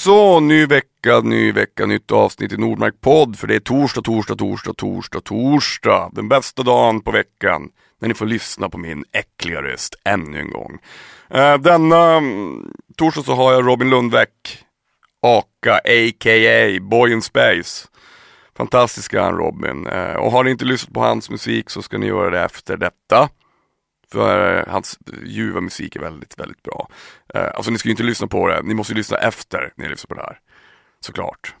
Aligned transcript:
Så, 0.00 0.40
ny 0.40 0.66
vecka, 0.66 1.20
ny 1.20 1.52
vecka, 1.52 1.86
nytt 1.86 2.12
avsnitt 2.12 2.52
i 2.52 2.56
Nordmark 2.56 3.00
podd. 3.00 3.38
För 3.38 3.46
det 3.46 3.54
är 3.54 3.60
torsdag, 3.60 4.02
torsdag, 4.02 4.36
torsdag, 4.36 4.72
torsdag, 4.72 5.20
torsdag. 5.20 6.10
Den 6.12 6.28
bästa 6.28 6.62
dagen 6.62 7.00
på 7.00 7.10
veckan. 7.10 7.68
När 8.00 8.08
ni 8.08 8.14
får 8.14 8.26
lyssna 8.26 8.68
på 8.68 8.78
min 8.78 9.04
äckliga 9.12 9.62
röst 9.62 9.94
ännu 10.04 10.40
en 10.40 10.50
gång. 10.50 10.78
Eh, 11.30 11.58
denna 11.58 12.16
mm, 12.16 12.72
torsdag 12.96 13.22
så 13.22 13.34
har 13.34 13.52
jag 13.52 13.66
Robin 13.66 13.90
Lundbäck. 13.90 14.64
Aka, 15.22 15.74
a.k.a. 15.74 16.80
Boy 16.80 17.12
in 17.12 17.22
Space. 17.22 17.88
Fantastiska 18.56 19.22
han 19.22 19.36
Robin. 19.36 19.86
Eh, 19.86 20.14
och 20.14 20.32
har 20.32 20.44
ni 20.44 20.50
inte 20.50 20.64
lyssnat 20.64 20.94
på 20.94 21.00
hans 21.00 21.30
musik 21.30 21.70
så 21.70 21.82
ska 21.82 21.98
ni 21.98 22.06
göra 22.06 22.30
det 22.30 22.40
efter 22.40 22.76
detta. 22.76 23.28
För 24.12 24.58
eh, 24.58 24.72
hans 24.72 24.98
ljuva 25.24 25.60
musik 25.60 25.96
är 25.96 26.00
väldigt, 26.00 26.38
väldigt 26.38 26.62
bra. 26.62 26.88
Eh, 27.34 27.50
alltså 27.54 27.70
ni 27.70 27.78
ska 27.78 27.88
ju 27.88 27.90
inte 27.90 28.02
lyssna 28.02 28.26
på 28.26 28.48
det, 28.48 28.62
ni 28.62 28.74
måste 28.74 28.92
ju 28.92 28.96
lyssna 28.96 29.16
efter 29.16 29.72
ni 29.76 29.88
lyssnar 29.88 30.08
på 30.08 30.14
det 30.14 30.26
här. 30.26 30.38
Såklart. 31.00 31.54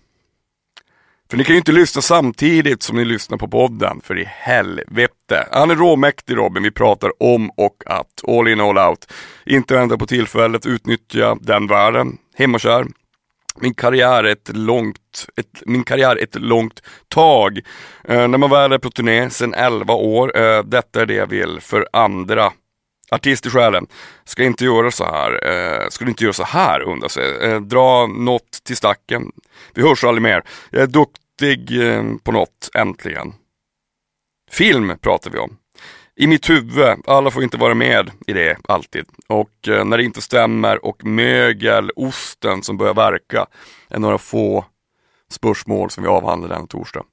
För 1.30 1.36
ni 1.36 1.44
kan 1.44 1.54
ju 1.54 1.58
inte 1.58 1.72
lyssna 1.72 2.02
samtidigt 2.02 2.82
som 2.82 2.96
ni 2.96 3.04
lyssnar 3.04 3.38
på 3.38 3.48
podden, 3.48 4.00
för 4.04 4.18
i 4.18 4.24
helvete. 4.24 5.48
Han 5.52 5.70
är 5.70 5.76
råmäktig 5.76 6.36
Robin, 6.36 6.62
vi 6.62 6.70
pratar 6.70 7.22
om 7.22 7.50
och 7.50 7.82
att, 7.86 8.28
all 8.28 8.48
in 8.48 8.60
all 8.60 8.78
out. 8.78 9.12
Inte 9.46 9.74
vänta 9.74 9.98
på 9.98 10.06
tillfället, 10.06 10.66
utnyttja 10.66 11.36
den 11.40 11.66
världen, 11.66 12.18
hemmakär. 12.34 12.86
Min 13.60 13.74
karriär 13.74 14.24
ett 14.24 14.56
långt, 14.56 15.26
ett, 15.36 15.62
min 15.66 15.84
karriär 15.84 16.16
ett 16.16 16.34
långt 16.34 16.82
tag. 17.08 17.60
Eh, 18.04 18.28
när 18.28 18.38
man 18.38 18.50
väl 18.50 18.72
är 18.72 18.78
på 18.78 18.90
turné 18.90 19.30
sedan 19.30 19.54
11 19.54 19.94
år, 19.94 20.38
eh, 20.38 20.62
detta 20.62 21.02
är 21.02 21.06
det 21.06 21.14
jag 21.14 21.26
vill 21.26 21.60
för 21.60 21.88
andra 21.92 22.52
Artist 23.10 23.46
i 23.46 23.50
själen. 23.50 23.86
Ska 24.24 24.44
inte 24.44 24.64
göra 24.64 24.90
så 24.90 25.04
här. 25.04 25.46
Eh, 25.48 25.88
ska 25.88 26.04
du 26.04 26.10
inte 26.10 26.24
göra 26.24 26.32
så 26.32 26.44
här 26.44 26.80
undrar 26.82 27.08
sig. 27.08 27.36
Eh, 27.42 27.60
dra 27.60 28.06
något 28.06 28.64
till 28.64 28.76
stacken. 28.76 29.32
Vi 29.74 29.82
hörs 29.82 30.04
aldrig 30.04 30.22
mer. 30.22 30.42
Jag 30.70 30.82
är 30.82 30.86
duktig 30.86 31.88
eh, 31.88 32.02
på 32.22 32.32
något, 32.32 32.70
äntligen. 32.74 33.34
Film 34.50 34.92
pratar 35.00 35.30
vi 35.30 35.38
om. 35.38 35.56
I 36.20 36.26
mitt 36.26 36.50
huvud, 36.50 37.02
alla 37.06 37.30
får 37.30 37.42
inte 37.42 37.56
vara 37.56 37.74
med 37.74 38.10
i 38.26 38.32
det 38.32 38.56
alltid. 38.68 39.04
Och 39.26 39.68
eh, 39.68 39.84
när 39.84 39.96
det 39.96 40.04
inte 40.04 40.20
stämmer 40.20 40.84
och 40.84 41.04
mögelosten 41.04 42.62
som 42.62 42.76
börjar 42.76 42.94
verka 42.94 43.46
är 43.88 43.98
några 43.98 44.18
få 44.18 44.64
spörsmål 45.30 45.90
som 45.90 46.02
vi 46.02 46.08
avhandlar 46.08 46.48
denna 46.48 46.66
torsdag. 46.66 47.04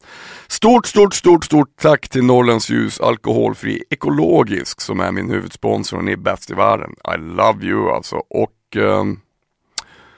Stort, 0.47 0.85
stort, 0.85 1.13
stort, 1.13 1.45
stort 1.45 1.69
tack 1.81 2.09
till 2.09 2.23
Norrlands 2.23 2.69
Ljus 2.69 3.02
Alkoholfri 3.02 3.83
Ekologisk 3.89 4.81
som 4.81 5.00
är 5.00 5.11
min 5.11 5.30
huvudsponsor 5.30 5.97
och 5.97 6.03
ni 6.03 6.11
är 6.11 6.17
bäst 6.17 6.52
i 6.52 6.53
världen. 6.53 6.95
I 7.16 7.17
love 7.17 7.66
you 7.66 7.91
alltså. 7.91 8.16
Och 8.16 8.75
eh, 8.75 9.03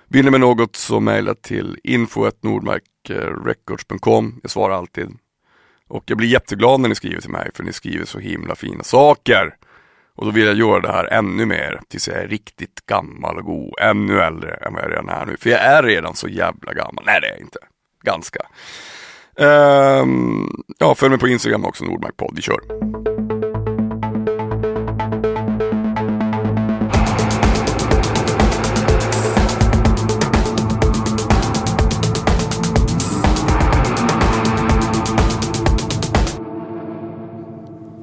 vill 0.08 0.26
ni 0.26 0.32
med 0.32 0.40
något 0.40 0.76
så 0.76 1.00
mejla 1.00 1.36
till 1.36 1.78
info.nordmarkrecords.com. 1.84 4.40
Jag 4.42 4.52
svarar 4.52 4.76
alltid. 4.76 5.18
Och 5.90 6.04
jag 6.06 6.18
blir 6.18 6.28
jätteglad 6.28 6.80
när 6.80 6.90
ni 6.90 6.96
skriver 6.96 7.22
till 7.22 7.30
mig 7.30 7.50
för 7.54 7.64
ni 7.64 7.74
skriver 7.74 8.06
så 8.06 8.20
himla 8.20 8.56
fina 8.56 8.84
saker. 8.84 9.56
Och 10.16 10.26
då 10.26 10.32
vill 10.32 10.46
jag 10.46 10.56
göra 10.56 10.80
det 10.80 10.92
här 10.92 11.06
ännu 11.06 11.46
mer 11.46 11.82
tills 11.88 12.08
jag 12.08 12.18
är 12.18 12.28
riktigt 12.28 12.86
gammal 12.86 13.38
och 13.38 13.46
god. 13.46 13.74
Ännu 13.82 14.22
äldre 14.22 14.54
än 14.54 14.74
vad 14.74 14.84
jag 14.84 14.92
redan 14.92 15.10
är 15.10 15.26
nu. 15.26 15.38
För 15.38 15.50
jag 15.50 15.60
är 15.60 15.84
redan 15.84 16.16
så 16.16 16.28
jävla 16.28 16.74
gammal. 16.74 17.04
Nej 17.06 17.22
det 17.22 17.28
är 17.28 17.32
jag 17.32 17.40
inte 17.40 17.60
ganska. 18.04 18.40
Um, 19.36 20.64
ja, 20.78 20.96
följ 20.96 21.10
mig 21.10 21.20
på 21.20 21.28
Instagram 21.28 21.66
också, 21.66 21.86
Nordmarkpodd. 21.86 22.34
Vi 22.36 22.42
kör. 22.42 23.19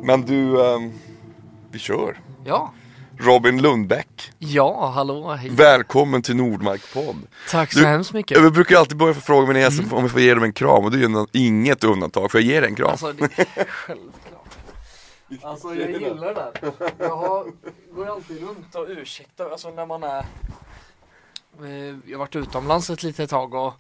Men 0.07 0.23
du, 0.23 0.57
um, 0.57 0.93
vi 1.71 1.79
kör. 1.79 2.21
Ja. 2.45 2.73
Robin 3.19 3.63
Lundbäck. 3.63 4.33
Ja, 4.39 4.91
hallå. 4.95 5.33
Hej. 5.33 5.51
Välkommen 5.51 6.23
till 6.23 6.37
Nordmark-podd. 6.37 7.17
Tack 7.51 7.73
så 7.73 7.79
du, 7.79 7.87
hemskt 7.87 8.13
mycket. 8.13 8.39
Jag 8.39 8.53
brukar 8.53 8.77
alltid 8.77 8.97
börja 8.97 9.15
för 9.15 9.21
fråga 9.21 9.47
mina 9.47 9.61
gäster 9.61 9.83
mm. 9.83 9.95
om 9.95 10.03
jag 10.03 10.11
får 10.11 10.21
ge 10.21 10.35
dem 10.35 10.43
en 10.43 10.53
kram 10.53 10.85
och 10.85 10.91
det 10.91 10.97
är 10.97 11.09
ju 11.09 11.27
inget 11.33 11.85
undantag, 11.85 12.31
för 12.31 12.39
jag 12.39 12.47
ger 12.47 12.61
dig 12.61 12.71
en 12.71 12.77
kram. 12.77 12.91
Alltså, 12.91 13.13
det, 13.13 13.29
självklart. 13.69 14.57
Alltså 15.43 15.75
jag 15.75 15.91
gillar 15.91 16.35
det 16.35 16.35
där. 16.35 16.73
Jag 16.99 17.17
har, 17.17 17.47
går 17.95 18.11
alltid 18.11 18.43
runt 18.43 18.75
och 18.75 18.87
ursäktar, 18.89 19.51
alltså 19.51 19.71
när 19.71 19.87
man 19.87 20.03
är 20.03 20.19
eh, 20.19 21.97
Jag 22.07 22.13
har 22.13 22.19
varit 22.19 22.37
utomlands 22.37 22.91
ett 22.91 23.03
litet 23.03 23.31
tag 23.31 23.55
och 23.55 23.75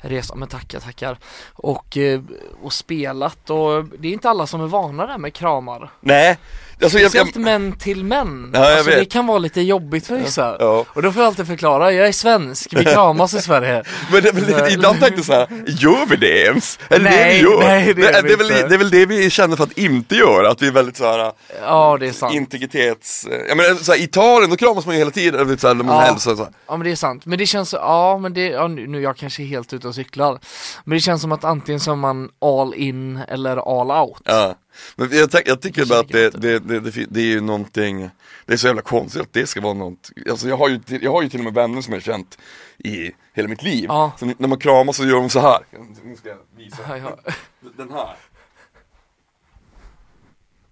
resa, 0.00 0.34
men 0.34 0.48
tackar, 0.48 0.80
tackar. 0.80 1.18
Och, 1.52 1.96
eh, 1.96 2.20
och 2.62 2.72
spelat 2.72 3.50
och 3.50 3.84
det 3.84 4.08
är 4.08 4.12
inte 4.12 4.30
alla 4.30 4.46
som 4.46 4.60
är 4.60 4.66
vana 4.66 5.06
där 5.06 5.18
med 5.18 5.34
kramar. 5.34 5.90
Nej, 6.00 6.38
Alltså, 6.82 6.98
Speciellt 6.98 7.34
jag, 7.34 7.44
män 7.44 7.72
till 7.72 8.04
män. 8.04 8.50
Ja, 8.54 8.76
alltså, 8.76 8.90
det 8.90 9.04
kan 9.04 9.26
vara 9.26 9.38
lite 9.38 9.60
jobbigt 9.60 10.06
för 10.06 10.16
vissa. 10.16 10.56
Ja. 10.58 10.84
Och 10.88 11.02
då 11.02 11.12
får 11.12 11.22
jag 11.22 11.26
alltid 11.26 11.46
förklara, 11.46 11.92
jag 11.92 12.08
är 12.08 12.12
svensk, 12.12 12.74
vi 12.74 12.84
kramas 12.84 13.34
i 13.34 13.40
Sverige. 13.42 13.84
Men, 14.12 14.22
det, 14.22 14.32
men 14.32 14.72
ibland 14.72 15.00
tänkte 15.00 15.18
jag 15.18 15.24
såhär, 15.24 15.48
gör 15.66 16.06
vi 16.06 16.16
det 16.16 16.44
ens? 16.44 16.78
Eller 16.88 17.10
nej, 17.10 17.32
det 17.34 17.34
vi 17.34 17.50
gör? 17.50 17.60
Nej, 17.60 17.86
det, 17.86 17.92
det, 17.94 18.22
det, 18.22 18.32
är 18.32 18.36
väl, 18.36 18.48
det 18.48 18.74
är 18.74 18.78
väl 18.78 18.90
det 18.90 19.06
vi 19.06 19.30
känner 19.30 19.56
för 19.56 19.64
att 19.64 19.78
inte 19.78 20.14
göra, 20.14 20.50
att 20.50 20.62
vi 20.62 20.66
är 20.66 20.72
väldigt 20.72 20.96
såhär 20.96 21.32
Ja 21.62 21.96
det 22.00 22.08
är 22.08 22.12
sant 22.12 22.34
Integritets, 22.34 23.26
jag 23.48 23.56
menar 23.56 23.74
såhär, 23.74 23.98
i 23.98 24.02
Italien 24.02 24.50
då 24.50 24.56
kramas 24.56 24.86
man 24.86 24.94
ju 24.94 24.98
hela 24.98 25.10
tiden, 25.10 25.48
lite 25.48 25.60
såhär, 25.60 25.74
när 25.74 25.84
man 25.84 25.96
ja. 25.96 26.02
hälsar 26.02 26.36
så 26.36 26.48
Ja 26.66 26.76
men 26.76 26.84
det 26.84 26.90
är 26.90 26.96
sant, 26.96 27.26
men 27.26 27.38
det 27.38 27.46
känns, 27.46 27.72
ja 27.72 28.18
men 28.18 28.34
det, 28.34 28.46
ja, 28.46 28.68
nu 28.68 29.00
jag 29.00 29.16
kanske 29.16 29.42
är 29.42 29.46
helt 29.46 29.72
ute 29.72 29.88
och 29.88 29.94
cyklar 29.94 30.38
Men 30.84 30.96
det 30.96 31.00
känns 31.00 31.22
som 31.22 31.32
att 31.32 31.44
antingen 31.44 31.80
så 31.80 31.92
är 31.92 31.96
man 31.96 32.28
all 32.40 32.74
in 32.74 33.20
eller 33.28 33.80
all 33.80 33.90
out 33.90 34.22
Ja 34.24 34.54
men 34.96 35.08
jag, 35.12 35.30
jag 35.46 35.60
tycker 35.60 35.86
bara 35.86 36.00
att 36.00 36.08
det, 36.08 36.30
det, 36.30 36.58
det, 36.58 37.06
det, 37.10 37.20
är 37.20 37.24
ju 37.24 37.40
någonting, 37.40 38.10
det 38.46 38.52
är 38.52 38.56
så 38.56 38.66
jävla 38.66 38.82
konstigt 38.82 39.22
att 39.22 39.32
det 39.32 39.46
ska 39.46 39.60
vara 39.60 39.74
något, 39.74 40.10
alltså 40.30 40.48
jag 40.48 40.56
har 40.56 40.68
ju, 40.68 40.80
jag 40.86 41.12
har 41.12 41.22
ju 41.22 41.28
till 41.28 41.40
och 41.40 41.44
med 41.44 41.54
vänner 41.54 41.80
som 41.80 41.92
jag 41.92 42.00
har 42.00 42.04
känt 42.04 42.38
i 42.78 43.12
hela 43.32 43.48
mitt 43.48 43.62
liv. 43.62 43.84
Ja. 43.88 44.12
Så 44.18 44.26
när 44.38 44.48
man 44.48 44.58
kramas 44.58 44.96
så 44.96 45.04
gör 45.04 45.16
de 45.16 45.30
så 45.30 45.40
här. 45.40 45.58
Nu 46.04 46.16
ska 46.16 46.28
jag 46.28 46.38
visa. 46.56 46.76
Ja, 46.88 46.96
ja. 46.96 47.32
Den 47.76 47.90
här. 47.92 48.16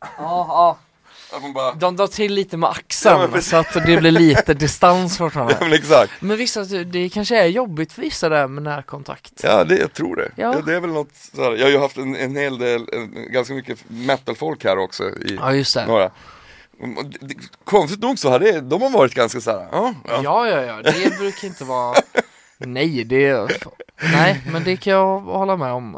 Ja, 0.00 0.08
ja. 0.18 0.78
Bara... 1.54 1.74
De 1.74 1.96
drar 1.96 2.06
till 2.06 2.34
lite 2.34 2.56
med 2.56 2.70
axeln 2.70 3.30
ja, 3.34 3.40
så 3.40 3.56
att 3.56 3.72
det 3.72 3.96
blir 3.96 4.10
lite 4.10 4.54
distans 4.54 5.18
fortfarande. 5.18 5.56
Ja, 5.60 5.64
men 5.64 5.72
exakt. 5.72 6.12
Men 6.20 6.36
vissa, 6.36 6.64
det 6.64 7.08
kanske 7.08 7.38
är 7.38 7.46
jobbigt 7.46 7.92
för 7.92 8.02
vissa 8.02 8.28
där 8.28 8.48
med 8.48 8.62
närkontakt. 8.62 9.32
Ja, 9.42 9.64
det, 9.64 9.78
jag 9.78 9.92
tror 9.92 10.16
det. 10.16 10.30
Ja. 10.36 10.60
det 10.66 10.74
är 10.74 10.80
väl 10.80 10.90
något 10.90 11.14
sådär. 11.34 11.56
Jag 11.56 11.64
har 11.64 11.70
ju 11.70 11.78
haft 11.78 11.96
en, 11.96 12.16
en 12.16 12.36
hel 12.36 12.58
del, 12.58 12.88
en, 12.92 13.32
ganska 13.32 13.54
mycket 13.54 13.78
metalfolk 13.88 14.64
här 14.64 14.78
också 14.78 15.04
i 15.04 15.38
ja, 15.40 15.54
just 15.54 15.74
det. 15.74 15.86
några. 15.86 16.10
Konstigt 17.64 18.00
nog 18.00 18.18
så 18.18 18.30
har 18.30 18.38
det, 18.38 18.60
de 18.60 18.82
har 18.82 18.90
varit 18.90 19.14
ganska 19.14 19.40
såhär, 19.40 19.68
ja, 19.72 19.94
ja. 20.08 20.20
Ja, 20.24 20.48
ja, 20.48 20.60
ja, 20.62 20.82
det 20.82 21.18
brukar 21.18 21.48
inte 21.48 21.64
vara 21.64 21.96
Nej, 22.58 23.04
det, 23.04 23.48
nej, 24.12 24.42
men 24.52 24.64
det 24.64 24.76
kan 24.76 24.92
jag 24.92 25.20
hålla 25.20 25.56
med 25.56 25.72
om 25.72 25.96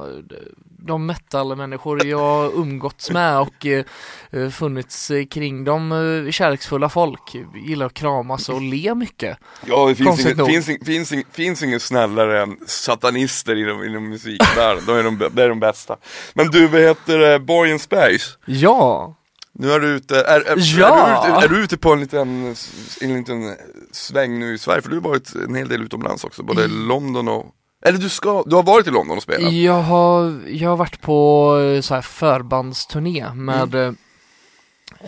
de 0.83 1.07
metal-människor 1.07 2.07
jag 2.07 2.55
umgåtts 2.55 3.11
med 3.11 3.41
och 3.41 3.67
eh, 3.67 4.51
funnits 4.51 5.11
kring 5.31 5.65
dem 5.65 5.93
eh, 5.93 6.31
kärleksfulla 6.31 6.89
folk. 6.89 7.37
Gillar 7.67 7.87
att 7.87 7.95
kramas 7.95 8.49
och 8.49 8.63
le 8.63 8.95
mycket. 8.95 9.39
Ja, 9.67 9.89
det 9.89 9.95
finns, 9.95 10.21
inget, 10.21 10.47
finns, 10.47 10.67
finns, 10.67 11.09
finns, 11.09 11.25
finns 11.33 11.63
inget 11.63 11.83
snällare 11.83 12.43
än 12.43 12.57
satanister 12.67 13.57
inom, 13.57 13.85
inom 13.85 14.09
musikvärlden. 14.09 14.85
de 14.87 14.97
är 14.97 15.03
de, 15.03 15.19
de 15.33 15.43
är 15.43 15.49
de 15.49 15.61
bästa. 15.61 15.97
Men 16.35 16.47
du, 16.51 16.67
vad 16.67 16.81
heter 16.81 17.39
Boy 17.39 17.71
in 17.71 17.79
Space? 17.79 18.31
Ja. 18.45 19.17
Nu 19.53 19.73
är 19.73 19.81
du 19.81 19.89
ute, 19.89 20.21
är, 20.21 20.41
är, 20.41 20.57
ja. 20.57 21.07
är, 21.07 21.29
du, 21.29 21.37
ute, 21.37 21.45
är 21.45 21.49
du 21.49 21.65
ute 21.65 21.79
på 21.79 21.93
en 21.93 22.01
liten, 22.01 22.55
en 23.01 23.19
liten 23.19 23.57
sväng 23.93 24.39
nu 24.39 24.55
i 24.55 24.59
Sverige? 24.59 24.83
För 24.83 24.91
du 24.91 24.97
har 24.97 25.03
varit 25.03 25.35
en 25.35 25.55
hel 25.55 25.69
del 25.69 25.83
utomlands 25.83 26.25
också, 26.25 26.43
både 26.43 26.65
i 26.65 26.69
London 26.69 27.29
och 27.29 27.47
eller 27.83 27.99
du 27.99 28.09
ska, 28.09 28.43
du 28.47 28.57
har 28.57 28.63
varit 28.63 28.87
i 28.87 28.91
London 28.91 29.17
och 29.17 29.23
spelat? 29.23 29.53
Jag 29.53 29.83
har, 29.83 30.41
jag 30.49 30.71
har 30.71 30.77
varit 30.77 31.01
på 31.01 31.59
eh, 31.59 31.81
så 31.81 31.95
här 31.95 32.03
förbandsturné 32.03 33.35
med 33.35 33.75
mm. 33.75 33.89
Eh, 33.89 33.95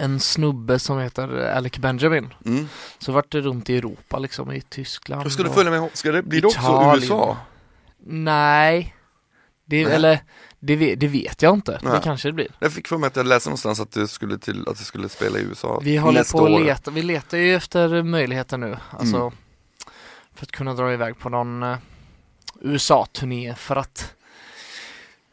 en 0.03 0.21
snubbe 0.21 0.79
som 0.79 0.99
heter 0.99 1.29
Alec 1.29 1.79
Benjamin. 1.79 2.35
Mm. 2.47 2.69
Så 2.99 3.13
vart 3.13 3.33
det 3.33 3.41
runt 3.41 3.71
i 3.71 3.77
Europa 3.77 4.19
liksom, 4.19 4.53
i 4.53 4.61
Tyskland. 4.61 5.27
Och 5.27 5.33
ska 5.33 5.43
du 5.43 5.51
följa 5.51 5.71
med, 5.71 5.91
ska 5.93 6.13
det 6.13 6.23
bli 6.23 6.41
det 6.41 6.47
också 6.47 6.93
USA? 6.97 7.37
Nej, 8.07 8.97
det, 9.65 9.85
Nej. 9.85 9.95
eller 9.95 10.21
det, 10.61 10.95
det, 10.95 11.09
vet 11.09 11.43
jag 11.43 11.55
inte, 11.55 11.79
Nej. 11.83 11.93
det 11.93 12.01
kanske 12.05 12.29
det 12.29 12.33
blir. 12.33 12.49
Jag 12.59 12.73
fick 12.73 12.89
för 12.89 12.99
mig 12.99 13.07
att 13.07 13.17
jag 13.17 13.27
läste 13.27 13.49
någonstans 13.49 13.81
att 13.81 13.93
du 13.93 14.07
skulle 14.07 14.39
till, 14.39 14.69
att 14.69 14.79
du 14.79 14.85
skulle 14.85 15.09
spela 15.09 15.39
i 15.39 15.43
USA 15.43 15.81
Vi 15.83 15.97
håller 15.97 16.33
på 16.33 16.45
att 16.45 16.63
leta, 16.63 16.91
vi 16.91 17.03
letar 17.03 17.39
ju 17.39 17.55
efter 17.55 18.03
möjligheter 18.03 18.59
nu, 18.59 18.77
alltså 18.91 19.17
mm. 19.17 19.33
för 20.35 20.47
att 20.47 20.53
kunna 20.53 20.75
dra 20.75 20.93
iväg 20.93 21.19
på 21.19 21.29
någon 21.29 21.63
eh, 21.63 21.77
USA-turné 22.64 23.55
för 23.55 23.76
att 23.76 24.14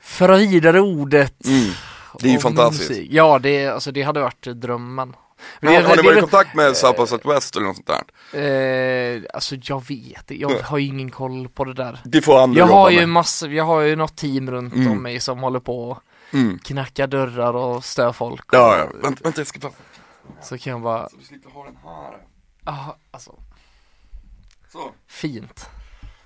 föra 0.01 0.37
vidare 0.37 0.79
ordet 0.81 1.45
mm. 1.45 1.71
Det 2.19 2.27
är 2.27 2.31
ju 2.33 2.39
fantastiskt 2.39 2.89
musik. 2.89 3.07
Ja, 3.11 3.39
det, 3.39 3.67
alltså, 3.67 3.91
det 3.91 4.01
hade 4.01 4.19
varit 4.21 4.41
drömmen 4.41 5.15
Men 5.59 5.73
Har, 5.73 5.81
det- 5.81 5.87
har 5.87 5.95
ni 5.95 6.01
varit 6.03 6.17
i 6.17 6.21
kontakt 6.21 6.55
med 6.55 6.77
South 6.77 7.01
by 7.01 7.07
Southwest 7.07 7.55
eller 7.55 7.65
något 7.67 7.75
sånt 7.75 7.87
där? 8.33 9.15
Eh, 9.17 9.21
alltså 9.33 9.55
jag 9.61 9.87
vet 9.87 10.31
jag 10.31 10.51
Ja. 10.51 10.63
har 10.63 10.77
ju 10.77 10.87
ingen 10.87 11.11
koll 11.11 11.49
på 11.49 11.65
det 11.65 11.73
där. 11.73 11.99
Det 12.05 12.21
får 12.21 12.39
andra 12.43 12.59
Jag 12.59 12.67
jobba 12.67 12.79
har 12.79 12.89
ju 12.89 13.05
massor, 13.05 13.51
jag 13.53 13.63
har 13.65 13.81
ju 13.81 13.95
något 13.95 14.15
team 14.15 14.51
runt 14.51 14.73
Mm. 14.73 14.91
om 14.91 15.03
mig 15.03 15.19
som 15.19 15.39
håller 15.39 15.59
på 15.59 15.89
och 15.91 15.97
Mm. 16.33 16.59
knackar 16.59 17.07
dörrar 17.07 17.53
och 17.53 17.85
stör 17.85 18.11
folk. 18.11 18.45
Ja, 18.51 18.77
ja. 18.77 18.83
Och, 18.83 19.03
Vänta, 19.03 19.23
vänta, 19.23 19.39
jag 19.41 19.47
ska 19.47 19.59
bara... 19.59 19.71
Så 20.43 20.57
kan 20.57 20.71
jag 20.71 20.81
bara, 20.81 21.09
Så 21.09 21.15
du 21.17 21.25
slipper 21.25 21.49
ha 21.49 21.65
den 21.65 21.75
här. 21.83 22.17
ah, 22.63 22.95
alltså 23.11 23.33
Så. 24.71 24.91
fint. 25.07 25.69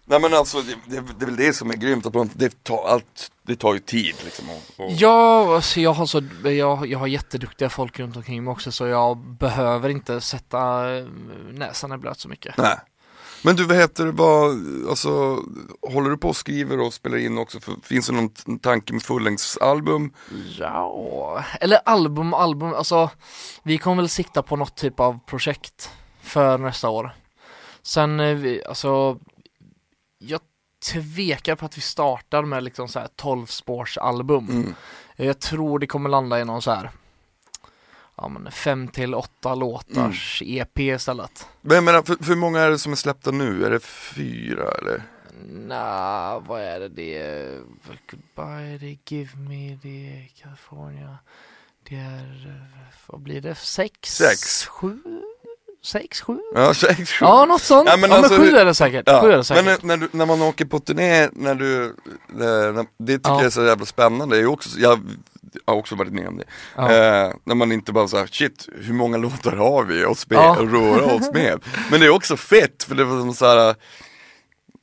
Nej 0.05 0.19
men 0.19 0.33
alltså, 0.33 0.61
det, 0.61 0.75
det, 0.85 1.01
det 1.19 1.25
är 1.25 1.25
väl 1.25 1.35
det 1.35 1.53
som 1.53 1.69
är 1.69 1.75
grymt, 1.75 2.05
att 2.05 2.13
man, 2.13 2.29
det, 2.33 2.63
tar, 2.63 2.87
allt, 2.87 3.31
det 3.43 3.55
tar 3.55 3.73
ju 3.73 3.79
tid 3.79 4.15
liksom. 4.23 4.45
Och, 4.49 4.85
och, 4.85 4.91
Ja, 4.91 5.55
alltså 5.55 5.79
jag 5.79 5.93
har 5.93 6.05
så, 6.05 6.21
jag, 6.43 6.87
jag 6.87 6.99
har 6.99 7.07
jätteduktiga 7.07 7.69
folk 7.69 7.99
runt 7.99 8.15
omkring 8.15 8.43
mig 8.43 8.51
också 8.51 8.71
så 8.71 8.87
jag 8.87 9.17
behöver 9.17 9.89
inte 9.89 10.21
sätta 10.21 10.91
eh, 10.97 11.05
näsan 11.51 11.93
i 11.93 11.97
blöt 11.97 12.19
så 12.19 12.29
mycket. 12.29 12.57
Nej. 12.57 12.77
Men 13.45 13.55
du, 13.55 13.65
vad 13.65 13.77
heter 13.77 14.05
det, 14.05 14.11
vad, 14.11 14.49
alltså, 14.89 15.39
håller 15.81 16.09
du 16.09 16.17
på 16.17 16.29
och 16.29 16.35
skriver 16.35 16.79
och 16.79 16.93
spelar 16.93 17.17
in 17.17 17.37
också? 17.37 17.59
För, 17.59 17.75
finns 17.83 18.07
det 18.07 18.13
någon 18.13 18.59
tanke 18.59 18.93
med 18.93 19.03
fullängdsalbum? 19.03 20.13
Ja, 20.59 21.43
eller 21.61 21.79
album, 21.85 22.33
album, 22.33 22.73
alltså 22.73 23.09
vi 23.63 23.77
kommer 23.77 23.95
väl 23.95 24.09
sikta 24.09 24.43
på 24.43 24.55
något 24.55 24.75
typ 24.75 24.99
av 24.99 25.19
projekt 25.25 25.89
för 26.21 26.57
nästa 26.57 26.89
år. 26.89 27.15
Sen, 27.81 28.19
eh, 28.19 28.57
alltså, 28.67 29.17
jag 30.27 30.41
tvekar 30.91 31.55
på 31.55 31.65
att 31.65 31.77
vi 31.77 31.81
startar 31.81 32.43
med 32.43 32.63
liksom 32.63 32.87
så 32.87 32.99
här 32.99 33.07
12 33.15 33.45
spårsalbum. 33.45 34.49
Mm. 34.49 34.75
Jag 35.15 35.39
tror 35.39 35.79
det 35.79 35.87
kommer 35.87 36.09
landa 36.09 36.39
i 36.39 36.45
någon 36.45 36.61
så 36.61 36.71
här 36.71 36.91
Ja 38.15 38.27
men 38.27 38.51
fem 38.51 38.87
till 38.87 39.15
åtta 39.15 39.55
låtars 39.55 40.41
Mm. 40.41 40.61
EP 40.61 40.79
istället. 40.79 41.47
Men 41.61 41.75
jag 41.75 41.83
menar, 41.83 42.01
för, 42.01 42.15
för 42.15 42.25
hur 42.25 42.35
många 42.35 42.59
är 42.59 42.69
det 42.69 42.79
som 42.79 42.91
är 42.91 42.95
släppta 42.95 43.31
nu? 43.31 43.65
Är 43.65 43.69
det 43.69 43.79
fyra 43.83 44.71
eller? 44.81 45.03
Nja, 45.49 46.39
vad 46.47 46.61
är 46.61 46.79
det? 46.79 46.87
Det 46.87 47.17
är 47.17 47.61
Goodbye, 48.11 48.79
they 48.79 48.97
give 49.05 49.37
me 49.37 49.79
the 49.81 50.27
California. 50.41 51.17
Det 51.89 51.95
är, 51.95 52.67
vad 53.07 53.21
blir 53.21 53.41
det? 53.41 53.55
Sex? 53.55 54.15
Sex. 54.15 54.65
Sju? 54.65 54.99
Sex, 55.85 56.21
sju? 56.21 56.37
Ja, 56.55 56.73
sex, 56.73 57.11
sju. 57.11 57.25
Ja, 57.25 57.45
något 57.45 57.61
sånt. 57.61 57.85
Ja, 57.87 57.91
Ja, 57.93 57.97
men 57.97 58.09
men, 58.09 58.19
alltså 58.19 58.35
sju 58.37 58.43
hur- 58.43 58.55
är 58.55 58.65
det 58.65 58.73
säkert. 58.73 59.03
Ja, 59.05 59.21
Sju 59.21 59.31
är 59.31 59.37
det 59.37 59.43
säkert. 59.43 59.65
men 59.65 59.77
när, 59.81 59.97
du, 59.97 60.09
när 60.17 60.25
man 60.25 60.41
åker 60.41 60.65
på 60.65 60.79
turné, 60.79 61.29
när 61.33 61.55
du, 61.55 61.83
eh, 61.85 61.91
när, 62.73 62.85
det 63.05 63.13
tycker 63.17 63.29
Ja. 63.29 63.37
jag 63.37 63.45
är 63.45 63.49
så 63.49 63.63
jävla 63.65 63.85
spännande, 63.85 64.37
jag, 64.39 64.53
också, 64.53 64.79
jag 64.79 64.99
har 65.65 65.75
också 65.75 65.95
varit 65.95 66.13
med 66.13 66.27
om 66.27 66.37
det. 66.37 66.43
ja. 66.75 66.91
Eh, 66.91 67.33
när 67.43 67.55
man 67.55 67.71
inte 67.71 67.91
bara 67.91 68.07
såhär, 68.07 68.27
shit, 68.27 68.67
hur 68.81 68.93
många 68.93 69.17
låtar 69.27 69.51
har 69.55 69.83
vi 69.83 70.03
att 70.05 70.25
Ja. 70.29 70.57
och 70.59 70.71
röra 70.71 71.13
oss 71.13 71.31
med? 71.33 71.59
Men 71.91 71.99
det 71.99 72.05
är 72.05 72.09
också 72.09 72.37
fett, 72.37 72.83
för 72.83 72.95
det 72.95 73.03
var 73.03 73.19
som 73.19 73.33
såhär, 73.33 73.75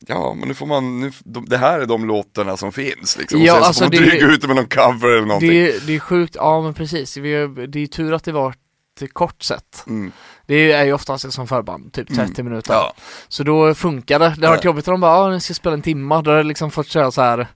ja 0.06 0.35
men 0.38 0.49
nu 0.49 0.55
får 0.55 0.67
man, 0.67 1.00
nu, 1.00 1.12
de, 1.25 1.44
det 1.49 1.56
här 1.58 1.81
är 1.81 1.87
de 1.87 2.06
låtarna 2.06 2.56
som 2.56 2.73
finns 2.73 3.19
liksom. 3.19 3.43
Ja, 3.43 3.52
och 3.52 3.58
sen 3.58 3.67
alltså 3.67 3.85
så 3.85 3.91
får 3.91 3.97
man 4.00 4.08
dryga 4.08 4.26
ut 4.26 4.47
med 4.47 4.56
någon 4.56 4.67
cover 4.69 5.08
eller 5.08 5.26
någonting. 5.26 5.50
det, 5.50 5.75
är, 5.76 5.81
det 5.87 5.94
är 5.97 6.00
sjukt, 6.00 6.35
ja 6.38 6.62
men 6.62 6.75
precis. 6.75 7.17
Vi, 7.17 7.47
det 7.69 7.79
är 7.82 7.87
tur 7.87 8.12
att 8.12 8.25
det 8.25 8.32
var 8.32 8.55
ett 9.02 9.14
kort 9.14 9.43
set. 9.43 9.85
Mm. 9.87 10.12
Det 10.50 10.73
är 10.73 10.85
ju 10.85 10.93
oftast 10.93 11.25
ett 11.25 11.32
som 11.32 11.47
förband, 11.47 11.93
typ 11.93 12.14
30 12.14 12.43
minuter. 12.43 12.73
Ja. 12.75 12.93
Så 13.29 13.43
då 13.43 13.75
funkar 13.75 14.19
det. 14.19 14.35
Det 14.38 14.47
har 14.47 14.55
varit 14.55 14.64
Ja. 14.64 14.69
jobbigt 14.69 14.88
om 14.88 14.93
de 14.93 15.00
bara, 15.00 15.17
ja 15.17 15.31
ni 15.31 15.41
ska 15.41 15.55
spela 15.55 15.75
en 15.75 15.82
timma. 15.82 16.23
Då 16.23 16.31
har 16.31 16.37
jag 16.37 16.47
liksom 16.47 16.70
fått 16.70 16.88
köra 16.88 17.11
så 17.11 17.23
här 17.23 17.47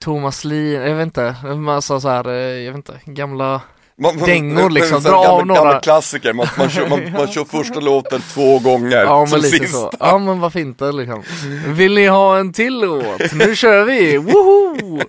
Thomas 0.00 0.44
Lee, 0.44 0.88
jag 0.88 0.94
vet 0.96 1.02
inte, 1.06 1.36
en 1.44 1.62
massa 1.62 2.00
så 2.00 2.08
här, 2.08 2.28
eh, 2.28 2.34
jag 2.34 2.72
vet 2.72 2.76
inte, 2.76 3.00
gamla 3.04 3.60
Man, 3.96 4.16
man, 4.18 4.28
Dängor 4.28 4.70
liksom, 4.70 5.02
dra 5.02 5.10
gamla, 5.10 5.28
av 5.28 5.46
några- 5.46 5.60
Gamla 5.64 5.80
klassiker, 5.80 6.32
man, 6.32 6.46
man, 6.58 6.70
kör, 6.70 6.88
man, 6.88 7.12
man 7.12 7.28
kör 7.28 7.44
första 7.44 7.80
låten 7.80 8.20
två 8.20 8.58
gånger, 8.58 8.96
Ja 9.04 9.26
men 9.30 9.40
lite 9.40 9.58
sista. 9.58 9.78
så. 9.78 9.90
Ja 10.00 10.18
men 10.18 10.40
varför 10.40 10.60
inte 10.60 10.92
liksom. 10.92 11.22
Vill 11.66 11.94
ni 11.94 12.06
ha 12.06 12.38
en 12.38 12.52
till 12.52 12.80
låt? 12.80 13.32
Nu 13.34 13.56
kör 13.56 13.84
vi! 13.84 14.16
Woho! 14.16 15.00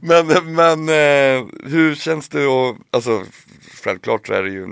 Men, 0.00 0.54
men 0.54 0.88
eh, 0.88 1.44
hur 1.70 1.94
känns 1.94 2.28
det 2.28 2.44
att, 2.44 2.76
alltså 2.90 3.22
självklart 3.84 4.26
så 4.26 4.32
är 4.32 4.42
det 4.42 4.50
ju 4.50 4.66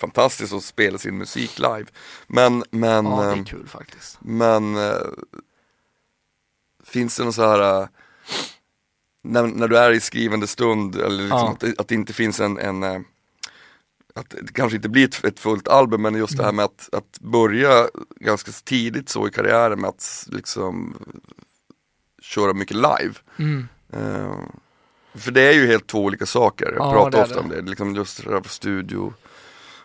fantastiskt 0.00 0.52
att 0.52 0.64
spela 0.64 0.98
sin 0.98 1.18
musik 1.18 1.58
live. 1.58 1.86
Men, 2.26 2.64
men, 2.70 3.04
Ja 3.06 3.20
det 3.22 3.32
eh, 3.32 3.38
är 3.38 3.44
kul 3.44 3.68
faktiskt. 3.68 4.18
men 4.20 4.76
eh, 4.76 4.96
finns 6.84 7.16
det 7.16 7.22
någon 7.24 7.32
så 7.32 7.42
här, 7.42 7.82
eh, 7.82 7.88
när, 9.22 9.42
när 9.46 9.68
du 9.68 9.78
är 9.78 9.90
i 9.90 10.00
skrivande 10.00 10.46
stund, 10.46 10.96
eller 10.96 11.22
liksom 11.24 11.38
Ja. 11.60 11.68
att, 11.68 11.80
att 11.80 11.88
det 11.88 11.94
inte 11.94 12.12
finns 12.12 12.40
en, 12.40 12.58
en 12.58 12.82
eh, 12.82 13.00
att 14.14 14.30
det 14.30 14.52
kanske 14.52 14.76
inte 14.76 14.88
blir 14.88 15.04
ett, 15.04 15.24
ett 15.24 15.40
fullt 15.40 15.68
album, 15.68 16.02
men 16.02 16.14
just 16.14 16.36
det 16.36 16.44
här 16.44 16.52
med 16.52 16.64
att, 16.64 16.88
att 16.92 17.18
börja 17.20 17.88
ganska 18.16 18.52
tidigt 18.64 19.08
så 19.08 19.28
i 19.28 19.30
karriären 19.30 19.80
med 19.80 19.88
att 19.88 20.26
liksom 20.30 20.96
köra 22.22 22.52
mycket 22.52 22.76
live. 22.76 23.14
Mm. 23.38 23.68
Eh, 23.92 24.34
för 25.14 25.30
det 25.30 25.42
är 25.42 25.52
ju 25.52 25.66
helt 25.66 25.86
två 25.86 26.04
olika 26.04 26.26
saker, 26.26 26.72
jag 26.76 26.86
Ja, 26.86 26.92
pratar 26.92 27.22
ofta 27.22 27.34
det. 27.34 27.40
om 27.40 27.48
det, 27.48 27.60
liksom 27.62 27.94
just 27.94 28.24
det 28.24 28.30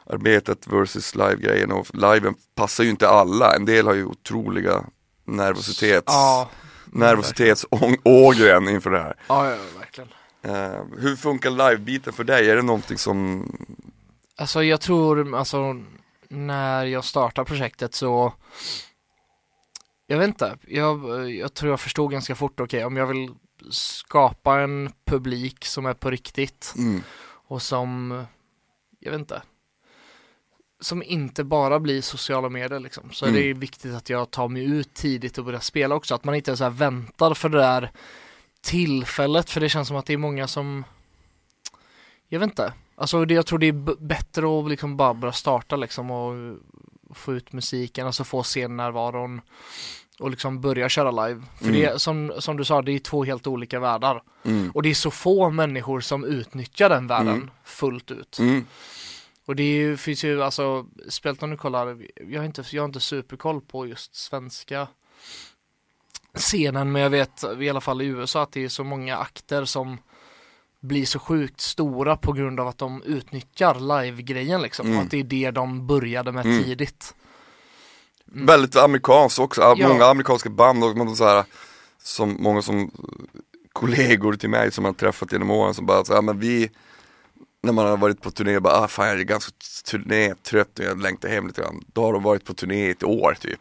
studioarbetet 0.05 0.67
versus 0.67 1.15
live-grejen 1.15 1.71
och 1.71 1.87
liven 1.95 2.35
passar 2.55 2.83
ju 2.83 2.89
inte 2.89 3.09
alla, 3.09 3.55
en 3.55 3.65
del 3.65 3.87
har 3.87 3.93
ju 3.93 4.05
otroliga 4.05 4.85
nervositets, 5.25 6.03
Ja, 6.07 6.49
nervositetsågren 6.85 8.69
inför 8.69 8.91
det 8.91 8.99
här. 9.01 9.15
ja, 9.27 9.49
ja 9.51 9.57
verkligen. 9.79 10.09
Eh, 10.41 10.81
hur 10.97 11.15
funkar 11.15 11.49
live-biten 11.49 12.13
för 12.13 12.23
dig? 12.23 12.49
Är 12.49 12.55
det 12.55 12.61
någonting 12.61 12.97
som, 12.97 13.45
Alltså 14.37 14.63
jag 14.63 14.81
tror, 14.81 15.35
alltså 15.37 15.75
när 16.29 16.85
jag 16.85 17.03
startade 17.05 17.45
projektet 17.45 17.95
så 17.95 18.33
Jag 20.07 20.17
vet 20.17 20.27
inte, 20.27 20.57
jag, 20.67 21.29
jag 21.31 21.53
tror 21.53 21.71
jag 21.71 21.79
förstod 21.79 22.11
ganska 22.11 22.35
fort, 22.35 22.59
okej 22.59 22.85
om 22.85 22.97
jag 22.97 23.07
vill 23.07 23.31
skapa 23.71 24.59
en 24.61 24.91
publik 25.05 25.65
som 25.65 25.85
är 25.85 25.93
på 25.93 26.09
riktigt 26.11 26.73
mm, 26.77 27.03
och 27.47 27.61
som, 27.61 28.23
jag 28.99 29.11
vet 29.11 29.19
inte 29.19 29.41
Som 30.85 31.03
inte 31.03 31.43
bara 31.43 31.79
blir 31.79 32.01
sociala 32.01 32.49
medier 32.49 32.79
liksom, 32.79 33.11
så 33.11 33.25
Mm. 33.25 33.37
är 33.37 33.43
det 33.47 33.53
viktigt 33.53 33.93
att 33.95 34.09
jag 34.09 34.31
tar 34.31 34.47
mig 34.47 34.63
ut 34.63 34.93
tidigt 34.93 35.37
och 35.37 35.45
börjar 35.45 35.59
spela 35.59 35.95
också, 35.95 36.15
att 36.15 36.23
man 36.23 36.35
inte 36.35 36.57
så 36.57 36.69
väntar 36.69 37.33
för 37.33 37.49
det 37.49 37.57
där 37.57 37.91
tillfället, 38.61 39.49
för 39.49 39.61
det 39.61 39.69
känns 39.69 39.87
som 39.87 39.97
att 39.97 40.05
det 40.05 40.13
är 40.13 40.17
många 40.17 40.47
som 40.47 40.83
Jag 42.27 42.39
vet 42.39 42.49
inte, 42.49 42.73
alltså 42.95 43.25
det, 43.25 43.33
jag 43.33 43.45
tror 43.45 43.59
det 43.59 43.67
är 43.67 44.05
bättre 44.05 44.59
att 44.59 44.69
liksom 44.69 44.97
bara 44.97 45.13
börja 45.13 45.31
starta 45.31 45.75
liksom 45.75 46.11
och 46.11 46.57
få 47.13 47.33
ut 47.33 47.53
musiken, 47.53 48.05
alltså 48.07 48.23
få 48.23 48.43
scennärvaron 48.43 49.41
och 50.19 50.29
liksom 50.29 50.61
börja 50.61 50.89
köra 50.89 51.27
live. 51.27 51.41
För 51.57 51.65
Mm. 51.69 51.81
det 51.81 51.99
som, 52.01 52.33
som 52.39 52.57
du 52.57 52.63
sa, 52.65 52.81
det 52.81 52.91
är 52.91 52.99
två 52.99 53.23
helt 53.23 53.47
olika 53.47 53.79
världar. 53.79 54.23
mm, 54.45 54.71
Och 54.71 54.83
det 54.83 54.89
är 54.89 54.93
så 54.93 55.11
få 55.11 55.49
människor 55.49 56.01
som 56.01 56.23
utnyttjar 56.25 56.89
den 56.89 57.07
världen 57.07 57.33
Mm. 57.35 57.49
fullt 57.63 58.11
ut. 58.11 58.39
Och 59.45 59.55
det 59.55 59.63
är 59.63 59.75
ju, 59.77 59.97
finns 59.97 60.23
ju 60.23 60.43
alltså, 60.43 60.85
speciellt 61.09 61.43
om 61.43 61.49
du 61.49 61.57
kollar, 61.57 61.97
jag 62.29 62.39
har 62.39 62.45
inte, 62.45 62.63
jag 62.71 62.81
har 62.83 62.87
inte 62.87 62.99
superkoll 62.99 63.61
på 63.61 63.87
just 63.87 64.15
svenska 64.15 64.87
scenen, 66.33 66.91
men 66.91 67.01
jag 67.01 67.09
vet 67.09 67.43
i 67.59 67.69
alla 67.69 67.81
fall 67.81 68.01
i 68.01 68.05
USA 68.05 68.43
att 68.43 68.51
det 68.51 68.63
är 68.63 68.69
så 68.69 68.83
många 68.83 69.17
akter 69.17 69.65
som 69.65 69.97
blir 70.79 71.05
så 71.05 71.19
sjukt 71.19 71.61
stora 71.61 72.17
på 72.17 72.31
grund 72.33 72.59
av 72.59 72.67
att 72.67 72.77
de 72.77 73.03
utnyttjar 73.03 74.03
live-grejen 74.03 74.61
liksom. 74.61 74.87
Mm. 74.87 74.99
Att 74.99 75.11
det 75.11 75.19
är 75.19 75.23
det 75.23 75.51
de 75.51 75.87
började 75.87 76.31
med 76.31 76.45
Mm. 76.45 76.63
tidigt. 76.63 77.15
Mm. 78.33 78.45
väldigt 78.45 78.75
amerikanskt 78.75 79.39
också, 79.39 79.61
Ja. 79.77 79.87
många 79.87 80.05
amerikanska 80.05 80.49
band 80.49 80.83
och 80.83 81.17
så 81.17 81.25
här, 81.25 81.43
som 82.03 82.37
många 82.39 82.61
som 82.61 82.91
kollegor 83.73 84.33
till 84.33 84.49
mig 84.49 84.71
som 84.71 84.83
man 84.83 84.93
träffat 84.93 85.31
genom 85.31 85.51
åren 85.51 85.73
som 85.73 85.85
bara 85.85 86.05
så 86.05 86.13
här, 86.13 86.21
men 86.21 86.39
vi 86.39 86.69
när 87.65 87.73
man 87.73 87.85
har 87.85 87.97
varit 87.97 88.21
på 88.21 88.31
turné, 88.31 88.59
bara 88.59 88.73
ah, 88.73 88.87
fan 88.87 89.07
jag 89.07 89.19
är 89.19 89.23
ganska 89.23 89.51
turnétrött 89.85 90.79
och 90.79 90.85
jag 90.85 91.01
längtar 91.01 91.29
hem 91.29 91.47
lite 91.47 91.61
grann. 91.61 91.81
Då 91.93 92.01
har 92.01 92.13
de 92.13 92.23
varit 92.23 92.45
på 92.45 92.53
turné 92.53 92.87
i 92.87 92.89
ett 92.89 93.03
år 93.03 93.37
typ. 93.39 93.59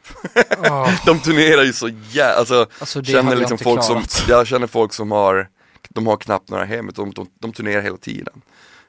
Ja, 0.62 0.92
De 1.06 1.20
turnerar 1.20 1.62
ju 1.62 1.72
så 1.72 1.88
jävla, 2.10 2.34
alltså 2.34 2.66
alltså 2.78 3.02
känner 3.04 3.36
liksom 3.36 3.58
folk 3.58 3.84
klarat. 3.84 4.10
som, 4.10 4.24
jag 4.28 4.46
känner 4.46 4.66
folk 4.66 4.92
som 4.92 5.10
har, 5.10 5.48
de 5.88 6.06
har 6.06 6.16
knappt 6.16 6.50
några 6.50 6.64
hem, 6.64 6.90
de, 6.94 7.10
de, 7.10 7.26
de 7.40 7.52
turnerar 7.52 7.82
hela 7.82 7.96
tiden. 7.96 8.42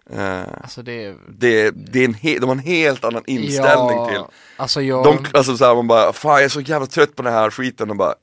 Eh, 0.10 0.42
Alltså 0.62 0.82
det 0.82 1.06
är 1.06 1.16
det, 1.28 1.72
det 1.72 2.00
är 2.00 2.06
en 2.06 2.14
he, 2.14 2.40
de 2.40 2.46
har 2.46 2.56
en 2.56 2.60
helt 2.60 3.04
annan 3.04 3.24
inställning 3.28 3.98
ja, 3.98 4.10
till 4.10 4.36
Alltså 4.58 4.82
jag, 4.82 5.04
de, 5.04 5.26
alltså 5.34 5.58
såhär 5.58 5.76
man 5.76 5.88
bara, 5.88 6.14
fan 6.14 6.34
jag 6.34 6.44
är 6.44 6.50
så 6.50 6.62
jävla 6.62 6.88
trött 6.88 7.16
på 7.16 7.24
den 7.24 7.34
här 7.34 7.50
skiten 7.50 7.90
och 7.90 7.96
bara 7.96 8.14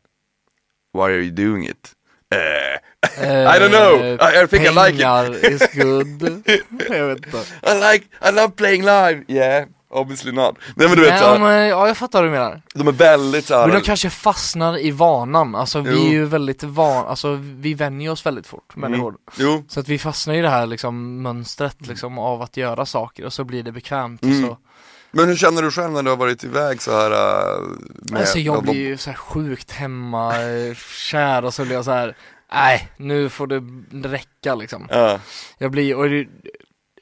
Why 0.95 1.01
are 1.01 1.23
you 1.23 1.31
doing 1.31 1.69
it? 1.69 1.93
Eh, 2.35 2.79
I 3.03 3.59
don't 3.59 3.71
know. 3.71 4.01
I- 4.21 4.43
I 4.45 4.47
think 4.47 4.63
I 4.67 4.71
like 4.71 4.91
it. 4.91 4.99
pengar 5.01 5.45
is 5.53 5.63
good. 5.75 6.43
jag 6.89 7.07
vet 7.07 7.27
inte. 7.27 7.39
I 7.63 7.93
like, 7.93 8.07
I 8.29 8.31
love 8.33 8.49
playing 8.57 8.83
live, 8.85 9.25
yeah 9.29 9.65
Obviously 9.95 10.33
not. 10.33 10.57
Nej 10.77 10.89
men 10.89 10.97
du 10.97 11.03
vet 11.05 11.19
såhär, 11.21 11.63
ja 11.67 11.87
jag 11.87 11.97
fattar 11.97 12.19
vad 12.23 12.27
du 12.27 12.33
menar. 12.33 12.63
de 12.75 12.89
är 12.89 12.93
väldigt 12.93 13.45
såhär 13.47 13.67
Men 13.67 13.77
de 13.77 13.83
kanske 13.83 14.11
fastnar 14.11 14.79
i 14.79 14.91
vanan, 14.91 15.55
alltså 15.55 15.81
vi 15.81 15.91
Jo. 15.91 16.07
är 16.07 16.11
ju 16.11 16.25
väldigt 16.25 16.63
van, 16.63 17.07
alltså 17.07 17.39
vi 17.43 17.75
vänjer 17.75 18.11
oss 18.11 18.27
väldigt 18.27 18.47
fort 18.47 18.77
människor. 18.77 19.15
Jo, 19.37 19.65
Så 19.69 19.81
att 19.81 19.89
vi 19.89 19.99
fastnar 19.99 20.35
i 20.35 20.41
det 20.41 20.49
här 20.49 20.67
liksom 20.67 21.23
mönstret 21.23 21.87
liksom 21.87 22.19
av 22.19 22.43
att 22.43 22.57
göra 22.57 22.87
saker 22.87 23.25
och 23.25 23.33
så 23.33 23.45
blir 23.45 23.63
det 23.63 23.73
bekvämt 23.73 24.23
Mm. 24.23 24.45
och 24.45 24.51
så. 24.51 24.59
men 25.11 25.29
hur 25.29 25.37
känner 25.37 25.63
du 25.63 25.71
själv 25.71 25.91
när 25.93 26.03
du 26.03 26.11
har 26.11 26.17
varit 26.17 26.45
iväg 26.45 26.83
så 26.83 26.91
här 26.91 27.11
äh, 27.11 27.61
med, 28.11 28.21
Alltså 28.21 28.39
jag 28.39 28.57
ja, 28.57 28.61
blir 28.61 28.75
ju 28.75 28.97
så 28.97 29.11
här 29.11 29.17
sjukt 29.17 29.73
hemma, 29.73 30.43
eh, 30.43 30.75
kär 30.97 31.45
och 31.45 31.55
så 31.55 31.65
blir 31.65 31.75
jag 31.75 31.85
så 31.85 31.91
här. 31.91 32.17
Nej 32.55 32.89
nu 32.97 33.29
får 33.29 33.47
det 33.47 33.63
räcka 34.09 34.55
liksom. 34.55 34.87
Ja, 34.91 35.21
Jag 35.59 35.71
blir, 35.71 35.97
och 35.97 36.09
det, 36.09 36.27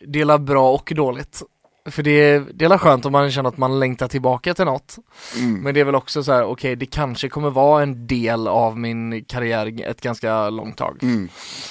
det 0.07 0.21
är 0.21 0.38
bra 0.38 0.73
och 0.73 0.92
dåligt. 0.97 1.42
För 1.90 2.02
det 2.02 2.11
är, 2.11 2.47
det 2.54 2.64
är 2.64 2.78
skönt 2.78 3.07
om 3.07 3.12
man 3.12 3.30
känner 3.30 3.49
att 3.49 3.57
man 3.57 3.80
längtar 3.80 4.09
tillbaka 4.09 4.54
till 4.54 4.64
något. 4.64 4.99
mm. 5.37 5.61
Men 5.61 5.75
det 5.75 5.80
är 5.80 5.85
väl 5.85 5.95
också 5.95 6.23
så 6.23 6.33
här: 6.33 6.45
okej 6.45 6.76
det 6.76 6.87
kanske 6.87 7.28
kommer 7.28 7.50
vara 7.50 7.83
en 7.83 8.07
del 8.07 8.49
av 8.49 8.78
min 8.78 9.25
karriär 9.25 9.83
ett 9.90 10.00
ganska 10.00 10.50
långt 10.50 10.76
tag. 10.76 10.99
Mm. 11.02 11.28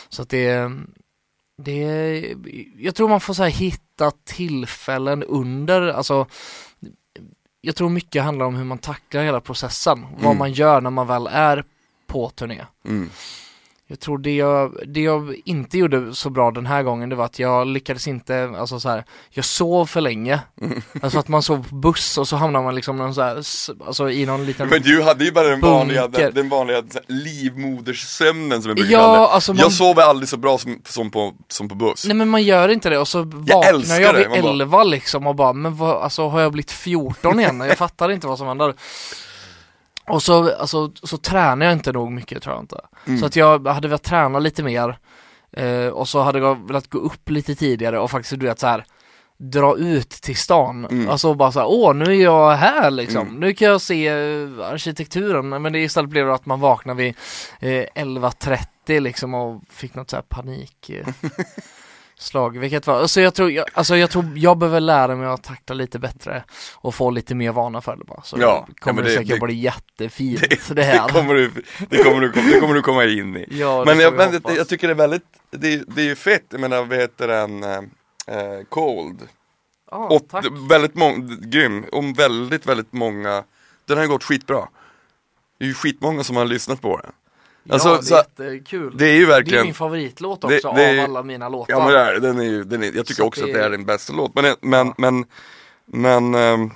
Så 0.09 0.21
att 0.21 0.29
det, 0.29 0.71
det, 1.57 2.35
jag 2.77 2.95
tror 2.95 3.09
man 3.09 3.19
får 3.21 3.33
så 3.33 3.43
här 3.43 3.49
hitta 3.49 4.11
tillfällen 4.25 5.23
under, 5.23 5.81
alltså 5.87 6.25
jag 7.61 7.75
tror 7.75 7.89
mycket 7.89 8.23
handlar 8.23 8.45
om 8.45 8.55
hur 8.55 8.65
man 8.65 8.77
tacklar 8.77 9.23
hela 9.23 9.41
processen, 9.41 10.05
vad 10.13 10.25
Mm. 10.25 10.37
man 10.37 10.51
gör 10.53 10.81
när 10.81 10.89
man 10.89 11.07
väl 11.07 11.27
är 11.31 11.63
på 12.07 12.29
turné. 12.29 12.65
Mm. 12.85 13.09
Jag 13.91 13.99
tror 13.99 14.17
det 14.17 14.35
jag, 14.35 14.75
det 14.87 15.01
jag 15.01 15.35
inte 15.45 15.77
gjorde 15.77 16.13
så 16.15 16.29
bra 16.29 16.51
den 16.51 16.65
här 16.65 16.83
gången 16.83 17.09
det 17.09 17.15
var 17.15 17.25
att 17.25 17.39
jag 17.39 17.67
lyckades 17.67 18.07
inte, 18.07 18.51
alltså 18.59 18.79
så 18.79 18.89
här, 18.89 19.03
jag 19.29 19.45
sov 19.45 19.85
för 19.85 20.01
länge. 20.01 20.39
Mm. 20.61 20.81
Alltså 21.01 21.19
att 21.19 21.27
man 21.27 21.41
sov 21.43 21.69
på 21.69 21.75
buss 21.75 22.17
och 22.17 22.27
så 22.27 22.35
hamnar 22.35 22.63
man 22.63 22.75
liksom 22.75 22.97
någon 22.97 23.15
så 23.15 23.21
här, 23.21 23.35
alltså 23.87 24.09
i 24.09 24.25
någon 24.25 24.45
liten 24.45 24.67
Men 24.69 24.81
du 24.81 25.01
hade 25.01 25.25
ju 25.25 25.31
bara 25.31 25.47
den 25.47 25.59
vanliga, 25.59 26.07
den, 26.07 26.33
den 26.33 26.49
vanliga 26.49 26.83
livmoderssömnen 27.07 28.61
som 28.61 28.69
jag 28.69 28.75
brukar 28.77 28.91
Ja, 28.91 28.99
kalla 28.99 29.19
det. 29.19 29.27
alltså 29.27 29.53
man- 29.53 29.59
Jag 29.59 29.71
sover 29.71 30.03
aldrig 30.03 30.29
så 30.29 30.37
bra 30.37 30.57
som, 30.57 30.81
som, 30.85 31.11
på, 31.11 31.33
som 31.47 31.69
på 31.69 31.75
buss. 31.75 32.05
Nej 32.05 32.15
men 32.15 32.29
man 32.29 32.43
gör 32.43 32.69
inte 32.69 32.89
det 32.89 32.97
och 32.97 33.07
så 33.07 33.21
vaknar 33.23 33.99
jag 34.01 34.15
det, 34.15 34.27
vid 34.27 34.45
11 34.45 34.83
liksom 34.83 35.27
och 35.27 35.35
bara, 35.35 35.53
men 35.53 35.75
vad, 35.77 36.03
alltså 36.03 36.27
har 36.27 36.41
jag 36.41 36.51
blivit 36.51 36.71
14 36.71 37.39
igen? 37.39 37.59
Jag 37.59 37.77
fattar 37.77 38.11
inte 38.11 38.27
vad 38.27 38.37
som 38.37 38.47
händer. 38.47 38.73
Och 40.09 40.23
så, 40.23 40.55
alltså, 40.55 40.91
så 41.03 41.17
tränar 41.17 41.65
jag 41.65 41.73
inte 41.73 41.91
nog 41.91 42.11
mycket 42.11 42.43
tror 42.43 42.55
jag 42.55 42.63
inte. 42.63 42.81
Mm. 43.07 43.19
Så 43.19 43.25
att 43.25 43.35
jag 43.35 43.67
hade 43.67 43.87
velat 43.87 44.03
träna 44.03 44.39
lite 44.39 44.63
mer 44.63 44.97
eh, 45.51 45.87
och 45.87 46.07
så 46.07 46.21
hade 46.21 46.39
jag 46.39 46.67
velat 46.67 46.89
gå 46.89 46.99
upp 46.99 47.29
lite 47.29 47.55
tidigare 47.55 47.99
och 47.99 48.11
faktiskt 48.11 48.39
du 48.39 48.45
vet 48.45 48.59
så 48.59 48.67
här 48.67 48.85
dra 49.39 49.77
ut 49.77 50.09
till 50.09 50.37
stan. 50.37 50.85
Mm. 50.85 51.09
Alltså 51.09 51.33
bara 51.33 51.51
såhär, 51.51 51.67
åh 51.69 51.93
nu 51.95 52.05
är 52.05 52.23
jag 52.23 52.51
här 52.51 52.91
liksom. 52.91 53.27
Mm. 53.27 53.39
Nu 53.39 53.53
kan 53.53 53.67
jag 53.67 53.81
se 53.81 54.07
eh, 54.07 54.49
arkitekturen. 54.71 55.49
Men 55.49 55.73
det 55.73 55.79
istället 55.79 56.09
blev 56.09 56.27
det 56.27 56.33
att 56.33 56.45
man 56.45 56.59
vaknar 56.59 56.93
vid 56.93 57.15
eh, 57.59 57.85
11.30 57.95 58.99
liksom 58.99 59.33
och 59.33 59.61
fick 59.69 59.95
något 59.95 60.09
så 60.09 60.15
här 60.15 60.23
panik. 60.23 60.91
Slag, 62.21 62.57
vilket 62.59 62.87
var, 62.87 62.99
alltså 62.99 63.21
jag 63.21 63.33
tror, 63.33 63.51
jag, 63.51 63.65
alltså 63.73 63.95
jag 63.97 64.09
tror 64.09 64.25
jag 64.35 64.57
behöver 64.57 64.79
lära 64.79 65.15
mig 65.15 65.27
att 65.27 65.43
takta 65.43 65.73
lite 65.73 65.99
bättre 65.99 66.43
och 66.75 66.95
få 66.95 67.09
lite 67.09 67.35
mer 67.35 67.51
vana 67.51 67.81
för 67.81 67.95
det 67.95 68.03
bara. 68.05 68.21
Så 68.23 68.37
Ja, 68.39 68.67
kommer 68.79 69.03
det, 69.03 69.09
det- 69.09 69.15
säkert 69.15 69.39
det- 69.39 69.45
bli 69.45 69.53
jättefint 69.53 70.69
det, 70.75 70.83
här. 70.83 71.07
Det 71.07 71.13
kommer 71.13 71.33
du, 71.33 71.51
det 71.89 72.03
kommer 72.03 72.21
du, 72.21 72.31
det 72.31 72.59
kommer 72.59 72.73
du 72.73 72.81
komma 72.81 73.05
in 73.05 73.37
i. 73.37 73.45
ja, 73.51 73.79
det 73.79 73.85
Men, 73.85 73.99
jag, 73.99 74.13
men 74.13 74.33
hoppas. 74.33 74.55
jag 74.57 74.67
tycker 74.67 74.87
det 74.87 74.93
är 74.93 74.95
väldigt, 74.95 75.23
det, 75.51 75.83
det 75.95 76.01
är 76.01 76.05
ju 76.05 76.15
fett, 76.15 76.43
jag 76.49 76.61
menar 76.61 76.85
vad 76.85 76.97
heter 76.97 77.27
den, 77.27 77.63
eh, 77.63 77.81
Cold. 78.69 79.19
Ja, 79.91 79.97
Och 80.07 80.27
tack. 80.29 80.45
väldigt 80.69 80.95
många, 80.95 81.35
grym, 81.41 81.85
om 81.91 82.13
väldigt, 82.13 82.65
väldigt 82.65 82.93
många, 82.93 83.43
den 83.85 83.97
har 83.97 84.05
gått 84.07 84.23
skitbra. 84.23 84.67
Det 85.57 85.65
är 85.65 85.67
ju 85.67 85.73
skitmånga 85.73 86.23
som 86.23 86.35
har 86.35 86.45
lyssnat 86.45 86.81
på 86.81 86.97
den. 86.97 87.11
Alltså, 87.69 87.89
ja, 87.89 88.23
det 88.35 88.43
är 88.43 88.51
jättekul. 88.51 88.97
Det 88.97 89.05
är 89.05 89.13
ju 89.13 89.19
Det 89.19 89.23
är 89.31 89.35
verkligen, 89.35 89.65
min 89.65 89.73
favoritlåt 89.73 90.41
Det- 90.41 90.55
också 90.55 90.71
det 90.75 90.83
är- 90.83 90.97
av 90.99 91.03
alla 91.03 91.23
mina 91.23 91.49
låtar. 91.49 91.73
ja 91.73 91.79
men 91.83 91.93
det 91.93 91.99
är, 91.99 92.19
den 92.19 92.39
är 92.39 92.43
ju, 92.43 92.63
den 92.63 92.83
är, 92.83 92.85
jag 92.85 93.05
tycker 93.05 93.21
Så 93.21 93.27
också 93.27 93.41
det 93.41 93.47
att 93.47 93.53
det 93.53 93.59
är 93.61 93.65
är- 93.65 93.69
den 93.69 93.85
bästa 93.85 94.13
låt. 94.13 94.35
Men, 94.35 94.55
men, 94.61 94.93
men, 94.97 95.25
men, 95.85 96.35
ehm, 96.35 96.71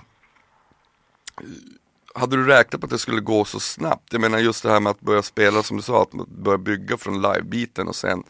hade 2.15 2.35
du 2.37 2.45
räknat 2.45 2.81
på 2.81 2.85
att 2.85 2.91
det 2.91 2.99
skulle 2.99 3.21
gå 3.21 3.45
så 3.45 3.59
snabbt? 3.59 4.07
Jag 4.13 4.21
menar 4.21 4.39
just 4.39 4.63
det 4.63 4.69
här 4.69 4.79
med 4.79 4.91
att 4.91 4.99
börja 5.01 5.21
spela 5.21 5.63
som 5.63 5.77
du 5.77 5.83
sa, 5.83 6.01
att 6.01 6.11
börja 6.27 6.57
bygga 6.57 6.97
från 6.97 7.21
livebiten 7.21 7.87
och 7.87 7.95
sen 7.95 8.23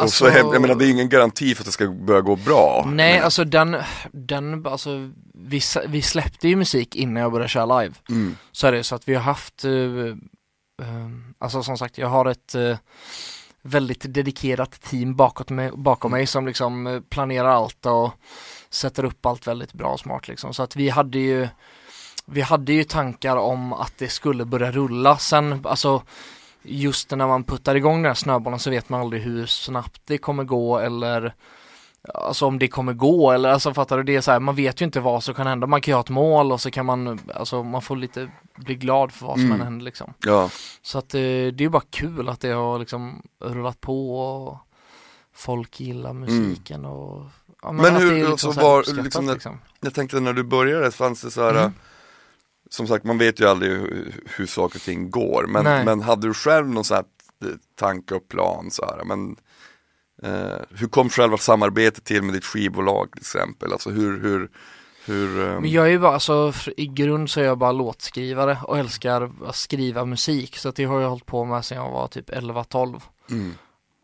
Eh, 0.00 0.02
Och 0.02 0.02
Alltså- 0.02 0.24
så, 0.24 0.30
hem- 0.30 0.52
jag 0.52 0.62
menar 0.62 0.74
det 0.74 0.86
är 0.86 0.90
ingen 0.90 1.08
garanti 1.08 1.54
för 1.54 1.62
att 1.62 1.66
det 1.66 1.72
ska 1.72 1.88
börja 1.88 2.20
gå 2.20 2.36
bra. 2.36 2.84
nej, 2.86 3.14
Men- 3.14 3.24
alltså 3.24 3.44
den, 3.44 3.76
den, 4.12 4.66
alltså 4.66 5.10
vi, 5.34 5.60
vi 5.88 6.02
släppte 6.02 6.48
ju 6.48 6.56
musik 6.56 6.96
innan 6.96 7.22
jag 7.22 7.32
började 7.32 7.48
köra 7.48 7.80
live. 7.80 7.94
mm. 8.08 8.36
Så 8.52 8.66
är 8.66 8.72
det 8.72 8.84
så 8.84 8.94
att 8.94 9.08
vi 9.08 9.14
har 9.14 9.22
haft, 9.22 9.64
eh, 9.64 9.70
alltså 11.38 11.62
som 11.62 11.78
sagt 11.78 11.98
jag 11.98 12.08
har 12.08 12.26
ett 12.26 12.54
eh, 12.54 12.76
väldigt 13.62 14.14
dedikerat 14.14 14.80
team 14.82 15.16
bakåt 15.16 15.50
mig, 15.50 15.70
bakom 15.74 16.10
mig 16.10 16.26
som 16.26 16.46
liksom 16.46 16.86
eh, 16.86 17.00
planerar 17.00 17.48
allt 17.48 17.86
och 17.86 18.10
sätter 18.70 19.04
upp 19.04 19.26
allt 19.26 19.46
väldigt 19.46 19.72
bra 19.72 19.88
och 19.92 20.00
smart 20.00 20.28
liksom. 20.28 20.54
Så 20.54 20.62
att 20.62 20.76
vi 20.76 20.88
hade 20.88 21.18
ju 21.18 21.48
vi 22.26 22.40
hade 22.40 22.72
ju 22.72 22.84
tankar 22.84 23.36
om 23.36 23.72
att 23.72 23.92
det 23.98 24.08
skulle 24.08 24.44
börja 24.44 24.70
rulla 24.72 25.18
sen, 25.18 25.60
alltså 25.66 26.02
just 26.62 27.10
när 27.10 27.26
man 27.26 27.44
puttar 27.44 27.74
igång 27.74 27.96
den 28.02 28.10
här 28.10 28.14
snöbollen 28.14 28.58
så 28.58 28.70
vet 28.70 28.88
man 28.88 29.00
aldrig 29.00 29.22
hur 29.22 29.46
snabbt 29.46 30.00
det 30.04 30.18
kommer 30.18 30.44
gå 30.44 30.78
eller 30.78 31.34
Alltså 32.14 32.46
om 32.46 32.58
det 32.58 32.68
kommer 32.68 32.92
gå 32.92 33.30
eller 33.32 33.48
alltså 33.48 33.74
fattar 33.74 33.96
du 33.96 34.02
det 34.02 34.16
är 34.16 34.20
så 34.20 34.30
här, 34.30 34.40
man 34.40 34.54
vet 34.54 34.80
ju 34.80 34.84
inte 34.84 35.00
vad 35.00 35.22
som 35.24 35.34
kan 35.34 35.46
hända. 35.46 35.66
Man 35.66 35.80
kan 35.80 35.92
ju 35.92 35.96
ha 35.96 36.00
ett 36.00 36.08
mål 36.10 36.52
och 36.52 36.60
så 36.60 36.70
kan 36.70 36.86
man, 36.86 37.18
alltså 37.34 37.62
man 37.62 37.82
får 37.82 37.96
lite 37.96 38.30
bli 38.56 38.74
glad 38.74 39.12
för 39.12 39.26
vad 39.26 39.36
som 39.36 39.44
Mm. 39.46 39.60
än 39.60 39.66
händer 39.66 39.84
liksom. 39.84 40.14
Ja, 40.26 40.50
Så 40.82 40.98
att 40.98 41.14
eh, 41.14 41.20
det 41.20 41.60
är 41.60 41.68
bara 41.68 41.82
kul 41.90 42.28
att 42.28 42.40
det 42.40 42.50
har 42.50 42.78
liksom 42.78 43.22
rullat 43.44 43.80
på 43.80 44.18
och 44.20 44.58
folk 45.34 45.80
gillar 45.80 46.12
musiken 46.12 46.84
och 46.84 47.24
ja, 47.62 47.68
Mm. 47.70 47.82
Men 47.82 47.96
att 47.96 48.02
hur- 48.02 48.30
alltså 48.30 48.52
så 48.52 48.60
här 48.60 48.66
var- 48.66 49.02
liksom 49.02 49.26
det- 49.26 49.32
liksom. 49.32 49.58
jag 49.80 49.94
tänkte 49.94 50.20
när 50.20 50.32
du 50.32 50.42
började 50.42 50.90
fanns 50.90 51.20
det 51.22 51.30
så 51.30 51.42
här 51.42 51.50
Mm. 51.54 51.72
Som 52.70 52.86
sagt 52.86 53.04
man 53.04 53.18
vet 53.18 53.40
ju 53.40 53.46
aldrig 53.46 53.70
hur, 53.70 54.14
hur 54.36 54.46
saker 54.46 54.78
och 54.78 54.82
ting 54.82 55.10
går 55.10 55.46
men, 55.48 55.64
Nej. 55.64 55.84
men 55.84 56.00
hade 56.00 56.26
du 56.26 56.34
själv 56.34 56.68
någon 56.68 56.84
sån 56.84 56.94
här 56.94 57.04
eh, 57.50 57.56
tanke 57.78 58.14
och 58.14 58.28
plan 58.28 58.70
så 58.70 58.84
här, 58.86 59.04
men 59.04 59.36
eh, 60.22 60.58
Hur 60.70 60.88
kom 60.88 61.10
själva 61.10 61.36
samarbetet 61.36 62.04
till 62.04 62.22
med 62.22 62.34
ditt 62.34 62.44
skivbolag 62.44 63.12
till 63.12 63.20
exempel? 63.20 63.72
Alltså 63.72 63.90
hur, 63.90 64.20
hur, 64.20 64.50
hur 65.04 65.40
ehm, 65.40 65.62
Men 65.62 65.70
jag 65.70 65.86
är 65.86 65.90
ju 65.90 65.98
bara, 65.98 66.12
alltså 66.12 66.52
i 66.76 66.86
grund 66.86 67.30
så 67.30 67.40
är 67.40 67.44
jag 67.44 67.58
bara 67.58 67.72
låtskrivare 67.72 68.58
och 68.62 68.78
älskar 68.78 69.30
att 69.46 69.56
skriva 69.56 70.04
musik 70.04 70.56
så 70.56 70.70
det 70.70 70.84
har 70.84 71.00
jag 71.00 71.08
hållit 71.08 71.26
på 71.26 71.44
med 71.44 71.64
sedan 71.64 71.78
jag 71.78 71.90
var 71.90 72.08
typ 72.08 72.30
11-12 72.30 73.00
mm, 73.30 73.54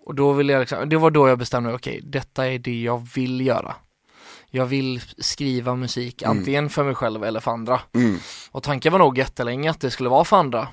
Och 0.05 0.15
då 0.15 0.33
ville 0.33 0.53
jag 0.53 0.61
liksom, 0.61 0.89
det 0.89 0.97
var 0.97 1.11
då 1.11 1.29
jag 1.29 1.39
bestämde 1.39 1.69
mig, 1.69 1.77
okej 1.77 2.01
detta 2.05 2.47
är 2.47 2.59
det 2.59 2.83
jag 2.83 3.09
vill 3.15 3.47
göra 3.47 3.75
Jag 4.57 4.67
vill 4.67 5.01
skriva 5.19 5.75
musik 5.75 6.23
Mm. 6.23 6.39
antingen 6.39 6.71
för 6.71 6.85
mig 6.85 6.95
själv 6.95 7.25
eller 7.25 7.41
för 7.41 7.51
andra 7.51 7.81
mm, 7.95 8.19
Och 8.51 8.63
tanken 8.63 8.93
var 8.93 8.99
nog 8.99 9.19
jättelänge 9.19 9.71
att 9.71 9.81
det 9.81 9.91
skulle 9.91 10.09
vara 10.09 10.25
för 10.25 10.37
andra 10.37 10.69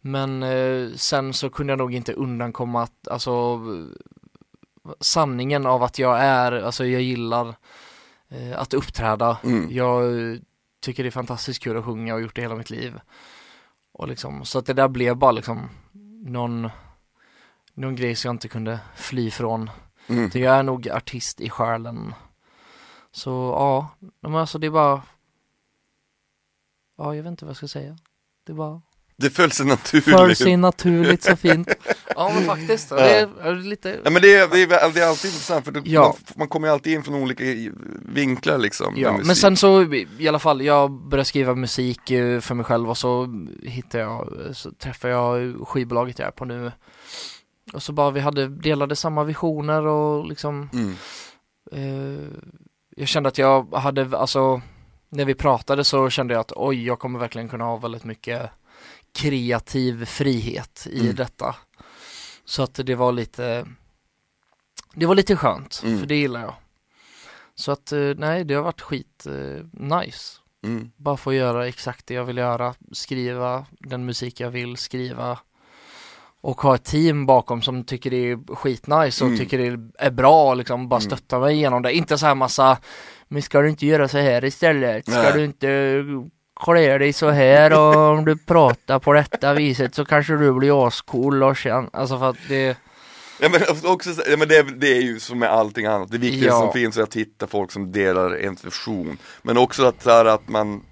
Men 0.00 0.42
eh, 0.42 0.88
sen 0.96 1.32
så 1.32 1.50
kunde 1.50 1.70
jag 1.72 1.78
nog 1.78 1.94
inte 1.94 2.12
undankomma 2.12 2.82
att, 2.82 3.08
alltså 3.08 3.60
sanningen 5.00 5.66
av 5.66 5.82
att 5.82 5.98
jag 5.98 6.20
är, 6.20 6.52
alltså 6.52 6.86
jag 6.86 7.02
gillar 7.02 7.54
eh, 8.28 8.58
att 8.58 8.74
uppträda 8.74 9.38
mm. 9.44 9.68
Jag 9.70 10.04
tycker 10.82 11.02
det 11.02 11.08
är 11.08 11.10
fantastiskt 11.10 11.62
kul 11.62 11.76
att 11.76 11.84
sjunga 11.84 12.14
och 12.14 12.22
gjort 12.22 12.34
det 12.36 12.42
hela 12.42 12.54
mitt 12.56 12.70
liv 12.70 13.00
Och 13.92 14.08
liksom, 14.08 14.44
så 14.44 14.58
att 14.58 14.66
det 14.66 14.72
där 14.72 14.88
blev 14.88 15.16
bara 15.16 15.32
liksom 15.32 15.68
någon 16.26 16.68
någon 17.74 17.96
grej 17.96 18.14
som 18.14 18.28
jag 18.28 18.34
inte 18.34 18.48
kunde 18.48 18.78
fly 18.96 19.30
från 19.30 19.70
Mm. 20.08 20.30
så 20.30 20.38
jag 20.38 20.56
är 20.56 20.62
nog 20.62 20.88
artist 20.88 21.40
i 21.40 21.50
själen. 21.50 22.14
Så 23.14 23.30
ja, 23.30 23.88
men 24.20 24.34
alltså 24.34 24.58
det 24.58 24.66
är 24.66 24.70
bara 24.70 25.02
Ja, 26.98 27.14
jag 27.14 27.22
vet 27.22 27.30
inte 27.30 27.44
vad 27.44 27.50
jag 27.50 27.56
ska 27.56 27.68
säga. 27.68 27.96
Det 28.46 28.52
är 28.52 28.56
bara 28.56 28.82
Det 29.16 29.30
föll 29.30 29.50
sig 29.52 29.66
naturligt 29.66 30.38
sig 30.38 30.56
naturligt 30.56 31.22
så 31.22 31.36
fint. 31.36 31.68
Ja 32.16 32.32
men 32.34 32.44
faktiskt, 32.44 32.90
Ja. 32.90 32.96
det 32.96 33.20
är, 33.20 33.40
är 33.40 33.54
lite 33.54 34.00
Ja 34.04 34.10
men 34.10 34.22
det 34.22 34.34
är, 34.34 34.48
det 34.48 34.62
är, 34.62 34.92
det 34.92 35.00
är 35.00 35.08
alltid 35.08 35.28
intressant 35.30 35.64
för 35.64 35.72
det, 35.72 35.82
Ja. 35.84 36.02
man, 36.02 36.14
man 36.36 36.48
kommer 36.48 36.68
ju 36.68 36.72
alltid 36.74 36.92
in 36.92 37.02
från 37.02 37.14
olika 37.14 37.44
vinklar 38.02 38.58
liksom 38.58 38.94
Ja, 38.96 39.20
men 39.24 39.36
sen 39.36 39.56
så 39.56 39.82
i 40.18 40.28
alla 40.28 40.38
fall, 40.38 40.62
jag 40.62 40.90
började 40.90 41.24
skriva 41.24 41.54
musik 41.54 42.10
eh, 42.10 42.40
för 42.40 42.54
mig 42.54 42.64
själv 42.64 42.90
och 42.90 42.98
så 42.98 43.28
hittade 43.62 44.04
jag, 44.04 44.32
så 44.52 44.70
träffade 44.72 45.12
jag 45.12 45.68
skivbolaget 45.68 46.18
jag 46.18 46.28
är 46.28 46.32
på 46.32 46.44
nu. 46.44 46.72
Och 47.72 47.82
så 47.82 47.92
bara 47.92 48.10
vi 48.10 48.20
hade, 48.20 48.48
delade 48.48 48.96
samma 48.96 49.24
visioner 49.24 49.86
och 49.86 50.26
liksom 50.26 50.70
mm. 50.72 50.94
Eh, 51.72 52.28
jag 52.96 53.08
kände 53.08 53.28
att 53.28 53.38
jag 53.38 53.74
hade, 53.74 54.18
alltså 54.18 54.62
när 55.08 55.24
vi 55.24 55.34
pratade 55.34 55.84
så 55.84 56.10
kände 56.10 56.34
jag 56.34 56.40
att 56.40 56.52
oj, 56.56 56.86
jag 56.86 56.98
kommer 56.98 57.18
verkligen 57.18 57.48
kunna 57.48 57.64
ha 57.64 57.76
väldigt 57.76 58.04
mycket 58.04 58.50
kreativ 59.12 60.04
frihet 60.04 60.86
i 60.90 61.00
Mm. 61.00 61.14
detta. 61.14 61.56
Så 62.44 62.62
att 62.62 62.74
det 62.84 62.94
var 62.94 63.12
lite, 63.12 63.66
det 64.94 65.06
var 65.06 65.14
lite 65.14 65.36
skönt, 65.36 65.80
Mm. 65.84 65.98
för 66.00 66.06
det 66.06 66.16
gillar 66.16 66.40
jag. 66.40 66.54
Så 67.54 67.72
att 67.72 67.92
eh, 67.92 68.00
nej, 68.16 68.44
det 68.44 68.54
har 68.54 68.62
varit 68.62 68.80
skit 68.80 69.26
eh, 69.26 69.64
nice. 69.72 70.38
Mm. 70.64 70.90
Bara 70.96 71.16
få 71.16 71.34
göra 71.34 71.68
exakt 71.68 72.06
det 72.06 72.14
jag 72.14 72.24
vill 72.24 72.36
göra, 72.36 72.74
skriva 72.92 73.66
den 73.70 74.04
musik 74.04 74.40
jag 74.40 74.50
vill 74.50 74.76
skriva 74.76 75.38
och 76.44 76.60
ha 76.60 76.74
ett 76.74 76.84
team 76.84 77.26
bakom 77.26 77.62
som 77.62 77.84
tycker 77.84 78.10
det 78.10 78.30
är 78.30 78.54
skitnice 78.54 79.24
och 79.24 79.28
Mm. 79.28 79.38
tycker 79.38 79.58
det 79.58 79.78
är 79.98 80.10
bra 80.10 80.50
och 80.50 80.56
liksom 80.56 80.88
bara 80.88 81.00
Mm. 81.00 81.10
stöttar 81.10 81.40
mig 81.40 81.54
igenom 81.54 81.82
det. 81.82 81.92
Inte 81.92 82.18
så 82.18 82.26
här 82.26 82.34
massa, 82.34 82.78
men 83.28 83.42
ska 83.42 83.60
du 83.60 83.68
inte 83.70 83.86
göra 83.86 84.08
så 84.08 84.18
här 84.18 84.44
istället? 84.44 85.04
Ska 85.08 85.22
Nej. 85.22 85.32
du 85.34 85.44
inte 85.44 86.04
klä 86.64 86.98
dig 86.98 87.12
så 87.12 87.30
här 87.30 87.72
och 87.78 87.96
om 88.18 88.24
du 88.24 88.36
pratar 88.36 88.98
på 88.98 89.12
detta 89.12 89.54
viset 89.54 89.94
så 89.94 90.04
kanske 90.04 90.32
du 90.36 90.52
blir 90.52 90.86
ascool 90.86 91.42
och 91.42 91.58
sen, 91.58 91.90
alltså 91.92 92.18
för 92.18 92.30
att 92.30 92.36
det, 92.48 92.76
Ja 93.40 93.48
men 93.48 93.60
också, 93.92 94.14
så- 94.14 94.22
ja, 94.30 94.36
men 94.36 94.48
det, 94.48 94.62
det 94.62 94.96
är 94.96 95.00
ju 95.02 95.20
som 95.20 95.38
med 95.38 95.48
allting 95.50 95.86
annat, 95.86 96.10
det 96.10 96.18
viktigaste 96.18 96.46
Ja. 96.56 96.60
som 96.60 96.72
finns 96.72 96.96
är 96.96 97.02
att 97.02 97.14
hitta 97.16 97.46
folk 97.46 97.72
som 97.72 97.92
delar 97.92 98.36
ens 98.36 98.64
vision. 98.64 99.18
Men 99.42 99.58
också 99.58 99.84
att, 99.84 100.02
så 100.02 100.10
här, 100.10 100.24
att 100.24 100.48
man, 100.48 100.82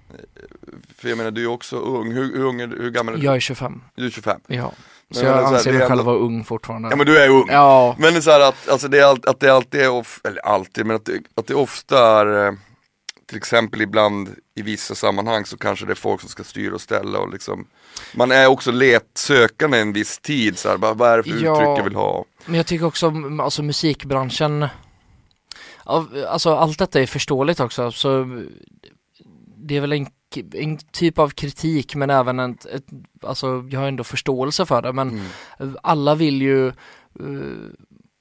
för 1.03 1.09
jag 1.09 1.17
menar 1.17 1.31
du 1.31 1.43
är 1.43 1.47
också 1.47 1.75
ung, 1.77 2.11
hur, 2.11 2.23
hur 2.37 2.43
ung 2.45 2.61
är 2.61 2.67
hur 2.67 2.89
gammal 2.91 3.13
är 3.13 3.17
du? 3.17 3.25
jag 3.25 3.35
är 3.35 3.39
25, 3.39 3.81
Du 3.95 4.05
är 4.05 4.09
25. 4.09 4.39
ja. 4.47 4.71
Så 5.11 5.19
Men 5.23 5.27
jag 5.31 5.39
så 5.39 5.45
här, 5.47 5.53
anser 5.55 5.71
mig 5.71 5.79
själv 5.81 5.91
ändå- 5.91 6.03
vara 6.03 6.17
ung 6.17 6.43
fortfarande. 6.43 6.89
Ja 6.89 6.95
men 6.95 7.05
du 7.05 7.17
är 7.17 7.29
ung. 7.29 7.47
Ja, 7.51 7.95
Men 7.99 8.13
det 8.13 8.19
är 8.19 8.21
så 8.21 8.31
här 8.31 8.39
att, 8.39 8.69
alltså 8.69 8.87
det 8.87 8.99
är 8.99 9.03
allt, 9.05 9.25
att 9.25 9.39
det 9.39 9.49
alltid 9.49 9.81
är, 9.81 9.89
of, 9.89 10.21
eller 10.23 10.41
alltid, 10.45 10.85
men 10.85 10.95
att 10.95 11.05
det, 11.05 11.21
att 11.35 11.47
det 11.47 11.55
ofta 11.55 12.19
är 12.21 12.47
eh, 12.47 12.53
till 13.27 13.37
exempel 13.37 13.81
ibland 13.81 14.29
i 14.55 14.61
vissa 14.61 14.95
sammanhang 14.95 15.45
så 15.45 15.57
kanske 15.57 15.85
det 15.85 15.93
är 15.93 15.95
folk 15.95 16.21
som 16.21 16.29
ska 16.29 16.43
styra 16.43 16.73
och 16.73 16.81
ställa 16.81 17.19
och 17.19 17.31
liksom 17.31 17.67
Man 18.15 18.31
är 18.31 18.47
också 18.47 18.71
letsökande 18.71 19.79
en 19.79 19.93
viss 19.93 20.19
tid 20.19 20.57
så 20.57 20.69
här, 20.69 20.77
bara, 20.77 20.93
vad 20.93 21.09
är 21.11 21.17
det 21.17 21.23
för 21.23 21.29
Ja. 21.43 21.53
uttryck 21.53 21.67
jag 21.79 21.83
vill 21.83 21.95
ha? 21.95 22.25
Men 22.45 22.55
jag 22.55 22.65
tycker 22.65 22.85
också, 22.85 23.13
alltså 23.41 23.63
musikbranschen 23.63 24.67
Alltså 26.27 26.55
allt 26.55 26.79
detta 26.79 27.01
är 27.01 27.05
förståeligt 27.05 27.59
också, 27.59 27.91
så 27.91 28.25
det 29.57 29.77
är 29.77 29.81
väl 29.81 29.91
en, 29.91 30.05
k- 30.05 30.11
en 30.53 30.77
typ 30.77 31.19
av 31.19 31.29
kritik 31.29 31.95
men 31.95 32.09
även 32.09 32.39
ett, 32.39 32.65
ett, 32.65 32.85
alltså 33.21 33.65
jag 33.69 33.79
har 33.79 33.87
ändå 33.87 34.03
förståelse 34.03 34.65
för 34.65 34.81
det 34.81 34.93
men 34.93 35.09
Mm. 35.59 35.77
alla 35.83 36.15
vill 36.15 36.41
ju 36.41 36.67
eh, 36.67 36.73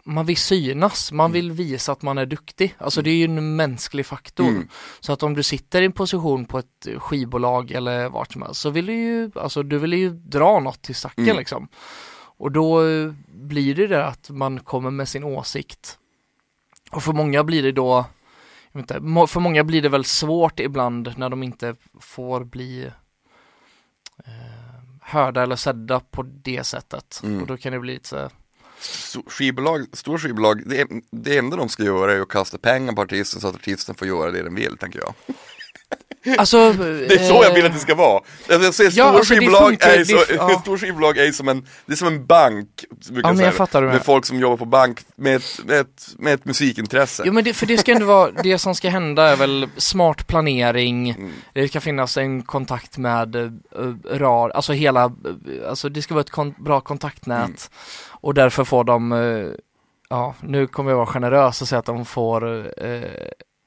man 0.04 0.26
vill 0.26 0.36
synas, 0.36 1.12
man 1.12 1.24
Mm. 1.24 1.32
vill 1.32 1.52
visa 1.52 1.92
att 1.92 2.02
man 2.02 2.18
är 2.18 2.26
duktig. 2.26 2.74
Alltså 2.78 3.02
det 3.02 3.10
är 3.10 3.14
ju 3.14 3.24
en 3.24 3.56
mänsklig 3.56 4.06
faktor. 4.06 4.48
Mm. 4.48 4.68
Så 5.00 5.12
att 5.12 5.22
om 5.22 5.34
du 5.34 5.42
sitter 5.42 5.82
i 5.82 5.84
en 5.84 5.92
position 5.92 6.44
på 6.44 6.58
ett 6.58 6.86
skivbolag 6.98 7.70
eller 7.70 8.08
vart 8.08 8.32
som 8.32 8.42
helst 8.42 8.60
så 8.60 8.70
vill 8.70 8.86
du 8.86 8.92
ju, 8.94 9.30
alltså 9.34 9.62
du 9.62 9.78
vill 9.78 9.92
ju 9.92 10.10
dra 10.10 10.60
något 10.60 10.82
till 10.82 10.94
stacken 10.94 11.24
Mm. 11.24 11.36
liksom. 11.36 11.68
Och 12.38 12.52
då 12.52 12.86
eh, 12.86 13.12
blir 13.34 13.74
det 13.74 13.86
det 13.86 14.06
att 14.06 14.30
man 14.30 14.60
kommer 14.60 14.90
med 14.90 15.08
sin 15.08 15.24
åsikt. 15.24 15.98
Och 16.90 17.02
för 17.02 17.12
många 17.12 17.44
blir 17.44 17.62
det 17.62 17.72
då, 17.72 18.04
inte, 18.80 18.94
för 19.28 19.40
många 19.40 19.64
blir 19.64 19.82
det 19.82 19.88
väl 19.88 20.04
svårt 20.04 20.60
ibland 20.60 21.14
när 21.16 21.28
de 21.28 21.42
inte 21.42 21.76
får 22.00 22.44
bli 22.44 22.90
eh, 24.24 24.32
hörda 25.00 25.42
eller 25.42 25.56
sedda 25.56 26.00
på 26.00 26.22
det 26.22 26.64
sättet. 26.64 27.20
Mm. 27.22 27.40
Och 27.40 27.46
då 27.46 27.56
kan 27.56 27.72
det 27.72 27.78
bli 27.78 27.92
lite 27.92 28.08
så, 28.08 28.28
Skivbolag, 29.26 29.86
stora 29.92 30.18
skivbolag, 30.18 30.62
det, 30.68 30.86
det 31.10 31.38
enda 31.38 31.56
de 31.56 31.68
ska 31.68 31.84
göra 31.84 32.12
är 32.12 32.20
att 32.20 32.28
kasta 32.28 32.58
pengar 32.58 32.92
på 32.92 33.02
artisten 33.02 33.40
så 33.40 33.48
att 33.48 33.54
artisten 33.54 33.94
får 33.94 34.08
göra 34.08 34.30
det 34.30 34.42
den 34.42 34.54
vill, 34.54 34.76
tänker 34.76 34.98
jag. 34.98 35.14
Alltså, 36.38 36.72
Det 36.72 37.14
är 37.14 37.28
så 37.28 37.44
jag 37.44 37.54
vill 37.54 37.66
att 37.66 37.72
det 37.72 37.78
ska 37.78 37.94
vara. 37.94 38.20
Alltså, 38.50 38.64
jag 38.64 38.74
ser 38.74 38.90
Ja, 38.98 39.04
alltså, 39.04 39.34
skivbolag 39.34 39.72
är 39.80 40.04
så, 40.04 40.18
ja. 40.34 40.76
skivbolag 40.78 41.18
är 41.18 41.32
som 41.32 41.48
en, 41.48 41.66
det 41.86 41.92
är 41.92 41.96
som 41.96 42.08
en 42.08 42.26
bank, 42.26 42.68
Ja, 42.90 42.96
men 43.22 43.36
säga. 43.36 43.46
jag 43.48 43.54
fattar 43.54 43.82
du 43.82 43.88
med 43.88 44.04
folk 44.04 44.26
som 44.26 44.38
jobbar 44.38 44.56
på 44.56 44.64
bank 44.64 45.00
med 45.16 45.36
ett, 45.36 45.60
med 45.64 45.80
ett, 45.80 46.06
med 46.18 46.34
ett 46.34 46.44
musikintresse. 46.44 47.22
Jo 47.26 47.32
men 47.32 47.44
det, 47.44 47.54
för 47.54 47.66
det 47.66 47.78
ska 47.78 47.92
ändå 47.92 48.06
vara, 48.06 48.30
det 48.42 48.58
som 48.58 48.74
ska 48.74 48.88
hända 48.88 49.28
är 49.28 49.36
väl 49.36 49.68
smart 49.76 50.26
planering, 50.26 51.10
Mm. 51.10 51.32
det 51.52 51.68
ska 51.68 51.80
finnas 51.80 52.16
en 52.16 52.42
kontakt 52.42 52.98
med 52.98 53.36
uh, 53.36 53.50
RAR, 54.10 54.50
alltså 54.50 54.72
hela, 54.72 55.04
eh, 55.04 55.68
alltså 55.68 55.88
det 55.88 56.02
ska 56.02 56.14
vara 56.14 56.20
ett 56.24 56.30
kon- 56.30 56.54
bra 56.58 56.80
kontaktnät 56.80 57.44
Mm. 57.44 57.56
och 58.10 58.34
därför 58.34 58.64
får 58.64 58.84
de, 58.84 59.12
eh, 59.12 59.46
ja 60.08 60.34
nu 60.40 60.66
kommer 60.66 60.90
jag 60.90 60.96
vara 60.96 61.06
generös 61.06 61.62
och 61.62 61.68
säga 61.68 61.78
att 61.78 61.84
de 61.86 62.04
får, 62.04 62.66
eh, 62.86 63.02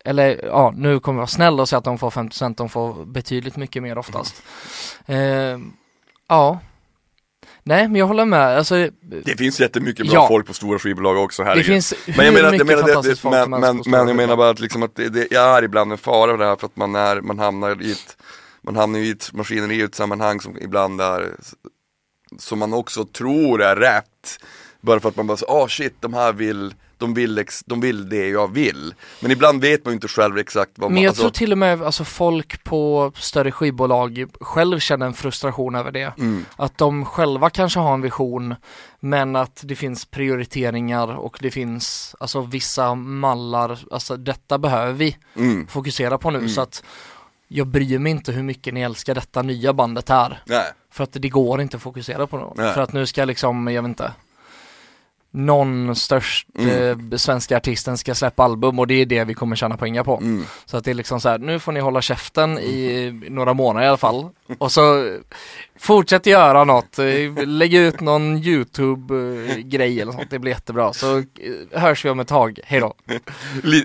eller 0.06 0.46
ja 0.46 0.74
nu 0.78 1.00
kommer 1.00 1.18
jag 1.18 1.22
vara 1.22 1.28
snäll 1.28 1.60
och 1.60 1.70
säga 1.70 1.78
att 1.78 1.84
de 1.84 1.98
får 1.98 2.10
50% 2.12 2.56
de 2.58 2.70
får 2.70 3.06
betydligt 3.06 3.58
mycket 3.58 3.84
mer 3.84 3.98
oftast. 3.98 4.44
Eh, 5.06 5.18
ja. 6.30 6.60
Nej 7.64 7.88
men 7.88 7.96
jag 7.96 8.08
håller 8.08 8.26
med, 8.26 8.58
alltså 8.58 8.90
Det 9.25 9.38
finns 9.38 9.60
jättemycket 9.60 10.06
bra 10.08 10.16
Ja. 10.16 10.27
folk 10.27 10.48
på 10.48 10.53
stora 10.53 10.79
skivbolag 10.79 11.18
också, 11.24 11.44
det 11.44 11.50
herregud. 11.50 11.66
finns 11.66 11.94
hur 12.06 12.18
Men 12.18 12.25
jag 12.25 12.34
menar, 12.34 12.53
jag 12.53 12.68
menar 12.68 13.03
det, 13.03 13.10
det, 13.10 13.29
men, 13.29 13.50
men, 13.50 13.82
men 13.86 14.08
jag 14.08 14.16
menar 14.16 14.36
bara 14.36 14.50
att, 14.50 14.60
liksom 14.60 14.84
att 14.84 14.96
det, 14.96 15.10
det 15.10 15.34
är 15.36 15.64
ibland 15.64 15.92
en 15.92 15.98
fara 15.98 16.32
med 16.32 16.40
det 16.40 16.46
här 16.46 16.56
för 16.56 16.66
att 16.66 16.75
man, 16.75 16.96
är, 16.96 17.22
man 17.22 17.40
hamnar 17.40 17.82
i 17.82 17.92
ett 17.92 18.18
man 18.62 18.75
hamnar 18.75 19.00
i 19.00 19.12
ett 19.12 19.34
maskineri, 19.34 19.75
i 19.75 19.82
ett 19.82 19.96
sammanhang 19.96 20.42
som 20.42 20.58
ibland 20.58 21.01
är 21.01 21.36
som 22.40 22.60
man 22.60 22.74
också 22.74 23.06
tror 23.06 23.62
är 23.62 23.75
rätt. 23.75 24.38
Bara 24.82 25.00
för 25.00 25.10
att 25.10 25.16
man 25.16 25.27
bara 25.27 25.38
ah 25.48 25.68
shit, 25.68 25.96
de 26.00 26.14
här 26.14 26.34
vill, 26.34 26.74
de 26.98 27.14
vill, 27.14 27.38
ex, 27.38 27.64
de 27.66 27.79
vill 27.81 28.10
det 28.10 28.27
jag 28.29 28.53
vill. 28.53 28.94
Men 29.22 29.31
ibland 29.31 29.62
vet 29.62 29.86
man 29.86 29.92
ju 29.92 29.96
inte 29.96 30.08
själv 30.08 30.38
exakt 30.38 30.72
vad 30.75 30.90
Men 30.90 30.96
man, 30.96 31.03
jag 31.03 31.10
alltså, 31.10 31.22
tror 31.22 31.31
till 31.31 31.51
och 31.51 31.58
med 31.58 31.81
alltså 31.81 32.03
folk 32.03 32.64
på 32.64 33.12
större 33.16 33.51
skivbolag 33.51 34.25
själv 34.42 34.79
känner 34.79 35.05
en 35.05 35.14
frustration 35.14 35.75
över 35.75 35.92
det. 35.92 36.14
mm, 36.18 36.46
Att 36.55 36.77
de 36.77 37.05
själva 37.05 37.50
kanske 37.50 37.79
har 37.79 37.94
en 37.94 38.01
vision 38.01 38.55
men 39.00 39.36
att 39.36 39.62
det 39.66 39.75
finns 39.75 40.05
prioriteringar 40.05 41.08
och 41.08 41.38
det 41.42 41.51
finns 41.51 42.16
alltså 42.20 42.42
vissa 42.42 42.96
mallar, 42.96 43.79
alltså 43.92 44.18
detta 44.18 44.58
behöver 44.58 44.94
vi 44.94 45.18
mm, 45.36 45.68
fokusera 45.68 46.18
på 46.18 46.31
nu 46.31 46.38
Mm. 46.38 46.50
så 46.50 46.62
att 46.62 46.84
jag 47.48 47.68
bryr 47.68 48.00
mig 48.00 48.12
inte 48.12 48.31
hur 48.31 48.44
mycket 48.44 48.74
ni 48.74 48.81
älskar 48.81 49.16
detta 49.16 49.42
nya 49.42 49.74
bandet 49.74 50.10
här. 50.10 50.42
nej, 50.46 50.72
För 50.92 51.03
att 51.03 51.14
det 51.14 51.29
går 51.29 51.62
inte 51.62 51.77
att 51.77 51.84
fokusera 51.84 52.27
på 52.27 52.38
något. 52.38 52.58
Nej. 52.58 52.74
För 52.74 52.81
att 52.81 52.94
nu 52.94 53.05
ska 53.05 53.25
liksom, 53.25 53.68
jag 53.68 53.81
vet 53.81 53.90
inte 53.90 54.12
någon 55.36 55.96
störst 55.96 56.48
Mm. 56.60 57.12
eh, 57.12 57.18
svenska 57.18 57.58
artisten 57.58 57.98
ska 57.98 58.16
släppa 58.16 58.44
album 58.44 58.80
och 58.80 58.88
det 58.88 58.94
är 58.94 59.06
det 59.06 59.24
vi 59.24 59.34
kommer 59.34 59.56
tjäna 59.56 59.78
pengar 59.78 60.04
på. 60.04 60.18
mm. 60.18 60.46
Så 60.66 60.78
att 60.78 60.84
det 60.86 60.92
är 60.92 60.96
liksom 60.96 61.22
så 61.22 61.30
här, 61.30 61.38
nu 61.38 61.60
får 61.60 61.72
ni 61.72 61.80
hålla 61.80 62.02
käften 62.02 62.60
i 62.60 63.12
några 63.30 63.54
månader 63.54 63.86
i 63.86 63.90
alla 63.90 63.98
fall. 63.98 64.30
Och 64.58 64.72
så 64.72 65.16
fortsätt 65.80 66.26
göra 66.26 66.64
något, 66.64 66.98
lägg 67.46 67.74
ut 67.74 68.02
någon 68.02 68.38
YouTube-grej 68.38 70.02
eller 70.02 70.12
sånt, 70.12 70.30
det 70.30 70.40
blir 70.40 70.52
jättebra. 70.52 70.94
Så 70.94 71.18
eh, 71.18 71.24
hörs 71.82 72.06
vi 72.06 72.10
om 72.10 72.20
ett 72.20 72.28
tag, 72.28 72.60
hejdå. 72.64 72.94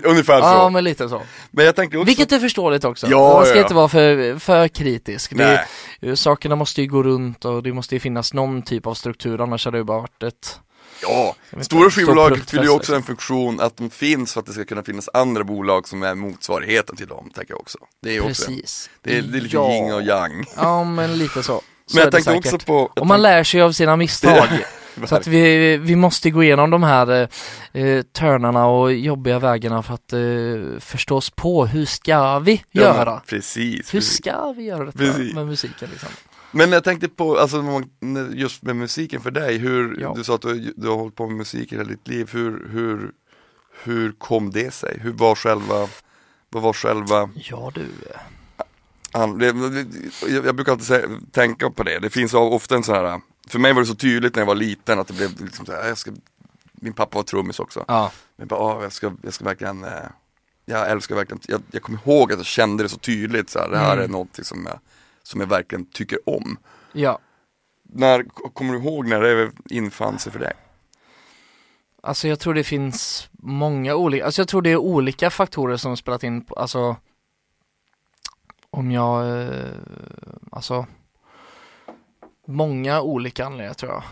Ungefär 0.03 0.39
så. 0.41 0.45
Ja 0.47 0.69
men 0.69 0.83
lite 0.83 1.09
så. 1.09 1.21
Men 1.51 1.65
jag 1.65 1.75
tänker 1.75 1.97
också, 1.97 2.05
Vilket 2.05 2.31
är 2.31 2.39
förståeligt 2.39 2.83
också. 2.85 3.07
Ja, 3.09 3.33
Man 3.33 3.45
ska 3.45 3.55
ja. 3.55 3.61
inte 3.61 3.73
vara 3.73 3.87
för, 3.87 4.39
för 4.39 4.67
kritisk. 4.67 5.33
Det, 5.37 6.15
sakerna 6.15 6.55
måste 6.55 6.81
ju 6.81 6.87
gå 6.87 7.03
runt 7.03 7.45
och 7.45 7.63
det 7.63 7.73
måste 7.73 7.95
ju 7.95 7.99
finnas 7.99 8.33
någon 8.33 8.61
typ 8.61 8.87
av 8.87 8.93
struktur, 8.93 9.41
annars 9.41 9.65
hade 9.65 9.77
det 9.77 9.83
bara 9.83 9.99
varit 9.99 10.23
ett 10.23 10.59
Ja, 11.01 11.35
stora 11.61 11.89
skivbolag 11.89 12.39
fyller 12.47 12.63
ju 12.63 12.69
också 12.69 12.95
en 12.95 13.03
funktion 13.03 13.59
att 13.61 13.77
de 13.77 13.89
finns 13.89 14.33
för 14.33 14.39
att 14.39 14.45
det 14.45 14.53
ska 14.53 14.65
kunna 14.65 14.83
finnas 14.83 15.09
andra 15.13 15.43
bolag 15.43 15.87
som 15.87 16.03
är 16.03 16.15
motsvarigheten 16.15 16.95
till 16.95 17.07
dem, 17.07 17.31
tänker 17.35 17.53
jag 17.53 17.59
också. 17.61 17.77
Det 18.01 18.15
är 18.17 18.21
också, 18.21 18.45
Precis. 18.47 18.89
det 19.01 19.17
är, 19.17 19.21
det 19.21 19.37
är 19.37 19.41
lite 19.41 19.55
Ja. 19.55 19.71
yin 19.73 19.93
och 19.93 20.01
yang. 20.03 20.45
Ja 20.55 20.83
men 20.83 21.17
lite 21.17 21.43
så. 21.43 21.61
så 21.85 21.95
Men 21.95 22.03
jag 22.03 22.11
tänkte 22.11 22.31
säkert. 22.31 22.53
också 22.53 22.65
på, 22.65 22.91
Och 22.95 23.07
man 23.07 23.21
lär 23.21 23.43
sig 23.43 23.61
av 23.61 23.71
sina 23.71 23.95
misstag. 23.95 24.47
Så 25.05 25.15
att 25.15 25.27
vi, 25.27 25.77
vi 25.77 25.95
måste 25.95 26.29
gå 26.29 26.43
igenom 26.43 26.69
de 26.69 26.83
här 26.83 27.29
eh, 27.73 27.81
eh, 27.83 28.01
törnarna 28.01 28.65
och 28.67 28.93
jobbiga 28.93 29.39
vägarna 29.39 29.83
för 29.83 29.93
att 29.93 30.13
eh, 30.13 30.79
förstå 30.79 31.17
oss 31.17 31.29
på 31.29 31.65
hur 31.65 31.85
ska 31.85 32.39
vi 32.39 32.63
Ja, 32.71 32.81
göra? 32.81 33.11
men 33.11 33.21
Precis, 33.27 33.93
Hur 33.93 33.99
precis. 33.99 34.17
ska 34.17 34.51
vi 34.51 34.63
göra 34.63 34.85
detta 34.85 34.97
Precis. 34.97 35.33
med 35.33 35.47
musiken 35.47 35.89
liksom? 35.91 36.09
Men 36.51 36.71
jag 36.71 36.83
tänkte 36.83 37.07
på, 37.09 37.37
alltså 37.37 37.83
just 38.33 38.61
med 38.63 38.75
musiken 38.75 39.21
för 39.21 39.31
dig, 39.31 39.57
hur, 39.57 39.97
Ja. 40.01 40.13
du 40.17 40.23
sa 40.23 40.35
att 40.35 40.41
du, 40.41 40.73
du 40.77 40.87
har 40.87 40.95
hållit 40.95 41.15
på 41.15 41.27
med 41.27 41.37
musik 41.37 41.73
hela 41.73 41.83
ditt 41.83 42.07
liv, 42.07 42.29
hur, 42.33 42.67
hur, 42.71 43.11
hur 43.83 44.11
kom 44.11 44.51
det 44.51 44.73
sig? 44.73 44.97
Hur 45.01 45.11
var 45.11 45.35
själva, 45.35 45.87
vad 46.49 46.63
var 46.63 46.73
själva 46.73 47.29
Ja 47.35 47.71
du. 47.75 47.87
Jag, 49.13 50.45
jag 50.45 50.55
brukar 50.55 50.71
alltid 50.71 50.87
säga, 50.87 51.07
tänka 51.31 51.69
på 51.69 51.83
det, 51.83 51.99
det 51.99 52.09
finns 52.09 52.33
ofta 52.33 52.75
en 52.75 52.83
sån 52.83 52.95
här 52.95 53.21
För 53.49 53.59
mig 53.59 53.73
var 53.73 53.81
det 53.81 53.87
så 53.87 53.95
tydligt 53.95 54.35
när 54.35 54.41
jag 54.41 54.47
var 54.47 54.55
liten 54.55 54.99
att 54.99 55.07
det 55.07 55.13
blev 55.13 55.41
liksom 55.41 55.65
så 55.65 55.71
här, 55.71 55.87
jag 55.87 55.97
ska, 55.97 56.11
Min 56.73 56.93
pappa 56.93 57.17
var 57.17 57.23
trummis 57.23 57.59
också 57.59 57.85
Ja. 57.87 58.11
Men 58.37 58.47
bara, 58.47 58.59
ah, 58.59 58.83
jag, 58.83 58.91
ska, 58.93 59.11
jag 59.21 59.33
ska 59.33 59.45
verkligen 59.45 59.83
eh, 59.83 59.89
Jag 60.65 60.91
älskar 60.91 61.15
verkligen, 61.15 61.41
jag, 61.47 61.61
jag 61.71 61.81
kommer 61.81 61.99
ihåg 62.05 62.31
att 62.31 62.39
jag 62.39 62.45
kände 62.45 62.83
det 62.83 62.89
så 62.89 62.97
tydligt 62.97 63.49
så 63.49 63.59
här, 63.59 63.69
det 63.69 63.77
här 63.77 63.93
Mm. 63.93 64.03
är 64.05 64.07
någonting 64.07 64.45
som 64.45 64.65
jag, 64.65 64.79
som 65.23 65.39
jag 65.41 65.47
verkligen 65.47 65.85
tycker 65.85 66.29
om 66.29 66.57
Ja. 66.93 67.19
När, 67.83 68.23
kommer 68.53 68.73
du 68.73 68.79
ihåg 68.79 69.07
när 69.07 69.21
det 69.21 69.51
infann 69.69 70.19
sig 70.19 70.31
för 70.31 70.39
dig? 70.39 70.53
Alltså 72.03 72.27
jag 72.27 72.39
tror 72.39 72.53
det 72.53 72.63
finns 72.63 73.29
många 73.31 73.95
olika, 73.95 74.25
alltså 74.25 74.41
jag 74.41 74.47
tror 74.47 74.61
det 74.61 74.69
är 74.69 74.77
olika 74.77 75.29
faktorer 75.29 75.77
som 75.77 75.97
spelat 75.97 76.23
in 76.23 76.45
på, 76.45 76.55
alltså 76.55 76.95
om 78.69 78.91
jag, 78.91 79.41
eh, 79.41 79.71
alltså 80.51 80.85
många 82.47 83.01
olika 83.01 83.45
anledningar 83.45 83.73
tror 83.73 83.91
jag. 83.91 84.03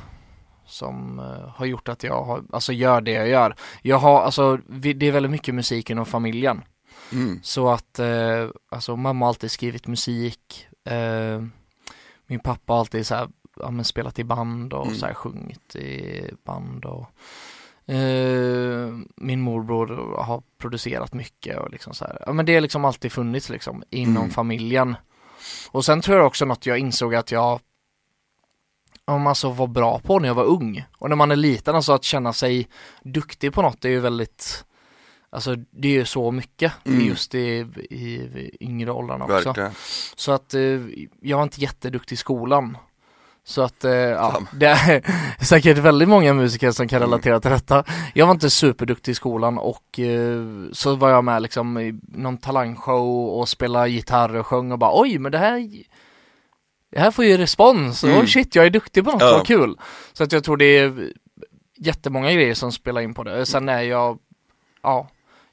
som 0.65 1.19
eh, 1.19 1.49
har 1.49 1.65
gjort 1.65 1.89
att 1.89 2.03
jag 2.03 2.23
har, 2.23 2.43
alltså 2.51 2.73
gör 2.73 3.01
det 3.01 3.11
jag 3.11 3.27
gör. 3.27 3.55
Jag 3.81 3.97
har, 3.97 4.21
alltså 4.21 4.57
det 4.67 5.07
är 5.07 5.11
väldigt 5.11 5.31
mycket 5.31 5.55
musik 5.55 5.89
inom 5.89 6.05
familjen. 6.05 6.61
Mm. 7.11 7.39
Så 7.43 7.69
att, 7.69 7.99
eh, 7.99 8.49
alltså 8.69 8.95
mamma 8.95 9.25
har 9.25 9.27
alltid 9.29 9.51
skrivit 9.51 9.87
musik. 9.87 10.68
Eh, 10.89 11.43
min 12.27 12.39
pappa 12.39 12.73
har 12.73 12.79
alltid 12.79 13.07
så 13.07 13.15
här, 13.15 13.29
ja, 13.59 13.71
men 13.71 13.85
spelat 13.85 14.19
i 14.19 14.23
band 14.23 14.73
och 14.73 14.85
Mm. 14.85 14.97
så 14.97 15.05
här 15.05 15.13
sjungit 15.13 15.75
i 15.75 16.21
band 16.45 16.85
och 16.85 17.05
eh, 17.93 18.93
min 19.15 19.41
morbror 19.41 20.17
har 20.23 20.43
producerat 20.57 21.13
mycket 21.13 21.57
och 21.59 21.69
liksom 21.71 21.93
så 21.93 22.05
här. 22.05 22.23
Ja 22.25 22.33
men 22.33 22.45
det 22.45 22.53
har 22.53 22.61
liksom 22.61 22.85
alltid 22.85 23.11
funnits 23.11 23.49
liksom 23.49 23.83
inom 23.89 24.17
Mm. 24.17 24.29
familjen. 24.29 24.95
Och 25.71 25.85
sen 25.85 26.01
tror 26.01 26.17
jag 26.17 26.27
också 26.27 26.45
något 26.45 26.65
jag 26.65 26.77
insåg 26.79 27.15
att 27.15 27.31
jag 27.31 27.59
om 29.05 29.27
alltså 29.27 29.49
var 29.51 29.67
bra 29.67 29.99
på 29.99 30.19
när 30.19 30.27
jag 30.27 30.35
var 30.35 30.43
ung. 30.43 30.83
Och 30.97 31.09
när 31.09 31.15
man 31.15 31.31
är 31.31 31.35
liten, 31.35 31.75
alltså 31.75 31.93
att 31.93 32.03
känna 32.03 32.33
sig 32.33 32.67
duktig 33.03 33.53
på 33.53 33.61
något 33.61 33.85
är 33.85 33.89
ju 33.89 33.99
väldigt 33.99 34.65
Alltså 35.31 35.55
det 35.71 35.87
är 35.87 35.91
ju 35.91 36.05
så 36.05 36.31
mycket 36.31 36.71
Mm. 36.85 37.05
just 37.05 37.35
i, 37.35 37.39
i, 37.89 38.51
yngre 38.59 38.91
åldrarna 38.91 39.25
också. 39.25 39.35
Verkligen. 39.35 39.71
Så 40.15 40.31
att 40.31 40.53
eh, 40.53 40.61
jag 41.21 41.37
var 41.37 41.43
inte 41.43 41.61
jätteduktig 41.61 42.13
i 42.13 42.17
skolan. 42.17 42.77
Så 43.43 43.61
att, 43.61 43.83
eh, 43.83 43.91
ja, 43.93 44.41
det 44.53 44.65
är 44.65 45.03
säkert 45.45 45.77
väldigt 45.77 46.09
många 46.09 46.33
musiker 46.33 46.71
som 46.71 46.87
kan 46.87 46.97
Mm. 46.97 47.09
relatera 47.09 47.39
till 47.39 47.51
detta. 47.51 47.83
Jag 48.13 48.25
var 48.25 48.31
inte 48.33 48.49
superduktig 48.49 49.11
i 49.11 49.15
skolan 49.15 49.57
och 49.57 49.99
eh, 49.99 50.43
så 50.71 50.95
var 50.95 51.09
jag 51.09 51.23
med 51.23 51.41
liksom 51.41 51.77
i 51.77 51.99
någon 52.07 52.37
talangshow 52.37 53.27
och 53.39 53.49
spelade 53.49 53.89
gitarr 53.89 54.35
och 54.35 54.47
sjöng 54.47 54.71
och 54.71 54.79
bara 54.79 55.01
oj 55.01 55.17
men 55.19 55.31
det 55.31 55.37
här 55.37 55.69
det 56.91 56.99
här 56.99 57.11
får 57.11 57.25
ju 57.25 57.37
respons, 57.37 58.03
Mm. 58.03 58.17
oh 58.17 58.25
shit 58.25 58.55
jag 58.55 58.65
är 58.65 58.69
duktig 58.69 59.03
på 59.05 59.11
något, 59.11 59.21
Ja. 59.21 59.31
vad 59.31 59.47
kul. 59.47 59.77
Så 60.13 60.23
att 60.23 60.31
jag 60.31 60.43
tror 60.43 60.57
det 60.57 60.65
är 60.77 61.13
jättemånga 61.77 62.31
grejer 62.33 62.53
som 62.53 62.71
spelar 62.71 63.01
in 63.01 63.13
på 63.13 63.23
det. 63.23 63.45
Sen 63.45 63.69
är 63.69 63.81
jag, 63.81 64.19
ja, 64.83 65.07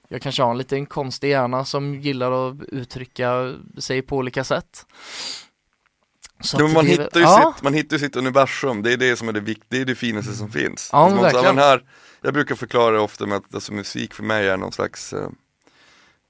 jag 0.09 0.23
kanske 0.23 0.43
har 0.43 0.51
en 0.51 0.59
liten 0.59 0.87
konstig 0.87 1.31
hjärna 1.31 1.65
som 1.65 1.95
gillar 1.95 2.51
att 2.51 2.57
uttrycka 2.69 3.55
sig 3.79 4.03
på 4.03 4.17
olika 4.17 4.45
sätt. 4.45 4.87
Så 6.41 6.65
att 6.65 6.73
man, 6.73 6.85
det 6.85 6.91
hittar 6.91 7.21
ju 7.21 7.27
ja, 7.27 7.53
sitt, 7.57 7.63
man 7.63 7.75
hittar 7.75 7.97
ju 7.97 8.01
sitt 8.01 8.17
universum, 8.17 8.83
det 8.83 8.93
är 8.93 8.97
det 8.97 9.17
som 9.17 9.29
är 9.29 9.33
det 9.33 9.41
viktiga, 9.41 9.67
det 9.69 9.81
är 9.81 9.85
det 9.85 9.95
finaste 9.95 10.33
som 10.33 10.51
finns. 10.51 10.91
Ja, 10.93 10.99
Alltså 10.99 11.15
man 11.15 11.23
verkligen. 11.25 11.55
men 11.55 11.65
här, 11.65 11.85
jag 12.23 12.35
brukar 12.35 12.55
förklara 12.55 13.01
ofta 13.01 13.27
med 13.27 13.37
att 13.37 13.55
alltså, 13.55 13.73
musik 13.73 14.15
för 14.15 14.23
mig 14.23 14.49
är 14.49 14.57
någon 14.57 14.73
slags 14.73 15.13
eh, 15.13 15.29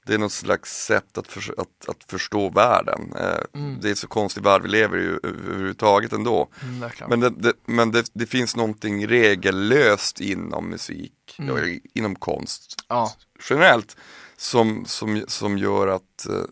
Det 0.06 0.14
är 0.14 0.18
något 0.18 0.32
slags 0.32 0.84
sätt 0.84 1.18
att, 1.18 1.26
för, 1.28 1.40
att, 1.60 1.88
att 1.88 2.04
förstå 2.10 2.48
världen. 2.50 3.12
Eh, 3.18 3.60
Mm. 3.60 3.78
Det 3.80 3.90
är 3.90 3.94
så 3.94 4.06
konstig 4.08 4.42
värld 4.42 4.62
vi 4.62 4.68
lever 4.68 4.98
i 4.98 5.18
överhuvudtaget 5.28 6.12
ändå. 6.12 6.48
mm. 6.62 6.90
Men, 7.08 7.20
det, 7.20 7.30
det, 7.30 7.52
men 7.66 7.90
det, 7.90 8.04
det 8.12 8.26
finns 8.26 8.56
någonting 8.56 9.06
regellöst 9.08 10.20
inom 10.20 10.70
musik, 10.70 11.12
Mm. 11.38 11.80
inom 11.94 12.16
konst 12.16 12.74
ja, 12.88 13.12
generellt 13.50 13.96
som, 14.36 14.84
som, 14.86 15.24
som 15.28 15.58
gör 15.58 15.88
att 15.88 16.26
eh, 16.28 16.42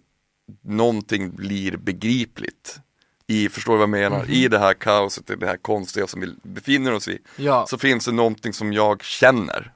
någonting 0.62 1.36
blir 1.36 1.76
begripligt. 1.76 2.80
I, 3.26 3.48
förstår 3.48 3.72
du 3.72 3.76
vad 3.78 3.82
jag 3.82 3.90
menar? 3.90 4.22
Mhm. 4.24 4.30
I 4.32 4.48
det 4.48 4.58
här 4.58 4.74
kaoset, 4.74 5.30
i 5.30 5.36
det 5.36 5.46
här 5.46 5.56
konstiga 5.56 6.06
som 6.06 6.20
vi 6.20 6.34
befinner 6.42 6.92
oss 6.92 7.08
i. 7.08 7.18
ja, 7.36 7.66
Så 7.66 7.78
finns 7.78 8.04
det 8.04 8.12
någonting 8.12 8.52
som 8.52 8.72
jag 8.72 9.02
känner. 9.02 9.72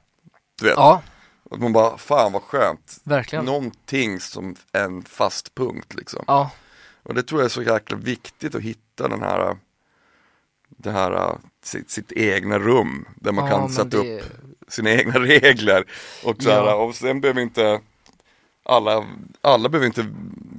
Du 0.61 0.65
vet, 0.65 0.73
ja, 0.77 1.01
att 1.51 1.59
man 1.59 1.73
bara, 1.73 1.97
fan 1.97 2.31
vad 2.31 2.41
skönt. 2.41 2.97
verkligen. 3.03 3.45
Någonting 3.45 4.19
som 4.19 4.55
en 4.71 5.03
fast 5.03 5.55
punkt 5.55 5.93
liksom. 5.95 6.23
Ja, 6.27 6.51
Och 7.03 7.13
det 7.13 7.23
tror 7.23 7.41
jag 7.41 7.45
är 7.45 7.49
så 7.49 7.63
jäkla 7.63 7.97
viktigt 7.97 8.55
att 8.55 8.61
hitta 8.61 9.07
den 9.07 9.21
här, 9.21 9.57
det 10.69 10.91
här 10.91 11.37
sitt, 11.63 11.89
sitt 11.91 12.11
egna 12.11 12.59
rum. 12.59 13.05
Där 13.15 13.31
man 13.31 13.45
ja, 13.49 13.57
kan 13.57 13.69
sätta 13.69 13.97
upp 13.97 14.03
det- 14.05 14.23
sina 14.69 14.91
egna 14.91 15.19
regler. 15.19 15.83
Och, 16.23 16.43
så 16.43 16.49
här, 16.49 16.57
Ja. 16.65 16.75
och 16.75 16.95
sen 16.95 17.21
behöver 17.21 17.41
inte 17.41 17.79
alla, 18.65 19.05
alla 19.41 19.69
behöver 19.69 19.87
inte 19.87 20.05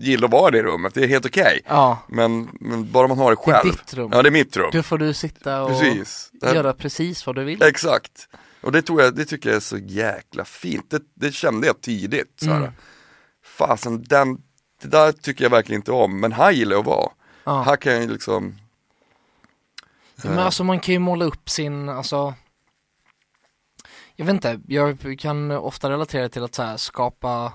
gilla 0.01 0.27
att 0.27 0.33
vara 0.33 0.49
i 0.49 0.51
det 0.51 0.63
rummet, 0.63 0.95
det 0.95 1.05
är 1.05 1.09
helt 1.09 1.27
okej. 1.27 1.61
Ja, 1.67 1.99
Men, 2.09 2.49
men 2.61 2.93
bara 2.93 3.09
man 3.09 3.19
har 3.19 3.31
det 3.31 3.37
det 3.47 3.51
är 3.51 3.55
själv. 3.55 3.71
ditt 3.73 3.95
rum. 3.95 4.11
Ja, 4.13 4.23
det 4.23 4.29
är 4.29 4.31
mitt 4.31 4.57
rum. 4.57 4.71
Då 4.73 4.83
får 4.83 4.99
du 4.99 5.15
sitta 5.15 5.63
och 5.63 5.69
Precis. 5.69 6.31
Göra 6.43 6.73
precis 6.73 7.27
vad 7.27 7.37
du 7.37 7.45
vill. 7.45 7.63
Exakt. 7.63 8.29
Och 8.61 8.73
det 8.73 8.83
tror 8.83 9.03
jag, 9.03 9.15
det 9.17 9.25
tycker 9.25 9.49
jag 9.49 9.57
är 9.57 9.61
så 9.61 9.79
jäkla 9.79 10.45
fint. 10.45 10.91
Det, 10.91 11.01
det 11.15 11.33
kände 11.33 11.67
jag 11.67 11.81
tidigt. 11.81 12.33
Så 12.43 12.51
här. 12.51 12.57
Mm. 12.57 12.71
Fasen, 13.45 14.03
den, 14.03 14.39
det 14.83 14.89
där 14.89 15.13
tycker 15.13 15.45
jag 15.45 15.51
verkligen 15.51 15.81
inte 15.81 15.93
om, 15.93 16.21
men 16.21 16.33
här 16.33 16.51
gillar 16.51 16.73
jag 16.73 16.81
att 16.81 16.87
vara. 16.87 17.11
Ja. 17.45 17.63
Här 17.63 17.77
kan 17.77 17.93
jag 17.93 18.11
liksom 18.11 18.59
Men 20.25 20.39
alltså 20.39 20.65
man 20.65 20.81
kan 20.81 20.93
ju 20.93 20.99
måla 20.99 21.25
upp 21.25 21.51
sin, 21.51 21.89
alltså 21.89 22.35
Jag 24.21 24.27
vet 24.27 24.35
inte, 24.35 24.61
jag 24.67 25.19
kan 25.19 25.51
ofta 25.51 25.91
relatera 25.91 26.29
till 26.29 26.43
att 26.45 26.55
så 26.55 26.63
här 26.63 26.77
skapa 26.77 27.53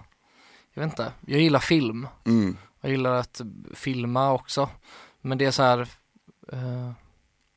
Jag 0.74 0.84
vet 0.84 0.92
inte, 0.92 1.12
jag 1.26 1.42
gillar 1.42 1.60
film. 1.60 2.08
Mm, 2.26 2.58
Jag 2.82 2.92
gillar 2.92 3.14
att 3.14 3.42
filma 3.74 4.34
också. 4.34 4.70
Men 5.22 5.38
det 5.38 5.46
är 5.46 5.52
så 5.52 5.64
här 5.64 5.80
eh, 6.52 6.92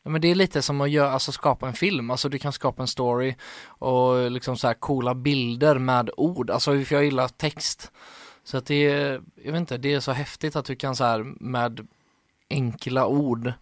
men 0.02 0.20
det 0.20 0.28
är 0.28 0.34
lite 0.34 0.62
som 0.62 0.80
att 0.80 0.90
göra, 0.90 1.10
alltså 1.10 1.32
skapa 1.32 1.66
en 1.68 1.72
film, 1.72 2.10
alltså 2.10 2.28
du 2.28 2.38
kan 2.38 2.52
skapa 2.52 2.82
en 2.82 2.88
story 2.88 3.34
och 3.64 4.30
liksom 4.30 4.56
så 4.56 4.66
här 4.66 4.74
coola 4.74 5.14
bilder 5.14 5.78
med 5.78 6.10
ord, 6.16 6.50
alltså 6.50 6.84
för 6.84 6.94
jag 6.94 7.04
gillar 7.04 7.28
text. 7.28 7.92
Så 8.44 8.56
att 8.56 8.66
det 8.66 8.90
är, 8.90 9.22
jag 9.44 9.52
vet 9.52 9.60
inte, 9.60 9.78
det 9.78 9.94
är 9.94 10.00
så 10.00 10.12
häftigt 10.12 10.56
att 10.56 10.64
du 10.64 10.76
kan 10.76 10.96
så 10.96 11.04
här 11.04 11.22
med 11.40 11.86
enkla 12.50 13.06
ord 13.06 13.52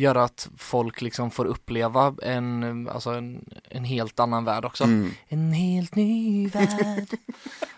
göra 0.00 0.24
att 0.24 0.48
folk 0.58 1.00
liksom 1.00 1.30
får 1.30 1.44
uppleva 1.44 2.14
en, 2.22 2.88
alltså 2.88 3.10
en, 3.10 3.44
en 3.68 3.84
helt 3.84 4.20
annan 4.20 4.44
värld 4.44 4.64
också. 4.64 4.84
mm. 4.84 5.10
En 5.28 5.52
helt 5.52 5.94
ny 5.94 6.48
värld. 6.48 7.06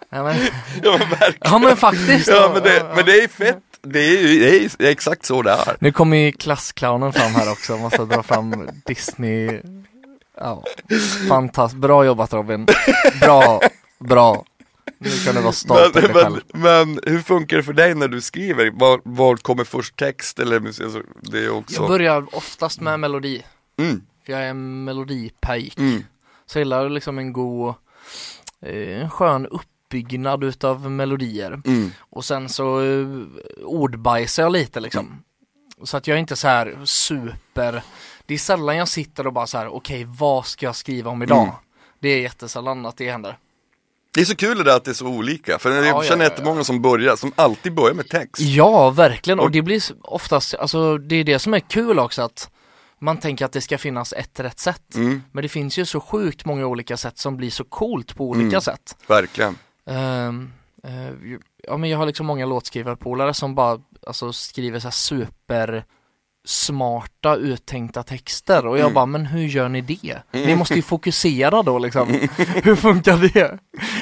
ja, 0.08 0.22
men, 0.22 0.36
Ja 0.82 0.98
men 0.98 1.32
ja 1.40 1.58
men 1.58 1.76
faktiskt. 1.76 2.28
Ja 2.28 2.50
men 2.54 2.62
det, 2.62 2.86
men 2.96 3.04
det 3.04 3.12
är 3.24 3.28
fett, 3.28 3.62
det 3.82 3.98
är 3.98 4.22
ju 4.22 4.40
det 4.40 4.56
är, 4.64 4.70
det 4.78 4.86
är 4.86 4.90
exakt 4.90 5.24
så 5.24 5.42
det 5.42 5.50
är. 5.50 5.76
Nu 5.80 5.92
kommer 5.92 6.16
ju 6.16 6.32
klassclownen 6.32 7.12
fram 7.12 7.34
här 7.34 7.52
också, 7.52 7.76
måste 7.76 8.04
dra 8.04 8.22
fram 8.22 8.68
Disney. 8.86 9.60
Ja, 10.40 10.64
fantastiskt. 11.28 11.80
Bra 11.80 12.04
jobbat 12.04 12.32
Robin. 12.32 12.66
Bra, 13.20 13.60
bra. 13.98 14.44
Nu 15.02 15.10
kan 15.24 15.34
du 15.34 15.40
vara 15.40 15.52
stolt 15.52 15.94
Men, 15.94 16.12
men, 16.12 16.40
men 16.52 17.00
hur 17.06 17.20
funkar 17.22 17.56
det 17.56 17.62
för 17.62 17.72
dig 17.72 17.94
när 17.94 18.08
du 18.08 18.20
skriver? 18.20 18.70
Var, 18.70 19.00
var 19.04 19.36
kommer 19.36 19.64
först 19.64 19.96
text 19.96 20.38
eller 20.38 20.60
musik? 20.60 20.84
Alltså, 20.84 21.02
det 21.20 21.44
är 21.44 21.50
också 21.50 21.74
Jag 21.82 21.88
börjar 21.88 22.36
oftast 22.36 22.80
med 22.80 23.00
melodi. 23.00 23.42
mm, 23.78 24.02
För 24.26 24.32
jag 24.32 24.42
är 24.42 24.48
en 24.50 24.84
melodipajk. 24.84 25.78
mm, 25.78 26.04
Så 26.46 26.58
jag 26.58 26.60
gillar 26.60 26.88
liksom 26.90 27.18
en 27.18 27.32
god, 27.32 27.74
eh, 28.62 29.00
en 29.02 29.10
skön 29.10 29.46
uppbyggnad 29.46 30.44
utav 30.44 30.90
melodier. 30.90 31.62
mm, 31.66 31.90
Och 31.98 32.24
sen 32.24 32.48
så 32.48 32.80
uh, 32.80 33.26
ordbajsar 33.64 34.42
jag 34.42 34.52
lite 34.52 34.80
liksom. 34.80 35.22
Så 35.84 35.96
att 35.96 36.06
jag 36.06 36.14
är 36.14 36.18
inte 36.20 36.36
så 36.36 36.48
här 36.48 36.76
super, 36.84 37.82
det 38.26 38.34
är 38.34 38.38
sällan 38.38 38.76
jag 38.76 38.88
sitter 38.88 39.26
och 39.26 39.32
bara 39.32 39.46
så 39.46 39.58
här: 39.58 39.68
okej 39.74 40.04
vad 40.18 40.46
ska 40.46 40.66
jag 40.66 40.76
skriva 40.76 41.10
om 41.10 41.22
idag? 41.22 41.42
Mm. 41.42 41.54
Det 42.00 42.08
är 42.08 42.20
jättesällan 42.20 42.86
att 42.86 42.96
det 42.96 43.10
händer. 43.10 43.38
Det 44.14 44.20
är 44.20 44.24
så 44.24 44.36
kul 44.36 44.58
det 44.58 44.64
där 44.64 44.76
att 44.76 44.84
det 44.84 44.90
är 44.90 44.94
så 44.94 45.06
olika, 45.06 45.58
för 45.58 45.70
jag 45.70 45.86
Ja, 45.86 46.02
känner 46.02 46.24
ja, 46.24 46.28
ja, 46.28 46.30
jättemånga 46.30 46.64
som 46.64 46.82
börjar, 46.82 47.16
som 47.16 47.32
alltid 47.36 47.74
börjar 47.74 47.94
med 47.94 48.08
text. 48.08 48.40
Ja, 48.42 48.90
verkligen. 48.90 49.40
Och 49.40 49.50
det 49.50 49.62
blir 49.62 49.82
oftast, 50.02 50.54
alltså 50.54 50.98
det 50.98 51.16
är 51.16 51.24
det 51.24 51.38
som 51.38 51.54
är 51.54 51.60
kul 51.60 51.98
också 51.98 52.22
att 52.22 52.50
man 52.98 53.16
tänker 53.16 53.44
att 53.44 53.52
det 53.52 53.60
ska 53.60 53.78
finnas 53.78 54.12
ett 54.12 54.40
rätt 54.40 54.58
sätt. 54.58 54.94
Mm, 54.94 55.22
Men 55.32 55.42
det 55.42 55.48
finns 55.48 55.78
ju 55.78 55.84
så 55.84 56.00
sjukt 56.00 56.44
många 56.44 56.66
olika 56.66 56.96
sätt 56.96 57.18
som 57.18 57.36
blir 57.36 57.50
så 57.50 57.64
coolt 57.64 58.16
på 58.16 58.28
olika 58.28 58.46
Mm. 58.46 58.60
sätt. 58.60 58.96
verkligen. 59.06 59.58
Eh, 59.86 60.32
ju- 61.24 61.40
ja 61.68 61.76
men 61.76 61.90
jag 61.90 61.98
har 61.98 62.06
liksom 62.06 62.26
många 62.26 62.46
låtskrivarpolare 62.46 63.34
som 63.34 63.54
bara 63.54 63.80
alltså, 64.06 64.32
skriver 64.32 64.78
så 64.80 64.86
här 64.86 64.92
super 64.92 65.84
smarta 66.44 67.36
uttänkta 67.36 68.02
texter 68.02 68.66
och 68.66 68.76
jag 68.78 68.84
Mm. 68.84 68.94
bara, 68.94 69.06
men 69.06 69.26
hur 69.26 69.46
gör 69.46 69.68
ni 69.68 69.80
det? 69.80 70.22
Ni 70.32 70.56
måste 70.56 70.74
ju 70.74 70.82
fokusera 70.82 71.62
då 71.62 71.78
liksom. 71.78 72.08
hur 72.62 72.76
funkar 72.76 73.16
det? 73.34 73.58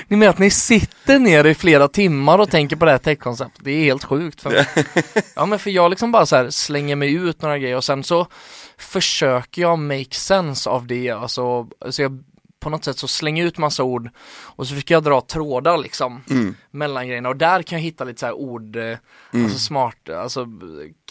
Ni 0.08 0.16
menar 0.16 0.30
att 0.32 0.38
ni 0.38 0.50
sitter 0.50 1.18
ner 1.18 1.44
i 1.46 1.54
flera 1.54 1.88
timmar 1.88 2.38
och 2.38 2.50
tänker 2.50 2.76
på 2.76 2.84
det 2.84 2.90
här 2.90 2.98
textkonceptet? 2.98 3.64
Det 3.64 3.70
är 3.70 3.84
helt 3.84 4.04
sjukt 4.04 4.40
för 4.40 4.50
mig. 4.50 4.66
ja 5.36 5.46
men 5.46 5.58
för 5.58 5.70
jag 5.70 5.90
liksom 5.90 6.12
bara 6.12 6.26
så 6.26 6.36
här 6.36 6.50
slänger 6.50 6.96
mig 6.96 7.12
ut 7.14 7.42
några 7.42 7.58
grejer 7.58 7.76
och 7.76 7.84
sen 7.84 8.04
så 8.04 8.26
försöker 8.78 9.62
jag 9.62 9.78
make 9.78 10.14
sense 10.14 10.70
av 10.70 10.86
det, 10.86 11.10
alltså, 11.10 11.66
så 11.90 12.02
jag 12.02 12.24
på 12.60 12.70
något 12.70 12.84
sätt 12.84 12.98
så 12.98 13.08
slänger 13.08 13.42
jag 13.42 13.48
ut 13.48 13.58
massa 13.58 13.82
ord 13.82 14.10
och 14.42 14.66
så 14.68 14.74
försöker 14.74 14.94
jag 14.94 15.02
dra 15.02 15.20
trådar 15.20 15.78
liksom 15.78 16.22
Mm. 16.30 16.54
mellan 16.70 17.06
grejerna 17.08 17.28
och 17.28 17.36
där 17.36 17.62
kan 17.62 17.78
jag 17.78 17.82
hitta 17.84 18.04
lite 18.04 18.20
så 18.20 18.26
här 18.26 18.32
ord, 18.32 18.76
eh, 18.76 18.82
Mm. 18.82 19.44
alltså 19.44 19.58
smart, 19.58 20.08
alltså 20.08 20.46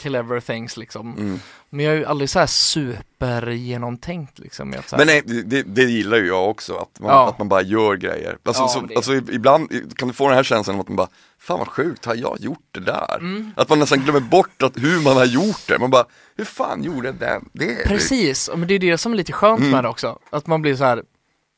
clever 0.01 0.39
things 0.39 0.77
liksom. 0.77 1.13
Mm. 1.17 1.39
Men 1.69 1.85
jag 1.85 1.93
är 1.93 1.97
ju 1.97 2.05
aldrig 2.05 2.29
så 2.29 2.39
här 2.39 2.47
supergenomtänkt 2.47 4.39
liksom. 4.39 4.73
Jag, 4.73 4.83
Men 4.97 5.07
nej, 5.07 5.21
det, 5.45 5.61
det 5.63 5.83
gillar 5.83 6.17
ju 6.17 6.27
jag 6.27 6.49
också, 6.49 6.75
att 6.77 6.99
man, 6.99 7.09
Ja. 7.09 7.29
att 7.29 7.37
man 7.39 7.49
bara 7.49 7.61
gör 7.61 7.95
grejer. 7.95 8.37
Alltså, 8.45 8.63
Ja, 8.63 8.67
så, 8.67 8.81
det- 8.81 8.95
alltså 8.95 9.13
ibland 9.13 9.69
kan 9.97 10.07
du 10.07 10.13
få 10.13 10.27
den 10.27 10.35
här 10.35 10.43
känslan 10.43 10.75
av 10.75 10.81
att 10.81 10.87
man 10.87 10.95
bara, 10.95 11.07
fan 11.39 11.59
vad 11.59 11.67
sjukt, 11.67 12.05
har 12.05 12.15
jag 12.15 12.37
gjort 12.39 12.67
det 12.71 12.79
där? 12.79 13.15
Mm. 13.17 13.51
Att 13.55 13.69
man 13.69 13.79
nästan 13.79 13.99
glömmer 13.99 14.19
bort 14.19 14.63
att, 14.63 14.77
hur 14.77 15.01
man 15.03 15.17
har 15.17 15.25
gjort 15.25 15.67
det. 15.67 15.79
Man 15.79 15.89
bara, 15.91 16.05
hur 16.37 16.45
fan 16.45 16.83
gjorde 16.83 17.07
jag 17.07 17.15
det? 17.15 17.39
det 17.53 17.87
Precis, 17.87 18.49
men 18.55 18.67
det 18.67 18.73
är 18.73 18.79
det 18.79 18.97
som 18.97 19.11
är 19.13 19.17
lite 19.17 19.31
skönt 19.33 19.59
Mm. 19.59 19.71
med 19.71 19.83
det 19.83 19.89
också. 19.89 20.19
Att 20.29 20.47
man 20.47 20.61
blir 20.61 20.75
så 20.75 20.83
här 20.83 21.03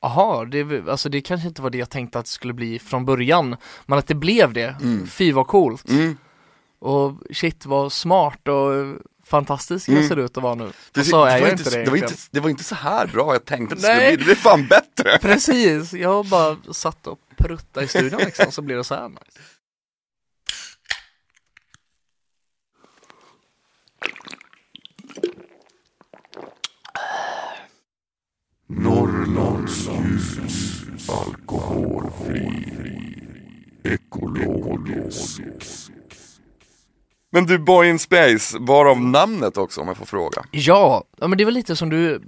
Jaha, 0.02 0.46
det, 0.46 0.90
alltså 0.90 1.10
det 1.10 1.22
kanske 1.22 1.48
inte 1.48 1.62
var 1.62 1.70
det 1.70 1.78
jag 1.78 1.90
tänkte 1.90 2.20
att 2.20 2.26
det 2.26 2.32
skulle 2.32 2.54
bli 2.54 2.80
från 2.80 3.06
början 3.06 3.56
Men 3.86 4.00
att 4.00 4.08
det 4.08 4.16
blev 4.16 4.54
det, 4.54 4.76
Mm. 4.82 5.08
fy 5.08 5.32
vad 5.32 5.48
coolt 5.48 5.90
Mm. 5.90 6.18
Och 6.80 7.14
shit 7.34 7.66
vad 7.66 7.92
smart 7.94 8.48
och 8.48 8.96
fantastisk 9.26 9.90
jag 9.90 9.96
Mm. 9.98 10.10
ser 10.10 10.16
ut 10.20 10.38
att 10.38 10.44
vara 10.44 10.56
nu 10.56 10.72
Precis, 10.94 11.12
så 11.12 11.26
är 11.26 11.36
det, 11.36 11.42
var 11.42 11.50
inte, 11.52 11.64
det 11.70 11.84
det, 11.84 11.90
var 11.90 11.98
inte, 11.98 12.14
det 12.32 12.40
var 12.40 12.50
inte 12.50 12.64
så 12.64 12.76
här 12.76 13.08
bra 13.08 13.34
jag 13.34 13.46
tänkte 13.46 13.76
att 13.76 13.82
det 13.82 13.88
skulle 13.88 14.08
bli, 14.08 14.16
det 14.16 14.24
blev 14.26 14.36
fan 14.36 14.68
bättre! 14.68 15.18
Precis, 15.22 15.94
jag 15.94 16.10
har 16.10 16.24
bara 16.24 16.74
satt 16.74 17.08
och 17.08 17.20
prutta 17.38 17.84
i 17.84 17.88
studion 17.88 18.20
liksom 18.26 18.52
så 18.52 18.62
blir 18.62 18.76
det 18.76 18.84
så 18.84 18.96
här 18.96 19.10
nice. 19.10 19.22
Norrlands 29.28 29.88
ljus, 29.88 30.84
alkoholfri, 31.10 32.74
ekologisk. 33.84 35.42
Men 37.32 37.46
du, 37.46 37.60
Boy 37.60 37.90
in 37.90 38.00
Space, 38.00 38.58
varav 38.60 39.02
namnet 39.02 39.58
också 39.58 39.82
om 39.82 39.88
jag 39.88 39.98
får 39.98 40.06
fråga? 40.06 40.44
Ja, 40.52 41.04
ja 41.18 41.28
men 41.28 41.38
det 41.38 41.44
är 41.44 41.46
väl 41.46 41.54
lite 41.54 41.76
som 41.76 41.90
du 41.90 42.22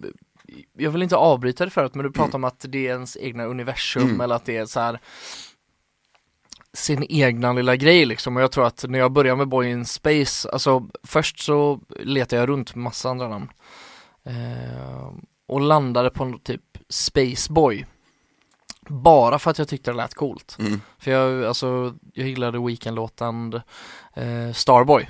Jag 0.78 0.92
vill 0.92 1.04
inte 1.04 1.16
avbryta 1.16 1.66
det 1.66 1.72
förut 1.72 1.96
men 1.96 2.06
du 2.06 2.12
pratar 2.12 2.36
om 2.36 2.44
att 2.44 2.66
det 2.70 2.88
är 2.88 2.92
ens 2.92 3.18
egna 3.18 3.46
universum 3.46 4.04
Mm. 4.04 4.22
eller 4.22 4.36
att 4.36 4.46
det 4.46 4.58
är 4.58 4.66
så 4.66 4.80
här 4.80 5.00
sin 6.74 7.06
egna 7.10 7.54
lilla 7.54 7.76
grej 7.76 8.06
liksom 8.06 8.36
och 8.38 8.44
jag 8.44 8.52
tror 8.52 8.66
att 8.68 8.86
när 8.88 9.00
jag 9.00 9.12
började 9.12 9.38
med 9.38 9.48
Boy 9.48 9.70
in 9.72 9.86
Space, 9.86 10.50
alltså 10.50 10.88
först 11.04 11.40
så 11.40 11.80
letade 12.00 12.40
jag 12.40 12.50
runt 12.50 12.76
massa 12.76 13.10
andra 13.10 13.28
namn 13.28 13.50
eh, 14.26 15.12
och 15.54 15.62
landade 15.62 16.10
på 16.10 16.26
något 16.26 16.44
typ 16.44 16.78
Spaceboy 16.90 17.86
bara 18.88 19.40
för 19.40 19.52
att 19.52 19.58
jag 19.58 19.68
tyckte 19.68 19.92
det 19.92 19.98
lät 19.98 20.14
coolt. 20.14 20.56
Mm. 20.60 20.82
För 20.98 21.12
jag, 21.12 21.44
alltså, 21.46 21.96
jag 22.14 22.28
gillade 22.28 22.60
Weekend-låten 22.60 23.62
eh, 24.14 24.52
Starboy 24.54 25.10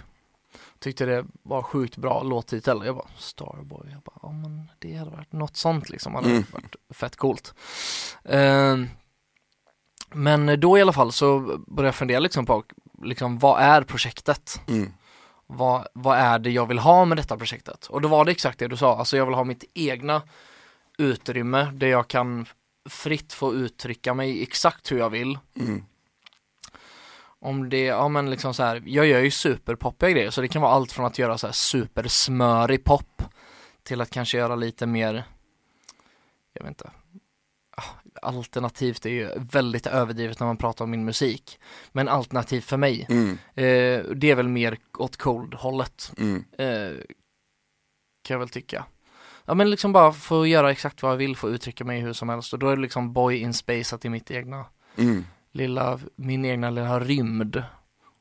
Tyckte 0.79 1.05
det 1.05 1.25
var 1.43 1.61
sjukt 1.61 1.97
bra 1.97 2.23
låttitel. 2.23 2.81
Jag 2.85 2.95
bara 2.95 3.07
Starboy, 3.17 3.87
jag 3.91 4.01
bara, 4.01 4.19
ja 4.21 4.31
men 4.31 4.71
det 4.79 4.95
hade 4.95 5.11
varit 5.11 5.31
något 5.31 5.57
sånt 5.57 5.89
liksom, 5.89 6.15
hade 6.15 6.29
Mm. 6.29 6.43
varit 6.51 6.75
fett 6.89 7.15
coolt. 7.15 7.53
Eh, 8.23 8.77
men 10.13 10.59
då 10.59 10.77
i 10.77 10.81
alla 10.81 10.93
fall 10.93 11.11
så 11.11 11.39
började 11.67 11.87
jag 11.87 11.95
fundera 11.95 12.19
liksom 12.19 12.45
på, 12.45 12.63
liksom 13.03 13.39
vad 13.39 13.61
är 13.61 13.81
projektet? 13.81 14.61
Mm. 14.67 14.93
Vad, 15.47 15.87
vad 15.93 16.17
är 16.17 16.39
det 16.39 16.51
jag 16.51 16.65
vill 16.65 16.79
ha 16.79 17.05
med 17.05 17.17
detta 17.17 17.37
projektet? 17.37 17.85
Och 17.85 18.01
då 18.01 18.07
var 18.07 18.25
det 18.25 18.31
exakt 18.31 18.59
det 18.59 18.67
du 18.67 18.77
sa, 18.77 18.97
alltså 18.97 19.17
jag 19.17 19.25
vill 19.25 19.35
ha 19.35 19.43
mitt 19.43 19.63
egna 19.73 20.21
utrymme 20.97 21.71
där 21.73 21.87
jag 21.87 22.07
kan 22.07 22.45
fritt 22.89 23.33
få 23.33 23.53
uttrycka 23.53 24.13
mig 24.13 24.43
exakt 24.43 24.91
hur 24.91 24.97
jag 24.97 25.09
vill 25.09 25.37
Mm. 25.59 25.83
om 27.39 27.69
det, 27.69 27.83
ja 27.83 28.07
men 28.07 28.29
liksom 28.29 28.53
så 28.53 28.63
här, 28.63 28.83
jag 28.85 29.05
gör 29.05 29.19
ju 29.19 29.31
superpoppiga 29.31 30.09
grejer 30.09 30.29
så 30.29 30.41
det 30.41 30.47
kan 30.47 30.61
vara 30.61 30.71
allt 30.71 30.91
från 30.91 31.05
att 31.05 31.19
göra 31.19 31.37
så 31.37 31.47
här 31.47 31.51
supersmörig 31.53 32.83
pop 32.83 33.21
till 33.83 34.01
att 34.01 34.09
kanske 34.09 34.37
göra 34.37 34.55
lite 34.55 34.85
mer, 34.85 35.23
jag 36.53 36.63
vet 36.63 36.69
inte, 36.69 36.91
alternativt 38.21 39.05
är 39.05 39.09
ju 39.09 39.29
väldigt 39.35 39.87
överdrivet 39.87 40.39
när 40.39 40.47
man 40.47 40.57
pratar 40.57 40.85
om 40.85 40.91
min 40.91 41.05
musik. 41.05 41.59
Men 41.91 42.07
alternativ 42.07 42.61
för 42.61 42.77
mig, 42.77 43.05
Mm. 43.09 43.29
eh, 43.55 44.05
det 44.15 44.31
är 44.31 44.35
väl 44.35 44.47
mer 44.49 44.77
åt 44.97 45.17
cold-hållet, 45.17 46.11
Mm. 46.17 46.45
eh, 46.57 46.97
kan 48.23 48.33
jag 48.35 48.39
väl 48.39 48.49
tycka. 48.49 48.85
Ja 49.45 49.53
men 49.53 49.69
liksom 49.69 49.93
bara 49.93 50.13
få 50.13 50.47
göra 50.47 50.71
exakt 50.71 51.01
vad 51.03 51.11
jag 51.11 51.17
vill, 51.17 51.35
få 51.37 51.49
uttrycka 51.49 51.83
mig 51.85 51.99
hur 51.99 52.13
som 52.13 52.29
helst 52.29 52.53
och 52.53 52.59
då 52.59 52.69
är 52.69 52.75
det 52.75 52.81
liksom 52.81 53.13
boy 53.13 53.37
in 53.37 53.53
space 53.53 53.95
att 53.95 54.01
det 54.01 54.07
är 54.07 54.09
mitt 54.09 54.31
egna 54.31 54.65
Mm. 54.97 55.25
lilla, 55.51 55.99
min 56.15 56.45
egna 56.45 56.69
lilla 56.69 56.99
rymd. 56.99 57.63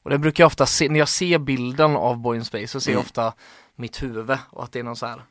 Och 0.03 0.11
det 0.11 0.19
brukar 0.19 0.43
jag 0.45 0.47
ofta 0.47 0.67
se, 0.67 0.89
när 0.89 0.99
jag 0.99 1.09
ser 1.09 1.39
bilden 1.39 1.97
av 1.97 2.17
Boy 2.19 2.37
in 2.37 2.45
Space 2.45 2.67
så 2.67 2.81
ser 2.81 2.91
jag 2.91 2.97
Mm. 2.97 3.05
ofta 3.05 3.33
mitt 3.77 4.03
huvud 4.03 4.39
och 4.51 4.65
att 4.65 4.73
det 4.73 4.79
är 4.79 4.83
någon 4.83 4.97
så 4.97 5.07
här 5.07 5.23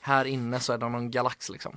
här 0.00 0.24
inne 0.24 0.60
så 0.60 0.72
är 0.72 0.78
det 0.78 0.88
någon 0.88 1.10
galax 1.10 1.50
liksom. 1.50 1.74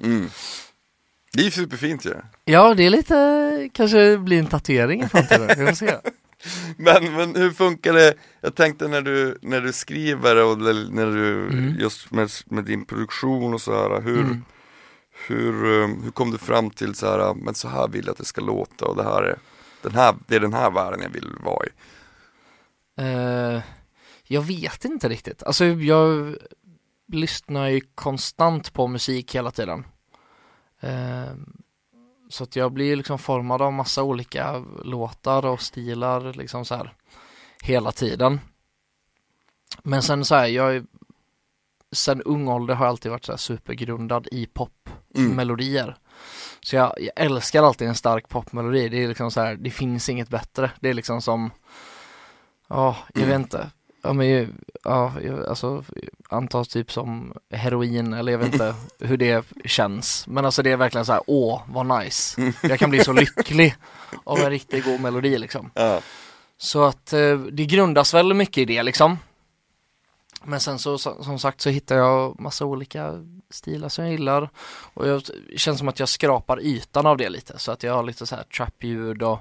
Det 1.34 1.40
är 1.42 1.46
ju 1.46 1.52
superfint 1.52 2.06
ju. 2.06 2.14
Ja, 2.46 2.74
det 2.74 2.84
är 2.86 2.90
lite, 2.90 3.70
kanske 3.74 4.18
blir 4.18 4.40
en 4.40 4.48
tatuering 4.48 5.02
i 5.04 5.08
framtiden, 5.08 5.48
vi 5.58 5.66
får 5.68 5.74
se. 5.74 5.96
Men, 6.78 7.14
men 7.16 7.36
hur 7.36 7.52
funkar 7.52 7.94
det? 7.94 8.14
Jag 8.42 8.56
tänkte 8.56 8.88
när 8.88 9.02
du, 9.02 9.38
när 9.42 9.62
du 9.62 9.74
skriver 9.74 10.44
och 10.44 10.58
när 10.60 11.06
du, 11.06 11.48
Mm. 11.48 11.76
just 11.80 12.12
med, 12.12 12.30
med 12.46 12.64
din 12.64 12.86
produktion 12.86 13.54
och 13.54 13.62
så 13.62 13.74
här, 13.74 14.02
hur, 14.02 14.20
Mm. 14.20 14.44
hur, 15.28 15.66
um, 15.66 16.04
hur 16.04 16.12
kom 16.12 16.32
du 16.32 16.38
fram 16.38 16.70
till 16.70 16.96
så 16.96 17.06
här, 17.08 17.34
men 17.34 17.56
så 17.56 17.68
här 17.68 17.88
vill 17.88 18.06
jag 18.06 18.12
att 18.12 18.18
det 18.18 18.26
ska 18.26 18.42
låta 18.42 18.86
och 18.86 18.96
det 18.96 19.04
här 19.04 19.24
är, 19.24 19.38
den 19.82 19.92
här, 19.96 20.16
det 20.28 20.36
är 20.36 20.40
den 20.40 20.54
här 20.54 20.72
världen 20.72 21.00
jag 21.02 21.10
vill 21.10 21.30
vara 21.44 21.66
i. 21.66 21.70
Eh, 23.02 23.62
jag 24.24 24.42
vet 24.42 24.86
inte 24.86 25.10
riktigt, 25.10 25.44
alltså 25.44 25.66
jag 25.66 26.36
lyssnar 27.12 27.68
ju 27.68 27.82
konstant 27.96 28.74
på 28.74 28.88
musik 28.88 29.36
hela 29.36 29.52
tiden. 29.52 29.84
Eh, 30.80 31.34
så 32.30 32.44
att 32.44 32.56
jag 32.56 32.72
blir 32.72 32.96
liksom 32.96 33.20
formad 33.20 33.62
av 33.62 33.74
massa 33.74 34.04
olika 34.04 34.66
låtar 34.84 35.46
och 35.46 35.62
stilar 35.62 36.34
liksom 36.34 36.66
så 36.66 36.76
här 36.76 36.94
hela 37.62 37.92
tiden. 37.92 38.40
Men 39.84 40.04
sen 40.04 40.26
så 40.26 40.36
här, 40.36 40.48
jag 40.48 40.76
är, 40.76 40.84
sen 41.92 42.22
ung 42.22 42.48
ålder 42.48 42.76
har 42.76 42.86
jag 42.86 42.90
alltid 42.90 43.12
varit 43.12 43.26
så 43.26 43.32
här 43.32 43.38
supergrundad 43.38 44.28
i 44.32 44.46
popmelodier. 44.46 45.98
Så 46.62 46.76
jag, 46.76 46.94
jag 46.98 47.12
älskar 47.16 47.64
alltid 47.64 47.88
en 47.88 47.96
stark 47.96 48.30
popmelodi. 48.30 48.90
Det 48.90 49.04
är 49.04 49.08
liksom 49.08 49.32
så 49.32 49.42
här, 49.42 49.56
det 49.56 49.72
finns 49.72 50.10
inget 50.10 50.30
bättre. 50.30 50.72
Det 50.80 50.90
är 50.90 50.94
liksom 50.94 51.22
som, 51.22 51.52
ja, 52.68 52.98
jag 53.14 53.24
Mm. 53.24 53.30
vet 53.30 53.46
inte. 53.46 53.72
Ja 54.02 54.14
men 54.14 54.28
ju- 54.28 54.54
ja, 54.84 55.14
alltså 55.50 55.84
antas 56.30 56.68
typ 56.68 56.92
som 56.92 57.34
heroin 57.52 58.14
eller 58.14 58.32
jag 58.32 58.40
vet 58.40 58.54
inte 58.54 58.76
hur 59.00 59.18
det 59.18 59.46
känns. 59.66 60.28
Men 60.28 60.46
alltså 60.46 60.64
det 60.64 60.72
är 60.72 60.78
verkligen 60.78 61.06
så 61.06 61.12
här, 61.14 61.22
åh 61.28 61.62
vad 61.68 62.00
nice. 62.00 62.54
Jag 62.64 62.80
kan 62.80 62.90
bli 62.90 63.04
så 63.04 63.14
lycklig 63.14 63.76
av 64.24 64.40
en 64.40 64.50
riktigt 64.50 64.86
god 64.86 65.00
melodi 65.02 65.38
liksom. 65.38 65.72
Ja. 65.74 66.02
Så 66.58 66.84
att 66.84 67.14
eh, 67.14 67.38
det 67.38 67.66
grundas 67.66 68.14
väl 68.14 68.34
mycket 68.34 68.58
i 68.58 68.66
det 68.66 68.84
liksom. 68.84 69.18
Men 70.44 70.60
sen 70.60 70.80
så 70.80 70.98
som 70.98 71.40
sagt 71.40 71.62
så 71.62 71.70
hittar 71.70 71.96
jag 71.98 72.40
massa 72.40 72.66
olika 72.66 73.14
stilar 73.50 73.90
som 73.90 74.04
jag 74.04 74.12
gillar. 74.12 74.50
Och 74.94 75.08
jag 75.08 75.22
känns 75.56 75.80
som 75.80 75.88
att 75.88 76.00
jag 76.00 76.10
skrapar 76.10 76.62
ytan 76.62 77.06
av 77.06 77.18
det 77.18 77.30
lite. 77.30 77.60
Så 77.60 77.72
att 77.72 77.84
jag 77.84 77.94
har 77.94 78.04
lite 78.04 78.26
så 78.26 78.36
här 78.36 78.44
trap-ljud 78.44 79.24
och 79.24 79.40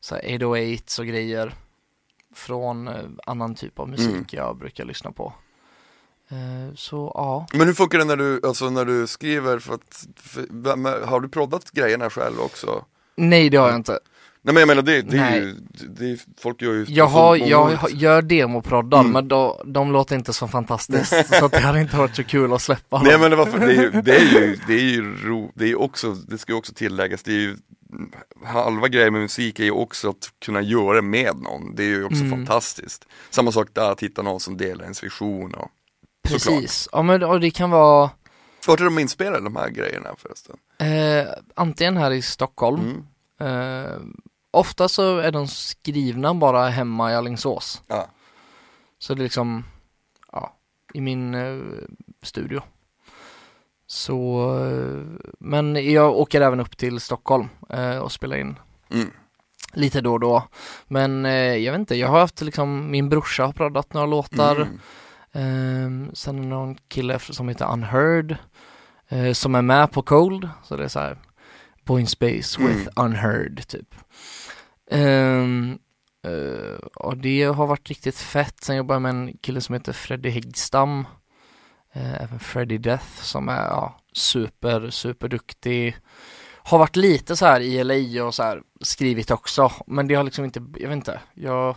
så 0.00 0.14
här 0.14 0.24
808 0.36 0.82
och 0.98 1.06
grejer. 1.06 1.54
Från 2.34 2.88
eh, 2.88 2.94
annan 3.26 3.54
typ 3.54 3.78
av 3.78 3.88
musik 3.88 4.06
Mm. 4.08 4.24
jag 4.30 4.56
brukar 4.56 4.84
lyssna 4.84 5.12
på. 5.12 5.32
Eh, 6.30 6.74
så 6.74 7.12
ja. 7.14 7.46
Men 7.52 7.66
hur 7.66 7.74
funkar 7.74 7.98
det 7.98 8.04
när 8.04 8.16
du, 8.16 8.40
alltså 8.44 8.70
när 8.70 8.84
du 8.84 9.06
skriver 9.06 9.58
för 9.58 9.74
att, 9.74 10.06
för, 10.16 11.06
har 11.06 11.20
du 11.20 11.28
proddat 11.28 11.70
grejerna 11.70 12.10
själv 12.10 12.40
också? 12.40 12.84
Nej 13.16 13.50
det 13.50 13.56
har 13.56 13.68
jag 13.68 13.76
inte. 13.76 13.98
Nej 14.42 14.54
men 14.54 14.60
jag 14.60 14.66
menar 14.68 14.82
det, 14.82 15.02
det 15.02 15.18
är 15.18 15.34
ju, 15.36 15.54
det 15.88 16.10
är, 16.10 16.18
folk 16.40 16.62
gör 16.62 16.72
ju 16.72 16.84
Jag, 16.88 17.06
har, 17.06 17.36
jag 17.36 17.78
gör 17.90 18.22
demoproddar 18.22 19.00
Mm. 19.00 19.12
men 19.12 19.28
då, 19.28 19.62
de 19.66 19.92
låter 19.92 20.16
inte 20.16 20.32
så 20.32 20.48
fantastiskt. 20.48 21.34
så 21.40 21.48
det 21.48 21.58
hade 21.60 21.80
inte 21.80 21.96
varit 21.96 22.16
så 22.16 22.24
kul 22.24 22.52
att 22.52 22.62
släppa 22.62 23.02
Nej 23.02 23.18
men 23.18 23.30
det, 23.30 23.36
var 23.36 23.46
för, 23.46 23.58
det 23.58 23.66
är 23.74 23.82
ju, 23.82 23.90
det 24.02 24.16
är 24.16 24.40
ju, 24.40 24.58
det 24.66 24.74
är 24.74 24.78
ju 24.84 25.16
ro, 25.16 25.52
det 25.54 25.70
är 25.70 25.80
också, 25.80 26.12
det 26.12 26.38
ska 26.38 26.52
ju 26.52 26.58
också 26.58 26.74
tilläggas, 26.74 27.22
det 27.22 27.30
är 27.30 27.38
ju 27.40 27.56
Halva 28.44 28.88
grejen 28.88 29.12
med 29.12 29.22
musik 29.22 29.60
är 29.60 29.64
ju 29.64 29.70
också 29.70 30.10
att 30.10 30.30
kunna 30.44 30.60
göra 30.62 30.96
det 30.96 31.02
med 31.02 31.36
någon, 31.36 31.74
det 31.74 31.82
är 31.82 31.88
ju 31.88 32.04
också 32.04 32.24
Mm. 32.24 32.30
fantastiskt 32.30 33.04
Samma 33.30 33.52
sak 33.52 33.68
där, 33.72 33.92
att 33.92 34.02
hitta 34.02 34.22
någon 34.22 34.40
som 34.40 34.56
delar 34.56 34.82
ens 34.82 35.04
vision 35.04 35.54
och 35.54 35.68
såklart. 36.26 36.60
Precis, 36.60 36.88
ja 36.92 37.02
men 37.02 37.22
och 37.22 37.40
det 37.40 37.50
kan 37.50 37.70
vara 37.70 38.10
Vart 38.66 38.80
är 38.80 38.84
de 38.84 38.98
inspelade 38.98 39.44
de 39.44 39.56
här 39.56 39.68
grejerna 39.70 40.08
förresten? 40.18 40.56
eh, 40.78 41.26
antingen 41.54 41.96
här 41.96 42.10
i 42.10 42.22
Stockholm, 42.22 43.06
Mm. 43.40 43.84
eh, 43.84 43.90
ofta 44.50 44.88
så 44.88 45.18
är 45.18 45.32
de 45.32 45.48
skrivna 45.48 46.34
bara 46.34 46.68
hemma 46.68 47.12
i 47.12 47.14
Alingsås. 47.14 47.82
Ja. 47.86 48.06
Så 48.98 49.14
det 49.14 49.20
är 49.20 49.22
liksom, 49.22 49.64
ja, 50.32 50.56
i 50.94 51.00
min 51.00 51.34
eh, 51.34 51.58
studio. 52.22 52.62
Så, 53.86 54.40
eh, 54.66 55.28
men 55.38 55.92
jag 55.92 56.16
åker 56.16 56.40
även 56.40 56.60
upp 56.60 56.76
till 56.76 57.00
Stockholm 57.00 57.48
eh, 57.70 57.98
och 57.98 58.12
spelar 58.12 58.36
in 58.36 58.58
Mm. 58.90 59.10
lite 59.72 60.00
då 60.00 60.12
och 60.12 60.20
då. 60.20 60.42
Men 60.86 61.26
eh, 61.26 61.32
jag 61.56 61.72
vet 61.72 61.78
inte, 61.80 61.94
jag 61.96 62.08
har 62.08 62.20
haft 62.20 62.40
liksom, 62.40 62.90
min 62.90 63.08
brorsa 63.08 63.46
har 63.46 63.52
proddat 63.52 63.92
några 63.92 64.06
låtar. 64.06 64.56
Mm. 64.56 64.80
Ehm, 65.32 66.10
sen 66.14 66.38
är 66.38 66.42
det 66.42 66.48
någon 66.48 66.76
kille 66.88 67.18
som 67.18 67.48
heter 67.48 67.72
Unheard 67.72 68.36
eh, 69.08 69.32
som 69.32 69.54
är 69.54 69.62
med 69.62 69.92
på 69.92 70.02
Cold. 70.02 70.48
Så 70.64 70.76
det 70.76 70.84
är 70.84 70.88
så 70.88 71.00
här 71.00 71.18
in 71.90 72.06
Space 72.06 72.60
with 72.60 72.88
Mm. 72.88 72.88
Unheard 72.96 73.66
typ. 73.66 73.94
Ehm, 74.90 75.78
eh, 76.26 76.86
och 76.94 77.16
det 77.16 77.42
har 77.44 77.66
varit 77.66 77.88
riktigt 77.88 78.18
fett. 78.18 78.64
Sen 78.64 78.76
jobbar 78.76 78.94
jag 78.94 79.02
med 79.02 79.10
en 79.10 79.38
kille 79.38 79.60
som 79.60 79.72
heter 79.72 79.92
Freddy 79.92 80.28
Higgstam. 80.28 81.06
Eh, 81.92 82.22
även 82.22 82.38
Freddy 82.38 82.78
Death 82.78 83.22
som 83.22 83.48
är 83.48 83.64
ja, 83.64 84.00
super, 84.12 84.90
super 84.90 85.28
duktig. 85.28 85.96
Har 86.56 86.78
varit 86.78 86.96
lite 86.96 87.36
så 87.36 87.46
här 87.46 87.60
i 87.60 87.84
LA 87.84 88.24
och 88.24 88.34
så 88.34 88.42
här 88.42 88.62
skrivit 88.80 89.30
också. 89.30 89.72
Men 89.86 90.08
det 90.08 90.14
har 90.14 90.24
liksom 90.24 90.44
inte, 90.44 90.64
jag 90.76 90.88
vet 90.88 90.96
inte, 90.96 91.20
jag 91.34 91.76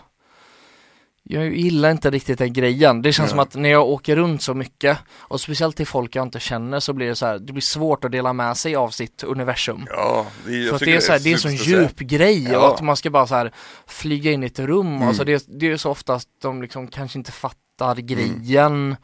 jag 1.32 1.56
gillar 1.56 1.92
inte 1.92 2.10
riktigt 2.10 2.40
den 2.40 2.54
grejen. 2.54 3.02
Det 3.02 3.14
känns 3.14 3.28
Nej. 3.28 3.30
som 3.30 3.40
att 3.40 3.56
när 3.56 3.70
jag 3.70 3.88
åker 3.88 4.16
runt 4.16 4.42
så 4.42 4.54
mycket 4.54 4.98
och 5.18 5.42
speciellt 5.42 5.76
till 5.76 5.88
folk 5.88 6.16
jag 6.16 6.26
inte 6.26 6.40
känner 6.40 6.80
så 6.80 6.94
blir 6.94 7.08
det 7.08 7.16
så 7.16 7.26
här, 7.26 7.40
det 7.40 7.54
blir 7.54 7.62
svårt 7.62 8.04
att 8.06 8.12
dela 8.12 8.34
med 8.34 8.58
sig 8.58 8.76
av 8.76 8.90
sitt 8.90 9.24
universum. 9.24 9.86
Ja, 9.90 10.26
det, 10.46 10.70
För 10.70 10.76
att 10.76 10.82
det 10.82 10.96
är, 10.96 11.00
så 11.00 11.12
här, 11.12 11.20
det 11.20 11.30
är 11.30 11.34
en 11.34 11.40
sån 11.40 11.56
djup 11.56 12.00
grej 12.00 12.44
Ja. 12.52 12.60
och 12.60 12.76
att 12.76 12.82
man 12.82 12.96
ska 12.98 13.10
bara 13.10 13.28
så 13.28 13.36
här 13.36 13.52
flyga 13.88 14.32
in 14.32 14.44
i 14.44 14.46
ett 14.46 14.60
rum. 14.60 14.88
Mm. 14.96 15.08
Alltså 15.08 15.24
det, 15.24 15.46
det 15.48 15.68
är 15.68 15.78
så 15.78 15.92
ofta 15.92 16.14
att 16.14 16.28
de 16.42 16.62
liksom 16.62 16.88
kanske 16.88 17.20
inte 17.20 17.32
fattar 17.32 17.96
grejen. 17.96 18.96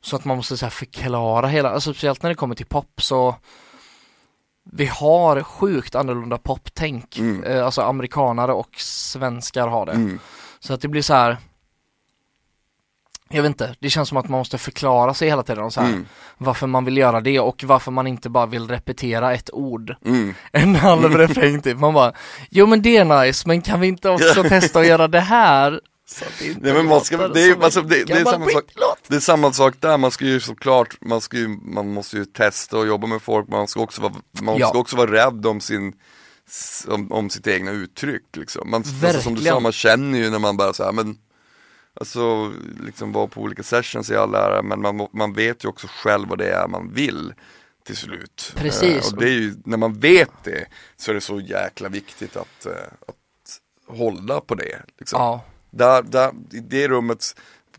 Så 0.00 0.16
att 0.16 0.24
man 0.24 0.36
måste 0.36 0.56
så 0.56 0.70
förklara 0.70 1.46
hela, 1.46 1.70
alltså 1.70 1.92
speciellt 1.92 2.22
när 2.22 2.30
det 2.30 2.36
kommer 2.36 2.54
till 2.54 2.66
pop 2.66 3.02
så 3.02 3.34
vi 4.72 4.86
har 4.86 5.42
sjukt 5.42 5.94
annorlunda 5.94 6.38
poptänk. 6.38 7.18
Mm. 7.18 7.44
Eh, 7.44 7.64
alltså 7.64 7.82
amerikanare 7.82 8.52
och 8.52 8.74
svenskar 8.76 9.68
har 9.68 9.86
det. 9.86 9.92
Mm. 9.92 10.18
Så 10.60 10.74
att 10.74 10.80
det 10.80 10.88
blir 10.88 11.02
så 11.02 11.14
här. 11.14 11.36
Jag 13.32 13.42
vet 13.42 13.48
inte, 13.48 13.74
det 13.80 13.90
känns 13.90 14.08
som 14.08 14.18
att 14.18 14.28
man 14.28 14.38
måste 14.38 14.58
förklara 14.58 15.14
sig 15.14 15.28
hela 15.28 15.42
tiden 15.42 15.64
och 15.64 15.72
så 15.72 15.80
här, 15.80 15.88
Mm. 15.88 16.06
varför 16.38 16.66
man 16.66 16.84
vill 16.84 16.96
göra 16.96 17.20
det 17.20 17.40
och 17.40 17.64
varför 17.64 17.90
man 17.90 18.06
inte 18.06 18.28
bara 18.30 18.46
vill 18.46 18.68
repetera 18.68 19.34
ett 19.34 19.50
ord 19.52 19.94
Mm. 20.04 20.34
en 20.52 20.74
halv 20.76 21.16
refräng 21.18 21.62
typ. 21.62 21.78
Man 21.78 21.94
bara, 21.94 22.12
jo 22.50 22.66
men 22.66 22.82
det 22.82 22.96
är 22.96 23.24
nice, 23.24 23.48
men 23.48 23.62
kan 23.62 23.80
vi 23.80 23.86
inte 23.88 24.08
också 24.10 24.42
testa 24.48 24.80
att 24.80 24.86
göra 24.86 25.08
det 25.08 25.20
här? 25.20 25.80
Det 26.38 26.56
Nej 26.60 26.72
men 26.74 26.86
man 26.86 27.00
ska, 27.00 27.28
det 27.28 27.42
är, 27.42 27.64
alltså, 27.64 27.82
det, 27.82 28.04
det 28.04 28.12
är 28.12 28.24
samma 28.24 28.46
sak. 28.48 28.64
Det 29.08 29.16
är 29.16 29.20
samma 29.20 29.52
sak 29.52 29.74
där, 29.80 29.98
man 29.98 30.10
ska 30.10 30.24
ju 30.24 30.40
såklart, 30.40 30.96
man, 31.00 31.20
ska 31.20 31.36
ju, 31.36 31.48
man 31.48 31.92
måste 31.92 32.16
ju 32.16 32.24
testa 32.24 32.78
och 32.78 32.86
jobba 32.86 33.06
med 33.06 33.22
folk, 33.22 33.48
man 33.48 33.68
ska 33.68 33.80
också 33.80 34.02
vara, 34.02 34.12
man 34.42 34.56
Ja. 34.58 34.68
ska 34.68 34.78
också 34.78 34.96
vara 34.96 35.12
rädd 35.12 35.46
om 35.46 35.60
sin 35.60 35.92
om, 36.88 37.12
om 37.12 37.30
sitt 37.30 37.46
egna 37.46 37.70
uttryck 37.70 38.36
liksom. 38.36 38.70
man, 38.70 38.84
alltså, 39.02 39.20
Som 39.20 39.34
du 39.34 39.42
sa, 39.42 39.60
man 39.60 39.72
känner 39.72 40.18
ju 40.18 40.30
när 40.30 40.38
man 40.38 40.56
bara 40.56 40.72
så 40.72 40.84
här, 40.84 40.92
men 40.92 41.18
Alltså 41.94 42.52
liksom 42.80 43.12
vara 43.12 43.26
på 43.26 43.40
olika 43.40 43.62
sessions 43.62 44.10
i 44.10 44.16
all 44.16 44.34
ära, 44.34 44.62
men 44.62 44.80
man, 44.80 45.08
man 45.12 45.32
vet 45.32 45.64
ju 45.64 45.68
också 45.68 45.86
själv 45.90 46.28
vad 46.28 46.38
det 46.38 46.52
är 46.52 46.68
man 46.68 46.92
vill 46.94 47.34
till 47.84 47.96
slut. 47.96 48.52
Precis. 48.56 49.06
Eh, 49.06 49.12
och 49.12 49.18
det 49.18 49.26
är 49.26 49.32
ju, 49.32 49.54
när 49.64 49.76
man 49.76 49.98
vet 50.00 50.44
det 50.44 50.66
så 50.96 51.10
är 51.10 51.14
det 51.14 51.20
så 51.20 51.40
jäkla 51.40 51.88
viktigt 51.88 52.36
att, 52.36 52.66
eh, 52.66 52.72
att 53.08 53.96
hålla 53.96 54.40
på 54.40 54.54
det. 54.54 54.82
Liksom. 54.98 55.20
Ja, 55.20 55.44
Där, 55.70 56.02
där, 56.02 56.30
I 56.52 56.60
det 56.60 56.88
rummet 56.88 57.36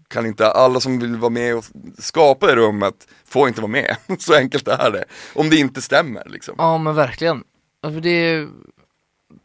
kan 0.08 0.26
inte 0.26 0.52
alla 0.52 0.80
som 0.80 1.00
vill 1.00 1.16
vara 1.16 1.30
med 1.30 1.56
och 1.56 1.66
skapa 1.98 2.48
det 2.48 2.56
rummet 2.56 3.08
får 3.26 3.48
inte 3.48 3.62
vara 3.62 3.72
med. 3.72 3.96
Så 4.20 4.36
enkelt 4.36 4.68
är 4.68 4.92
det. 4.92 5.06
Om 5.34 5.50
det 5.50 5.56
inte 5.56 5.82
stämmer 5.82 6.30
liksom. 6.30 6.56
ja 6.58 6.78
men 6.78 6.96
verkligen. 6.96 7.44
Alltså 7.84 8.00
det 8.00 8.10
är 8.10 8.48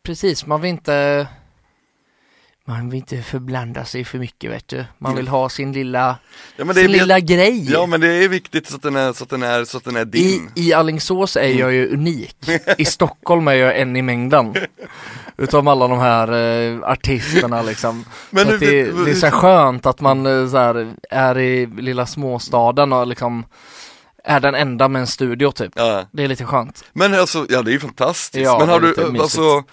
precis, 0.03 0.47
man 0.47 0.61
vill 0.61 0.71
inte 0.71 1.27
man 2.69 2.91
vill 2.91 2.99
inte 2.99 3.23
förblanda 3.23 3.85
sig 3.85 4.05
för 4.05 4.19
mycket 4.19 4.51
vet 4.51 4.69
du. 4.69 4.85
Man 4.99 5.17
vill 5.17 5.29
ha 5.29 5.49
sin 5.49 5.73
lilla, 5.73 6.19
Ja 6.57 6.65
det 6.65 6.71
är, 6.71 6.75
sin 6.75 6.93
lilla 6.93 7.21
grej. 7.21 7.73
ja, 7.73 7.87
men 7.87 8.01
det 8.01 8.09
är 8.25 8.29
viktigt 8.29 8.67
så 8.69 8.77
att 8.77 8.83
den 8.83 8.97
är, 8.97 9.13
så 9.13 9.25
att 9.25 9.31
den 9.31 9.43
är, 9.43 9.65
så 9.65 9.77
att 9.77 9.85
den 9.85 9.97
är 9.97 10.01
I, 10.01 10.05
din. 10.05 10.51
I 10.55 10.73
Alingsås 10.73 11.37
är 11.37 11.49
jag 11.49 11.73
ju 11.73 11.89
unik. 11.95 12.37
I 12.79 12.85
Stockholm 12.85 13.49
är 13.49 13.53
jag 13.53 13.81
en 13.81 13.97
i 13.97 14.03
mängden. 14.03 14.55
Utav 15.37 15.69
alla 15.69 15.89
de 15.89 15.99
här 15.99 16.33
eh, 16.33 16.83
artisterna 16.83 17.63
liksom. 17.63 18.05
Men 18.31 18.47
hur- 18.47 18.59
det, 18.59 19.05
det 19.05 19.11
är 19.11 19.15
så 19.15 19.31
skönt 19.31 19.87
att 19.87 20.01
man 20.01 20.27
eh, 20.27 20.49
så 20.49 20.57
här, 20.57 20.95
är 21.11 21.39
i 21.39 21.67
lilla 21.67 22.07
småstaden 22.07 22.93
och 22.93 23.07
liksom 23.07 23.45
är 24.27 24.41
den 24.41 24.55
enda 24.55 24.89
med 24.89 25.01
en 25.01 25.07
studio 25.07 25.53
typ. 25.53 25.73
Ja. 25.77 26.05
Det 26.13 26.25
är 26.25 26.29
lite 26.29 26.45
skönt. 26.45 26.85
Men 26.93 27.15
alltså, 27.15 27.47
ja 27.49 27.63
det 27.63 27.71
är 27.71 27.73
ju 27.73 27.81
fantastiskt. 27.81 28.45
Ja, 28.45 28.59
men 28.59 28.69
har 28.69 28.81
du, 28.81 28.89
lite 28.89 29.01
mysigt. 29.01 29.23
alltså, 29.23 29.65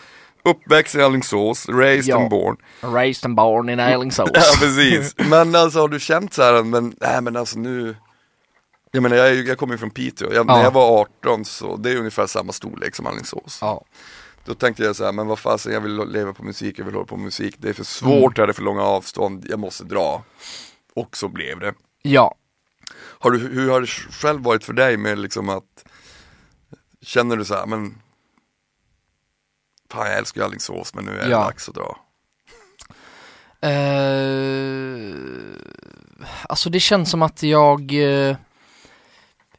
uppväxt 0.45 0.95
i 0.95 1.01
Alingsås, 1.01 1.69
raised 1.69 2.05
Ja. 2.09 2.17
and 2.21 2.29
born. 2.29 2.57
Raised 2.81 3.25
and 3.25 3.35
born 3.35 3.69
in 3.69 3.79
Alingsås. 3.79 4.29
Ja 4.33 4.41
precis. 4.59 5.15
Men 5.29 5.55
alltså 5.55 5.79
har 5.79 5.87
du 5.87 5.99
känt 5.99 6.33
så 6.33 6.43
här, 6.43 6.63
men, 6.63 6.95
nej 7.01 7.21
men 7.21 7.35
alltså 7.35 7.59
nu 7.59 7.95
Jag 8.91 9.03
menar 9.03 9.15
jag, 9.17 9.35
jag 9.35 9.57
kommer 9.57 9.73
ju 9.73 9.77
från 9.77 9.89
Piteå, 9.91 10.33
jag, 10.33 10.49
Ja. 10.49 10.55
när 10.55 10.63
jag 10.63 10.71
var 10.71 11.01
18 11.23 11.45
så 11.45 11.75
det 11.75 11.91
är 11.91 11.97
ungefär 11.97 12.27
samma 12.27 12.51
storlek 12.53 12.95
som 12.95 13.07
Alingsås. 13.07 13.57
Ja. 13.61 13.83
Då 14.45 14.53
tänkte 14.53 14.83
jag 14.83 14.95
så 14.95 15.05
här, 15.05 15.11
men 15.11 15.27
vad 15.27 15.39
fasen 15.39 15.73
jag 15.73 15.81
vill 15.81 15.95
leva 16.07 16.33
på 16.33 16.43
musik, 16.43 16.79
jag 16.79 16.85
vill 16.85 16.93
hålla 16.93 17.05
på 17.07 17.17
musik, 17.17 17.55
det 17.57 17.69
är 17.69 17.73
för 17.73 17.83
svårt, 17.83 18.37
Mm. 18.37 18.47
det 18.47 18.51
är 18.51 18.53
för 18.53 18.63
långa 18.63 18.81
avstånd, 18.83 19.45
jag 19.49 19.59
måste 19.59 19.83
dra. 19.83 20.23
Och 20.95 21.17
så 21.17 21.27
blev 21.27 21.59
det. 21.59 21.73
ja. 22.01 22.35
Har 22.95 23.31
du, 23.31 23.39
hur 23.39 23.69
har 23.69 23.81
det 23.81 23.87
själv 23.87 24.41
varit 24.43 24.63
för 24.63 24.73
dig 24.73 24.97
med 24.97 25.19
liksom 25.19 25.49
att 25.49 25.85
Känner 27.01 27.37
du 27.37 27.45
så 27.45 27.53
här, 27.55 27.65
men 27.65 28.01
Fan 29.91 30.07
jag 30.07 30.17
älskar 30.17 30.41
ju 30.41 30.45
Alingsås 30.47 30.93
men 30.93 31.05
nu 31.05 31.11
är 31.11 31.25
det 31.25 31.31
Ja. 31.31 31.39
dags 31.39 31.69
att 31.69 31.75
dra. 31.75 31.97
Eh, 33.61 35.15
alltså 36.49 36.69
det 36.69 36.79
känns 36.79 37.09
som 37.11 37.21
att 37.21 37.43
jag 37.43 37.91
eh, 37.93 38.35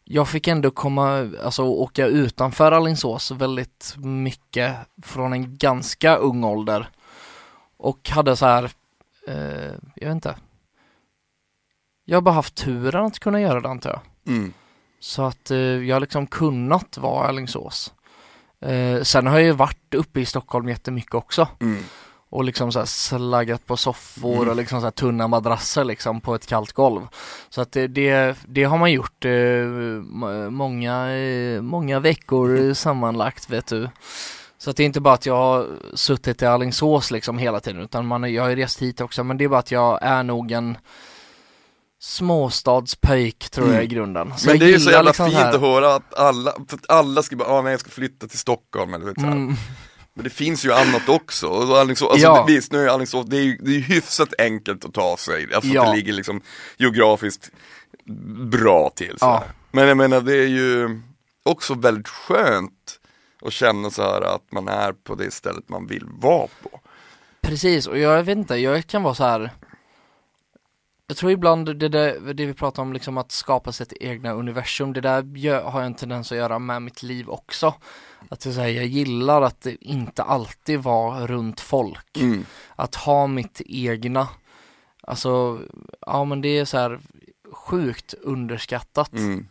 Jag 0.05 0.29
fick 0.29 0.49
ändå 0.49 0.70
komma, 0.70 1.31
alltså 1.44 1.62
åka 1.62 2.07
utanför 2.07 2.73
Alingsås 2.73 3.31
väldigt 3.31 3.94
mycket 3.99 4.77
från 5.03 5.33
en 5.33 5.57
ganska 5.57 6.16
ung 6.16 6.44
ålder 6.44 6.88
Och 7.77 8.09
hade 8.09 8.37
så 8.37 8.47
här, 8.47 8.64
eh, 9.29 9.73
jag 9.94 10.07
vet 10.09 10.14
inte 10.14 10.37
Jag 12.05 12.17
har 12.17 12.23
bara 12.23 12.35
haft 12.35 12.55
turen 12.55 13.05
att 13.07 13.19
kunna 13.19 13.40
göra 13.40 13.61
det 13.61 13.69
antar 13.69 13.90
jag 13.90 14.01
Mm. 14.35 14.53
Så 15.01 15.23
att 15.23 15.51
eh, 15.51 15.59
jag 15.59 15.95
har 15.97 16.01
liksom 16.01 16.27
kunnat 16.27 16.99
vara 16.99 17.29
Alingsås 17.29 17.93
eh, 18.61 19.03
Sen 19.03 19.27
har 19.27 19.38
jag 19.38 19.47
ju 19.47 19.53
varit 19.53 19.95
uppe 19.95 20.21
i 20.21 20.27
Stockholm 20.27 20.69
jättemycket 20.69 21.14
också 21.14 21.49
Mm. 21.61 21.83
och 22.31 22.45
liksom 22.45 22.73
så 22.73 22.79
här 22.79 22.87
slaggat 22.87 23.67
på 23.67 23.77
soffor 23.77 24.37
Mm. 24.37 24.49
och 24.49 24.57
liksom 24.57 24.81
så 24.81 24.87
här 24.87 24.90
tunna 24.90 25.29
madrasser 25.29 25.85
liksom 25.85 26.21
på 26.21 26.35
ett 26.35 26.47
kallt 26.47 26.73
golv. 26.73 27.01
Så 27.49 27.61
att 27.61 27.73
det, 27.73 27.87
det, 27.87 28.38
det 28.49 28.64
har 28.64 28.79
man 28.79 28.93
gjort 28.93 29.25
eh, 29.25 29.64
många, 30.51 31.11
eh, 31.12 31.62
många 31.62 32.01
veckor 32.01 32.61
eh, 32.69 32.73
sammanlagt 32.75 33.51
vet 33.51 33.67
du. 33.67 33.88
Så 34.59 34.71
att 34.71 34.77
det 34.77 34.83
är 34.83 34.87
inte 34.87 35.01
bara 35.01 35.14
att 35.14 35.27
jag 35.27 35.37
har 35.37 35.69
suttit 35.95 36.43
i 36.43 36.47
Alingsås 36.47 37.11
liksom 37.11 37.38
hela 37.38 37.61
tiden 37.61 37.83
utan 37.83 38.07
man, 38.07 38.33
jag 38.35 38.43
har 38.43 38.51
ju 38.51 38.57
rest 38.57 38.83
hit 38.83 39.01
också 39.01 39.25
men 39.25 39.37
det 39.38 39.45
är 39.45 39.49
bara 39.49 39.59
att 39.59 39.71
jag 39.71 39.99
är 40.03 40.23
nog 40.23 40.53
en 40.53 40.77
småstadspöjk 42.05 43.51
tror 43.51 43.75
jag 43.75 43.85
i 43.85 43.87
grunden. 43.87 44.33
Så 44.38 44.49
Men 44.49 44.59
det 44.59 44.64
är 44.64 44.69
ju 44.69 44.81
så 44.81 44.90
jävla 44.90 45.11
liksom 45.11 45.31
fint 45.31 45.43
att 45.43 45.61
höra 45.61 45.95
att 45.95 46.14
alla, 46.14 46.51
att 46.51 46.90
alla 46.90 47.23
ska 47.23 47.37
bara, 47.37 47.49
ah, 47.49 47.62
nej 47.62 47.71
jag 47.71 47.81
ska 47.81 47.90
flytta 47.90 48.27
till 48.27 48.38
Stockholm 48.38 48.95
eller 48.95 49.05
vet, 49.07 49.14
så 49.14 49.27
här. 49.27 49.33
Mm, 49.33 49.55
Men 50.14 50.25
det 50.25 50.31
finns 50.31 50.64
ju 50.64 50.73
annat 50.73 51.09
också. 51.09 51.47
Och 51.47 51.67
så 51.69 51.77
Alingsås, 51.77 52.11
alltså, 52.11 52.27
Ja. 52.27 52.45
det, 52.47 52.53
visst, 52.55 52.73
nu 52.73 52.85
är 52.85 52.88
Alingsås, 52.88 53.27
det 53.27 53.37
är 53.37 53.43
ju 53.43 53.57
det 53.62 53.77
är 53.77 53.81
hyfsat 53.81 54.29
enkelt 54.38 54.85
att 54.85 54.95
ta 54.95 55.17
sig. 55.17 55.55
Alltså 55.55 55.71
Ja. 55.71 55.85
det 55.85 55.97
ligger 55.97 56.12
liksom 56.12 56.40
geografiskt 56.77 57.51
bra 58.51 58.90
till. 58.97 59.19
Så 59.19 59.25
Ja. 59.27 59.45
Men 59.73 59.88
jag 59.88 59.97
menar 59.97 60.21
det 60.21 60.37
är 60.37 60.47
ju 60.49 61.01
också 61.43 61.75
väldigt 61.75 62.09
skönt 62.09 63.01
att 63.45 63.53
känna 63.53 63.90
så 63.90 64.03
här 64.03 64.21
att 64.35 64.53
man 64.53 64.69
är 64.69 64.93
på 64.93 65.14
det 65.14 65.31
stället 65.33 65.69
man 65.69 65.87
vill 65.87 66.05
vara 66.07 66.49
på. 66.62 66.81
Precis, 67.43 67.87
och 67.87 67.99
jag 67.99 68.23
vet 68.23 68.38
inte, 68.38 68.55
jag 68.57 68.87
kan 68.87 69.03
vara 69.03 69.14
så 69.14 69.25
här. 69.25 69.51
Jag 71.07 71.17
tror 71.17 71.33
ibland 71.33 71.79
det, 71.79 71.88
där, 71.88 72.35
det 72.35 72.47
vi 72.47 72.55
pratar 72.55 72.83
om, 72.83 72.93
liksom 72.93 73.19
att 73.19 73.33
skapa 73.33 73.73
sitt 73.73 73.93
egna 73.93 74.33
universum, 74.33 74.93
det 74.93 75.01
där 75.01 75.37
gör, 75.37 75.62
har 75.62 75.81
jag 75.81 75.87
en 75.87 75.95
tendens 75.95 76.33
att 76.33 76.38
göra 76.38 76.59
med 76.59 76.83
mitt 76.83 77.03
liv 77.03 77.29
också. 77.29 77.75
Att 78.29 78.45
jag, 78.45 78.55
säger, 78.55 78.81
jag 78.81 78.87
gillar 78.87 79.43
att 79.43 79.61
det 79.61 79.85
inte 79.85 80.23
alltid 80.23 80.81
vara 80.81 81.27
runt 81.27 81.61
folk. 81.61 82.17
Mm. 82.17 82.47
Att 82.77 82.95
ha 82.95 83.27
mitt 83.27 83.62
egna, 83.67 84.29
alltså, 85.03 85.61
ja 86.01 86.25
men 86.25 86.40
det 86.40 86.59
är 86.59 86.64
så 86.64 86.79
här 86.79 87.01
sjukt 87.53 88.14
underskattat. 88.14 89.12
Mm. 89.12 89.49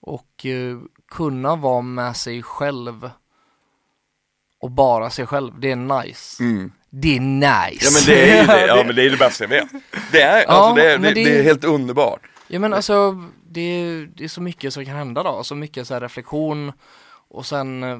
Och 0.00 0.46
eh, 0.46 0.78
kunna 1.08 1.56
vara 1.56 1.82
med 1.82 2.16
sig 2.16 2.42
själv 2.42 3.10
och 4.60 4.70
bara 4.70 5.10
sig 5.10 5.26
själv, 5.26 5.60
det 5.60 5.70
är 5.70 5.76
nice. 5.76 6.44
Mm. 6.44 6.72
Det 6.90 7.16
är 7.16 7.20
nice. 7.20 7.84
Ja 7.84 7.90
men 7.94 8.02
det 8.06 8.30
är 8.30 8.40
ju 8.40 8.46
det, 8.46 8.66
ja 8.76 8.84
men 8.86 8.96
det 8.96 9.06
är 9.06 9.10
det 9.10 9.16
bästa 9.16 9.44
jag 9.44 9.48
vet. 9.48 9.68
Det 10.12 10.20
är, 10.22 10.42
Ja, 10.42 10.46
alltså, 10.48 10.74
det 10.74 10.90
är, 10.92 10.98
det, 10.98 11.08
det... 11.08 11.14
det- 11.14 11.38
är 11.38 11.42
helt 11.42 11.64
underbart. 11.64 12.20
Ja 12.48 12.58
men 12.58 12.72
alltså 12.74 13.22
det 13.50 13.60
är, 13.60 14.06
det 14.16 14.24
är 14.24 14.28
så 14.28 14.40
mycket 14.40 14.72
som 14.74 14.84
kan 14.84 14.96
hända 14.96 15.22
då, 15.22 15.44
så 15.44 15.54
mycket 15.54 15.86
så 15.86 15.94
här 15.94 16.00
reflektion 16.00 16.72
och 17.28 17.46
sen 17.46 17.82
eh, 17.82 17.98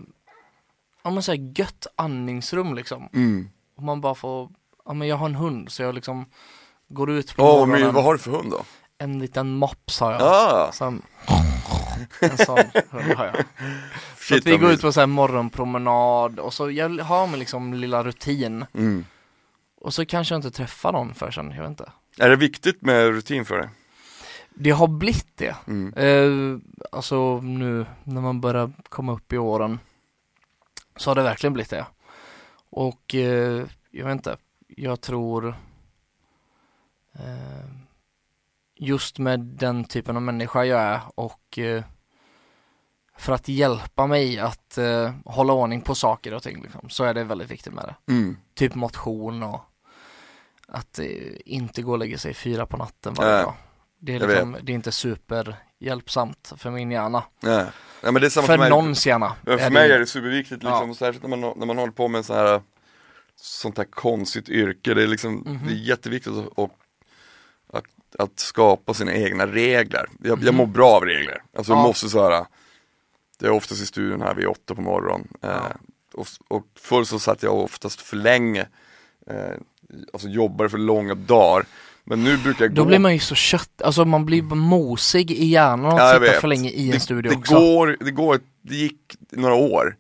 Ja 1.05 1.11
men 1.11 1.23
såhär 1.23 1.59
gött 1.59 1.87
andningsrum 1.97 2.75
liksom. 2.75 3.09
Mm. 3.15 3.49
Och 3.77 3.83
man 3.83 4.01
bara 4.01 4.15
får, 4.15 4.49
ja 4.85 4.93
men 4.93 5.09
jag 5.09 5.17
har 5.17 5.27
en 5.27 5.35
hund 5.35 5.71
så 5.73 5.83
jag 5.83 5.95
liksom 5.95 6.27
går 6.89 7.11
ut 7.11 7.37
på 7.37 7.43
Åh, 7.43 7.53
morgonen, 7.67 7.81
men 7.81 7.95
vad 7.95 8.05
har 8.05 8.13
du 8.13 8.19
för 8.19 8.31
hund 8.31 8.51
då? 8.51 8.63
en 8.99 9.19
liten 9.19 9.51
mops 9.57 10.01
har 10.01 10.13
jag. 10.13 10.23
Ah, 10.23 10.71
Sen, 10.73 11.03
en 12.21 12.39
sån 12.39 12.59
har 13.17 13.27
jag. 13.27 13.37
Så 13.37 14.35
shit 14.35 14.39
att 14.39 14.47
vi 14.47 14.57
går 14.57 14.73
ut 14.73 14.81
på 14.81 14.93
så 14.93 15.01
här 15.01 15.07
morgonpromenad 15.07 16.39
och 16.39 16.55
så 16.55 16.71
jag 16.71 16.99
har 16.99 17.27
min 17.27 17.39
liksom 17.39 17.75
lilla 17.75 18.05
rutin. 18.05 18.65
mm. 18.75 19.05
Och 19.81 19.95
så 19.95 20.07
kanske 20.07 20.35
jag 20.35 20.39
inte 20.39 20.51
träffar 20.51 20.93
någon 20.93 21.15
förrän, 21.15 21.51
jag 21.51 21.63
vet 21.63 21.71
inte. 21.71 21.93
Är 22.19 22.29
det 22.31 22.37
viktigt 22.37 22.83
med 22.83 23.09
rutin 23.09 23.45
för 23.45 23.59
dig? 23.59 23.69
Det 24.55 24.71
har 24.71 24.89
blivit 24.89 25.37
det. 25.37 25.57
Mm. 25.67 25.95
Eh, 25.95 26.59
alltså 26.93 27.41
nu 27.41 27.87
när 28.05 28.21
man 28.21 28.41
börjar 28.41 28.73
komma 28.89 29.13
upp 29.13 29.33
i 29.33 29.39
åren 29.39 29.79
så 30.97 31.11
har 31.11 31.15
det 31.15 31.23
verkligen 31.23 31.53
blivit 31.53 31.71
det. 31.71 31.87
Och 32.71 33.15
eh, 33.15 33.67
jag 33.91 34.05
vet 34.05 34.13
inte, 34.13 34.37
jag 34.69 35.01
tror 35.01 35.49
eh, 37.13 37.86
just 38.79 39.19
med 39.19 39.41
den 39.41 39.85
typen 39.85 40.17
av 40.17 40.23
människa 40.23 40.65
jag 40.65 40.81
är 40.81 41.01
och 41.15 41.59
eh, 41.59 41.85
för 43.19 43.33
att 43.33 43.49
hjälpa 43.49 44.07
mig 44.07 44.39
att 44.39 44.79
eh, 44.79 45.13
hålla 45.25 45.53
ordning 45.53 45.81
på 45.81 45.95
saker 45.95 46.35
och 46.35 46.43
ting 46.43 46.63
liksom, 46.63 46.89
så 46.91 47.05
är 47.05 47.15
det 47.15 47.25
väldigt 47.25 47.51
viktigt 47.51 47.73
med 47.73 47.85
det. 47.85 48.13
Mm. 48.13 48.37
Typ 48.55 48.75
motion 48.75 49.43
och 49.43 49.61
att 50.69 50.99
eh, 50.99 51.07
inte 51.45 51.83
gå 51.83 51.93
och 51.93 51.99
lägga 51.99 52.19
sig 52.19 52.35
fyra 52.35 52.67
på 52.67 52.77
natten 52.77 53.15
varje 53.15 53.33
Nej, 53.33 53.43
dag. 53.43 53.55
Det 53.99 54.15
är, 54.15 54.21
liksom, 54.29 54.57
det 54.63 54.73
är 54.73 54.75
inte 54.75 54.93
superhjälpsamt 54.93 56.53
för 56.57 56.71
min 56.71 56.91
hjärna. 56.91 57.23
Nej. 57.43 57.67
Nej, 58.03 58.13
men 58.13 58.15
det 58.23 58.27
är 58.27 58.31
samma 58.31 58.47
För, 58.47 58.53
för 58.53 58.59
mig. 58.59 58.71
någons 58.71 59.07
hjärna. 59.07 59.33
Ja, 59.47 59.59
för 59.59 59.65
är 59.67 59.71
mig 59.71 59.89
det- 59.89 59.95
är 59.95 59.99
det 59.99 60.07
superviktigt 60.07 60.63
liksom, 60.63 60.89
Ja. 60.89 60.95
särskilt 60.95 61.23
när 61.29 61.37
man, 61.37 61.53
när 61.59 61.67
man 61.67 61.79
håller 61.79 61.93
på 61.93 62.09
med 62.09 62.25
så 62.25 62.35
här 62.35 62.63
sånt 63.37 63.79
här 63.79 63.85
konstigt 63.85 64.49
yrke. 64.49 64.95
Det 64.95 65.03
är 65.03 65.07
liksom, 65.07 65.35
Mhm. 65.35 65.61
det 65.67 65.73
är 65.73 65.77
jätteviktigt 65.77 66.33
att, 66.33 66.59
att, 66.59 66.71
att, 68.19 68.39
skapa 68.41 68.95
sina 68.95 69.13
egna 69.15 69.47
regler. 69.47 70.07
Jag, 70.23 70.39
jag 70.39 70.45
Mhm. 70.45 70.57
mår 70.57 70.67
bra 70.67 70.91
av 70.91 71.05
regler. 71.05 71.43
Alltså 71.57 71.73
jag 71.73 71.79
Ja. 71.79 71.83
måste 71.87 72.09
så 72.09 72.31
här, 72.31 72.45
det 73.39 73.47
är 73.47 73.51
oftast 73.51 73.83
i 73.83 73.87
studion 73.87 74.23
här 74.23 74.35
vid 74.35 74.47
åtta 74.47 74.75
på 74.75 74.81
morgonen. 74.81 75.29
Eh, 75.43 75.49
Ja. 75.51 75.69
och, 76.15 76.27
och 76.49 76.67
förr 76.81 77.05
så 77.05 77.19
satt 77.19 77.43
jag 77.43 77.55
oftast 77.55 78.01
för 78.01 78.17
länge, 78.17 78.67
eh, 79.31 79.57
alltså 80.13 80.29
jobbade 80.29 80.71
för 80.71 80.79
långa 80.79 81.15
dagar. 81.15 81.65
Men 82.05 82.25
nu 82.25 82.37
brukar 82.39 82.65
jag 82.65 82.75
Då 82.75 82.83
gå 82.83 82.89
blir 82.89 82.99
man 82.99 83.13
ju 83.13 83.19
så 83.19 83.35
kött, 83.35 83.83
alltså 83.83 84.05
man 84.05 84.27
blir 84.27 84.43
mosig 84.43 85.31
i 85.31 85.47
hjärnan 85.47 85.87
att 85.87 85.99
Ja, 85.99 86.05
jag 86.13 86.21
sitta 86.21 86.33
vet. 86.33 86.41
för 86.41 86.49
länge 86.49 86.71
i 86.71 86.87
en 86.87 86.91
det, 86.93 87.01
studio 87.01 87.31
det 87.31 87.37
också. 87.37 87.55
Går, 87.55 87.97
det 88.01 88.11
går, 88.11 88.41
det 88.63 88.75
gick 88.75 89.17
några 89.31 89.55
år. 89.55 89.97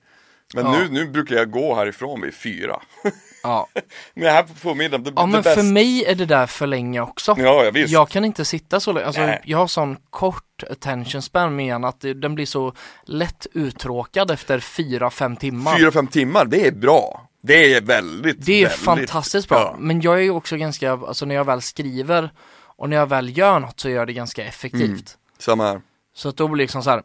Men 0.54 0.64
Ja. 0.64 0.78
nu, 0.78 0.88
nu 0.88 1.06
brukar 1.10 1.36
jag 1.36 1.50
gå 1.50 1.74
härifrån 1.74 2.20
vid 2.20 2.34
fyra. 2.34 2.82
Ja. 3.46 3.66
Men 4.14 4.32
här 4.32 4.42
på 4.42 4.54
förmiddagen, 4.54 5.04
det, 5.04 5.12
ja 5.16 5.26
men 5.26 5.42
bästa. 5.42 5.54
för 5.60 5.62
mig 5.62 6.04
är 6.04 6.14
det 6.14 6.26
där 6.26 6.46
för 6.46 6.66
länge 6.66 7.00
också. 7.00 7.34
Ja, 7.38 7.64
ja 7.64 7.70
visst. 7.70 7.92
Jag 7.92 8.08
kan 8.08 8.24
inte 8.24 8.44
sitta 8.44 8.80
så 8.80 8.92
länge, 8.92 9.06
alltså 9.06 9.20
Nej. 9.20 9.42
jag 9.44 9.58
har 9.58 9.66
sån 9.66 9.96
kort 10.10 10.62
attention 10.70 11.22
span 11.22 11.56
med 11.56 11.66
hjärnan 11.66 11.88
att 11.88 12.00
den 12.00 12.34
blir 12.34 12.46
så 12.46 12.72
lätt 13.04 13.46
uttråkad 13.52 14.30
efter 14.30 14.60
fyra, 14.60 15.10
fem 15.10 15.36
timmar. 15.36 15.76
Fyra, 15.78 15.92
fem 15.92 16.06
timmar, 16.06 16.44
det 16.44 16.66
är 16.66 16.72
bra. 16.72 17.28
Det 17.42 17.74
är 17.74 17.80
väldigt, 17.80 18.36
Det 18.46 18.52
är 18.52 18.68
väldigt, 18.68 18.78
fantastiskt 18.84 19.48
bra, 19.48 19.58
Ja. 19.58 19.76
men 19.78 20.00
jag 20.00 20.14
är 20.14 20.22
ju 20.22 20.30
också 20.30 20.56
ganska, 20.56 20.92
alltså 20.92 21.26
när 21.26 21.34
jag 21.34 21.44
väl 21.44 21.62
skriver 21.62 22.30
och 22.76 22.88
när 22.88 22.96
jag 22.96 23.06
väl 23.08 23.38
gör 23.38 23.60
något 23.60 23.80
så 23.80 23.88
gör 23.88 23.96
jag 23.96 24.06
det 24.06 24.12
ganska 24.12 24.44
effektivt. 24.44 24.82
Mm. 24.82 25.04
Samma 25.38 25.64
här. 25.66 25.80
Så 26.14 26.28
att 26.28 26.36
då 26.36 26.48
blir 26.48 26.56
det 26.56 26.62
liksom 26.64 26.82
så 26.82 26.90
här. 26.90 27.02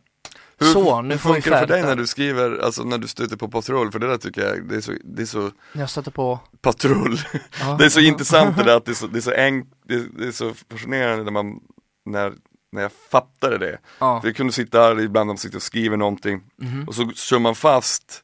Hur, 0.62 0.74
så, 0.74 1.02
nu 1.02 1.10
hur 1.14 1.18
får 1.18 1.34
funkar 1.34 1.52
det 1.52 1.58
för 1.60 1.68
dig 1.68 1.84
när 1.84 1.96
du 1.96 2.08
skriver, 2.08 2.60
alltså 2.66 2.84
när 2.84 2.98
du 2.98 3.08
stöter 3.08 3.38
på 3.38 3.48
patrull? 3.50 3.92
För 3.92 4.00
det 4.00 4.08
där 4.08 4.18
tycker 4.18 4.42
jag, 4.48 4.70
det 4.70 4.76
är 4.76 4.82
så, 4.82 4.94
det 5.04 5.22
är 5.22 5.26
så 5.26 5.52
jag 5.74 5.90
stöter 5.90 6.12
på, 6.12 6.40
patrull. 6.62 7.20
ja. 7.60 7.76
Det 7.80 7.86
är 7.86 7.90
så 7.90 8.00
intressant 8.00 8.58
det 8.58 8.64
där 8.64 8.78
att 8.78 8.86
det 8.86 8.92
är 8.92 8.96
så, 8.96 9.08
det 9.08 9.20
är 9.20 9.22
så 9.22 9.32
enkelt, 9.34 9.74
det, 9.88 9.94
är- 9.94 10.08
det 10.18 10.28
är 10.28 10.32
så 10.32 10.54
fascinerande 10.72 11.24
när 11.24 11.32
man, 11.32 11.60
när, 12.06 12.34
när 12.72 12.82
jag 12.82 12.92
fattade 13.12 13.58
det. 13.58 13.78
ja. 14.00 14.22
För 14.22 14.28
jag 14.28 14.36
kunde 14.36 14.54
sitta 14.54 14.82
här 14.82 15.00
ibland 15.00 15.28
man 15.28 15.38
sitter 15.38 15.56
och 15.58 15.64
skriver 15.64 15.98
någonting 15.98 16.42
Mhm. 16.62 16.84
och 16.88 16.96
så 16.96 17.12
kör 17.12 17.40
man 17.40 17.56
fast 17.56 18.24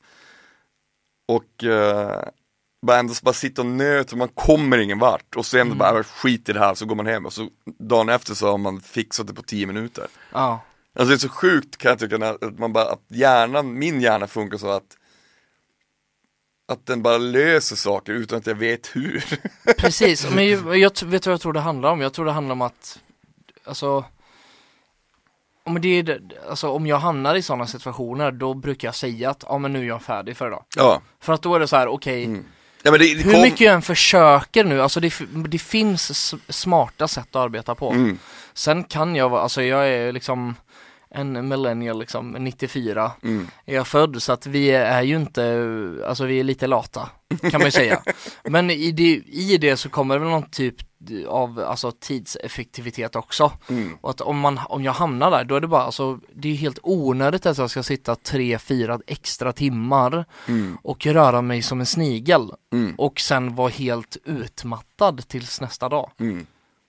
och 1.31 1.63
uh, 1.63 2.11
bara 2.87 2.97
ändå 2.99 3.13
bara 3.23 3.33
sitta 3.33 3.61
och 3.61 3.65
nöta 3.67 4.11
och 4.11 4.17
man 4.17 4.27
kommer 4.27 4.77
ingen 4.77 4.99
vart 4.99 5.35
och 5.35 5.45
sen 5.45 5.61
Mm. 5.67 5.77
bara 5.77 6.03
skit 6.03 6.49
i 6.49 6.53
det 6.53 6.59
här 6.59 6.73
så 6.75 6.85
går 6.85 6.95
man 6.95 7.05
hem 7.05 7.25
och 7.25 7.33
så 7.33 7.47
dagen 7.79 8.09
efter 8.09 8.33
så 8.33 8.51
har 8.51 8.57
man 8.57 8.81
fixat 8.81 9.27
det 9.27 9.33
på 9.33 9.41
10 9.41 9.65
minuter. 9.67 10.07
ja. 10.33 10.59
Alltså 10.99 11.09
det 11.09 11.13
är 11.13 11.17
så 11.17 11.29
sjukt 11.29 11.77
kan 11.77 11.89
jag 11.89 11.99
tycka 11.99 12.29
att 12.29 12.59
man 12.59 12.73
bara, 12.73 12.85
att 12.91 13.01
hjärnan, 13.07 13.79
min 13.79 14.01
hjärna 14.01 14.27
funkar 14.27 14.57
så 14.57 14.69
att 14.71 14.97
att 16.71 16.85
den 16.85 17.01
bara 17.01 17.17
löser 17.17 17.75
saker 17.75 18.13
utan 18.13 18.37
att 18.39 18.47
jag 18.47 18.55
vet 18.55 18.95
hur. 18.95 19.25
Precis, 19.77 20.29
men 20.29 20.79
jag 20.79 20.95
t- 20.95 21.05
vet 21.05 21.25
vad 21.25 21.33
jag 21.33 21.41
tror 21.41 21.53
det 21.53 21.59
handlar 21.59 21.89
om? 21.91 22.01
Jag 22.01 22.13
tror 22.13 22.25
det 22.25 22.31
handlar 22.31 22.53
om 22.53 22.61
att, 22.61 22.99
alltså 23.65 24.05
om, 25.63 25.81
det 25.81 25.87
är, 25.99 26.21
alltså, 26.49 26.69
om 26.69 26.87
jag 26.87 26.97
hamnar 26.97 27.35
i 27.35 27.41
sådana 27.41 27.67
situationer 27.67 28.31
då 28.31 28.53
brukar 28.53 28.87
jag 28.87 28.95
säga 28.95 29.29
att 29.29 29.43
ja 29.47 29.57
men 29.57 29.73
nu 29.73 29.79
är 29.79 29.87
jag 29.87 30.01
färdig 30.01 30.37
för 30.37 30.47
idag. 30.47 30.63
ja. 30.75 31.01
För 31.19 31.33
att 31.33 31.41
då 31.41 31.55
är 31.55 31.59
det 31.59 31.67
så 31.67 31.75
här, 31.75 31.87
okej, 31.87 32.25
Mm. 32.25 32.45
ja 32.83 32.91
hur 32.91 33.31
kom, 33.33 33.41
mycket 33.41 33.59
jag 33.61 33.73
än 33.75 33.81
försöker 33.81 34.63
nu, 34.63 34.81
alltså 34.81 34.99
det, 34.99 35.13
det 35.47 35.59
finns 35.59 36.33
smarta 36.49 37.07
sätt 37.07 37.27
att 37.29 37.35
arbeta 37.35 37.75
på. 37.75 37.91
mm, 37.91 38.19
Sen 38.53 38.83
kan 38.83 39.15
jag 39.15 39.29
vara, 39.29 39.41
alltså 39.41 39.61
jag 39.63 39.89
är 39.89 40.11
liksom 40.11 40.55
en 41.09 41.47
millennial 41.47 41.99
liksom, 41.99 42.31
94 42.31 43.11
mm, 43.23 43.47
är 43.65 43.75
jag 43.75 43.87
född 43.87 44.21
så 44.21 44.33
att 44.33 44.45
vi 44.47 44.69
är 44.71 45.01
ju 45.01 45.15
inte, 45.15 46.03
alltså 46.07 46.25
vi 46.25 46.39
är 46.39 46.43
lite 46.43 46.67
lata 46.67 47.09
kan 47.41 47.59
man 47.59 47.67
ju 47.67 47.71
säga. 47.71 48.01
Men 48.43 48.69
i 48.69 48.91
det, 48.91 49.21
i 49.27 49.57
det 49.57 49.77
så 49.77 49.89
kommer 49.89 50.15
det 50.15 50.19
väl 50.19 50.29
någon 50.29 50.49
typ 50.49 50.75
av 51.27 51.59
alltså 51.59 51.91
tidseffektivitet 51.91 53.15
också. 53.15 53.51
mm, 53.69 53.97
Och 54.01 54.09
att 54.09 54.21
om, 54.21 54.39
man, 54.39 54.59
om 54.69 54.83
jag 54.83 54.93
hamnar 54.93 55.31
där 55.31 55.43
då 55.43 55.55
är 55.55 55.59
det 55.59 55.67
bara, 55.67 55.81
alltså 55.83 56.19
det 56.35 56.49
är 56.49 56.55
helt 56.55 56.79
onödigt 56.83 57.45
att 57.45 57.57
jag 57.57 57.69
ska 57.69 57.83
sitta 57.83 58.15
tre, 58.15 58.59
fyra 58.59 58.99
extra 59.07 59.53
timmar 59.53 60.25
mm, 60.47 60.77
och 60.83 61.05
röra 61.05 61.41
mig 61.41 61.61
som 61.61 61.79
en 61.79 61.85
snigel 61.85 62.51
mm, 62.73 62.95
och 62.97 63.19
sen 63.19 63.55
vara 63.55 63.69
helt 63.69 64.17
utmattad 64.25 65.27
tills 65.27 65.61
nästa 65.61 65.89
dag. 65.89 66.11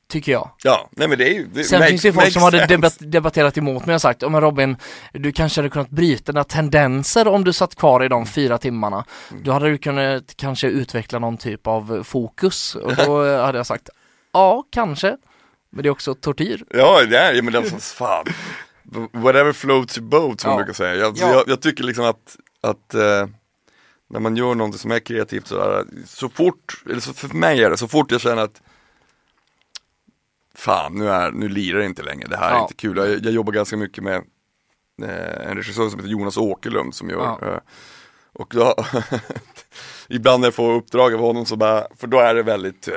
Tycker 0.09 0.33
jag. 0.33 0.51
Ja, 0.63 0.89
nej 0.97 1.09
men 1.09 1.19
det 1.19 1.29
är 1.31 1.35
ju 1.35 1.47
det 1.47 1.65
Sen 1.65 1.81
makes- 1.83 1.89
finns 1.89 2.03
det 2.03 2.13
folk 2.13 2.33
som 2.33 2.43
hade 2.43 2.67
debat 2.67 2.97
debatterat 3.01 3.59
emot 3.59 3.87
mig 3.87 3.95
och 3.95 4.01
sagt, 4.03 4.23
ja 4.23 4.29
men 4.29 4.41
Robin, 4.41 4.77
du 5.13 5.33
kanske 5.33 5.61
hade 5.61 5.71
kunnat 5.71 5.91
bryta 5.91 6.33
dina 6.33 6.45
tendenser 6.45 7.29
om 7.29 7.45
du 7.45 7.53
satt 7.53 7.75
kvar 7.75 8.05
i 8.05 8.09
de 8.09 8.27
fyra 8.27 8.59
timmarna. 8.59 9.05
Mm. 9.31 9.43
Då 9.43 9.53
hade 9.53 9.69
du 9.71 9.79
kunnat 9.79 10.37
kanske 10.37 10.67
utveckla 10.67 11.19
någon 11.19 11.37
typ 11.37 11.67
av 11.67 12.03
fokus 12.05 12.75
och 12.75 12.97
då 12.97 13.37
hade 13.43 13.59
jag 13.59 13.67
sagt, 13.67 13.89
ja 14.33 14.65
kanske. 14.73 15.17
Men 15.71 15.83
det 15.83 15.89
är 15.89 15.91
också 15.91 16.15
tortyr. 16.15 16.65
Ja, 16.71 17.05
det 17.11 17.19
är, 17.19 17.43
men 17.43 17.55
är 17.55 17.63
så 17.63 17.79
fan. 17.79 18.25
Whatever 19.13 19.53
floats 19.53 19.99
your 19.99 20.09
boat 20.09 20.41
som 20.41 20.51
Ja. 20.51 20.57
man 20.57 20.65
brukar 20.65 20.73
säga. 20.77 20.95
Jag, 20.95 21.17
Ja. 21.19 21.33
jag, 21.33 21.45
jag 21.47 21.61
tycker 21.63 21.85
liksom 21.85 22.05
att, 22.05 22.37
att 22.63 22.95
eh, 22.95 23.27
när 24.11 24.21
man 24.21 24.37
gör 24.37 24.55
någonting 24.55 24.79
som 24.79 24.91
är 24.91 24.99
kreativt 24.99 25.47
sådär, 25.47 25.85
så 26.07 26.29
fort, 26.29 26.83
eller 26.91 27.01
så 27.01 27.13
för 27.13 27.29
mig 27.29 27.65
är 27.65 27.71
det, 27.71 27.77
så 27.77 27.89
fort 27.89 28.13
jag 28.13 28.21
känner 28.21 28.43
att 28.43 28.63
Fan, 30.59 30.95
nu, 30.95 31.09
är, 31.09 31.31
nu 31.31 31.49
lirar 31.49 31.79
det 31.79 31.85
inte 31.87 32.03
längre, 32.03 32.29
det 32.29 32.37
här 32.37 32.51
är 32.51 32.55
Ja. 32.55 32.63
inte 32.63 32.75
kul. 32.75 32.97
Jag, 32.97 33.09
jag 33.09 33.33
jobbar 33.33 33.53
ganska 33.53 33.77
mycket 33.77 34.05
med 34.05 34.15
eh, 35.03 35.51
en 35.51 35.57
regissör 35.57 35.89
som 35.89 35.99
heter 36.01 36.11
Jonas 36.13 36.37
Åkerlund 36.37 36.95
som 36.95 37.11
gör 37.11 37.39
Ja. 37.41 37.49
eh, 37.49 37.59
Och 38.33 38.53
då, 38.55 38.75
ibland 40.09 40.41
när 40.41 40.47
jag 40.47 40.55
får 40.55 40.73
uppdrag 40.75 41.15
av 41.15 41.21
honom 41.21 41.47
så 41.47 41.57
bara, 41.57 41.87
för 41.97 42.07
då 42.07 42.19
är 42.21 42.35
det 42.35 42.43
väldigt 42.43 42.89
eh, 42.89 42.95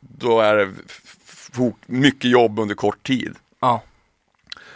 Då 0.00 0.40
är 0.40 0.56
det 0.56 0.70
mycket 1.86 2.30
jobb 2.30 2.58
under 2.58 2.74
kort 2.74 3.06
tid. 3.06 3.36
Ja, 3.60 3.82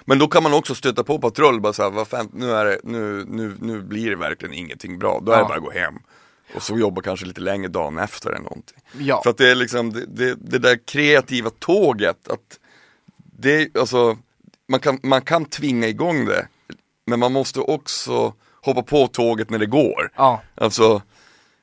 Men 0.05 0.19
då 0.19 0.29
kan 0.29 0.43
man 0.43 0.55
också 0.55 0.75
stöta 0.75 1.05
på 1.05 1.19
patrull, 1.19 1.61
bara 1.61 1.73
såhär, 1.73 1.91
vad 1.91 2.09
fan, 2.09 2.29
nu, 2.33 2.51
är 2.53 2.65
det, 2.65 2.79
nu, 2.85 3.25
nu, 3.29 3.57
nu 3.61 3.83
blir 3.83 4.11
det 4.11 4.17
verkligen 4.17 4.55
ingenting 4.55 4.99
bra. 4.99 5.21
Då 5.23 5.33
är 5.33 5.37
Ja. 5.37 5.43
det 5.43 5.49
bara 5.49 5.59
att 5.59 5.65
gå 5.65 5.71
hem. 5.71 5.95
Och 6.55 6.63
så 6.63 6.79
jobba 6.79 7.03
kanske 7.03 7.27
lite 7.27 7.41
längre 7.41 7.69
dagen 7.69 7.99
efter 7.99 8.31
eller 8.31 8.43
någonting. 8.43 8.79
ja, 8.99 9.21
För 9.23 9.31
att 9.31 9.39
det 9.39 9.51
är 9.51 9.55
liksom, 9.55 9.93
det, 9.93 10.07
det, 10.07 10.35
det 10.35 10.59
där 10.59 10.79
kreativa 10.87 11.51
tåget, 11.51 12.29
att 12.29 12.59
det, 13.17 13.77
alltså, 13.77 14.19
man 14.69 14.81
kan, 14.81 14.99
man 15.03 15.23
kan 15.23 15.45
tvinga 15.45 15.89
igång 15.89 16.25
det, 16.25 16.49
men 17.07 17.19
man 17.21 17.33
måste 17.33 17.61
också 17.61 18.35
hoppa 18.63 18.83
på 18.83 19.07
tåget 19.07 19.51
när 19.51 19.59
det 19.59 19.67
går. 19.67 20.11
ja, 20.17 20.43
Alltså, 20.55 21.03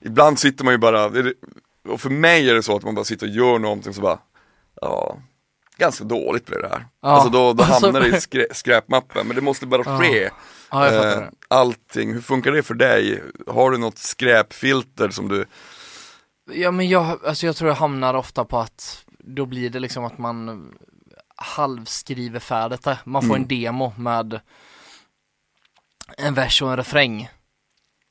ibland 0.06 0.40
sitter 0.40 0.64
man 0.66 0.74
ju 0.74 0.78
bara, 0.78 1.06
och 1.90 2.02
för 2.02 2.10
mig 2.10 2.50
är 2.50 2.54
det 2.54 2.64
så 2.64 2.76
att 2.76 2.84
man 2.84 2.96
bara 2.96 3.06
sitter 3.06 3.28
och 3.28 3.34
gör 3.34 3.60
någonting 3.60 3.94
så 3.94 4.02
bara, 4.02 4.20
ja, 4.82 5.18
ganska 5.78 6.04
dåligt 6.04 6.46
blir 6.46 6.60
det 6.60 6.68
här. 6.70 6.86
Ja. 7.02 7.08
Alltså 7.10 7.30
då, 7.30 7.54
då 7.54 7.64
Alltså- 7.68 7.86
hamnar 7.86 8.02
det 8.02 8.18
i 8.18 8.22
skrä, 8.22 8.46
skräpmappen, 8.52 9.28
men 9.28 9.36
det 9.36 9.42
måste 9.42 9.66
bara 9.66 10.00
ske. 10.00 10.24
ja 10.24 10.30
jag 10.72 10.94
fattar 11.04 11.22
Eh, 11.22 11.30
allting, 11.48 12.14
hur 12.14 12.22
funkar 12.22 12.52
det 12.52 12.64
för 12.64 12.74
dig? 12.74 13.24
Har 13.48 13.72
du 13.72 13.78
något 13.78 13.98
skräpfilter 13.98 15.10
som 15.10 15.28
du, 15.28 15.46
Ja 16.54 16.72
men 16.72 16.90
jag, 16.90 17.26
alltså 17.26 17.46
jag 17.46 17.56
tror 17.56 17.70
jag 17.70 17.76
hamnar 17.76 18.14
ofta 18.14 18.46
på 18.46 18.60
att 18.60 19.06
då 19.20 19.46
blir 19.46 19.70
det 19.70 19.80
liksom 19.80 20.04
att 20.06 20.18
man 20.18 20.72
halvskriver 21.36 22.40
färdigt 22.40 22.84
det. 22.84 23.00
Man 23.06 23.22
får 23.22 23.36
Mm. 23.36 23.42
en 23.42 23.48
demo 23.48 23.94
med 23.98 24.40
en 26.18 26.34
vers 26.34 26.62
och 26.62 26.70
en 26.72 26.78
refräng. 26.78 27.30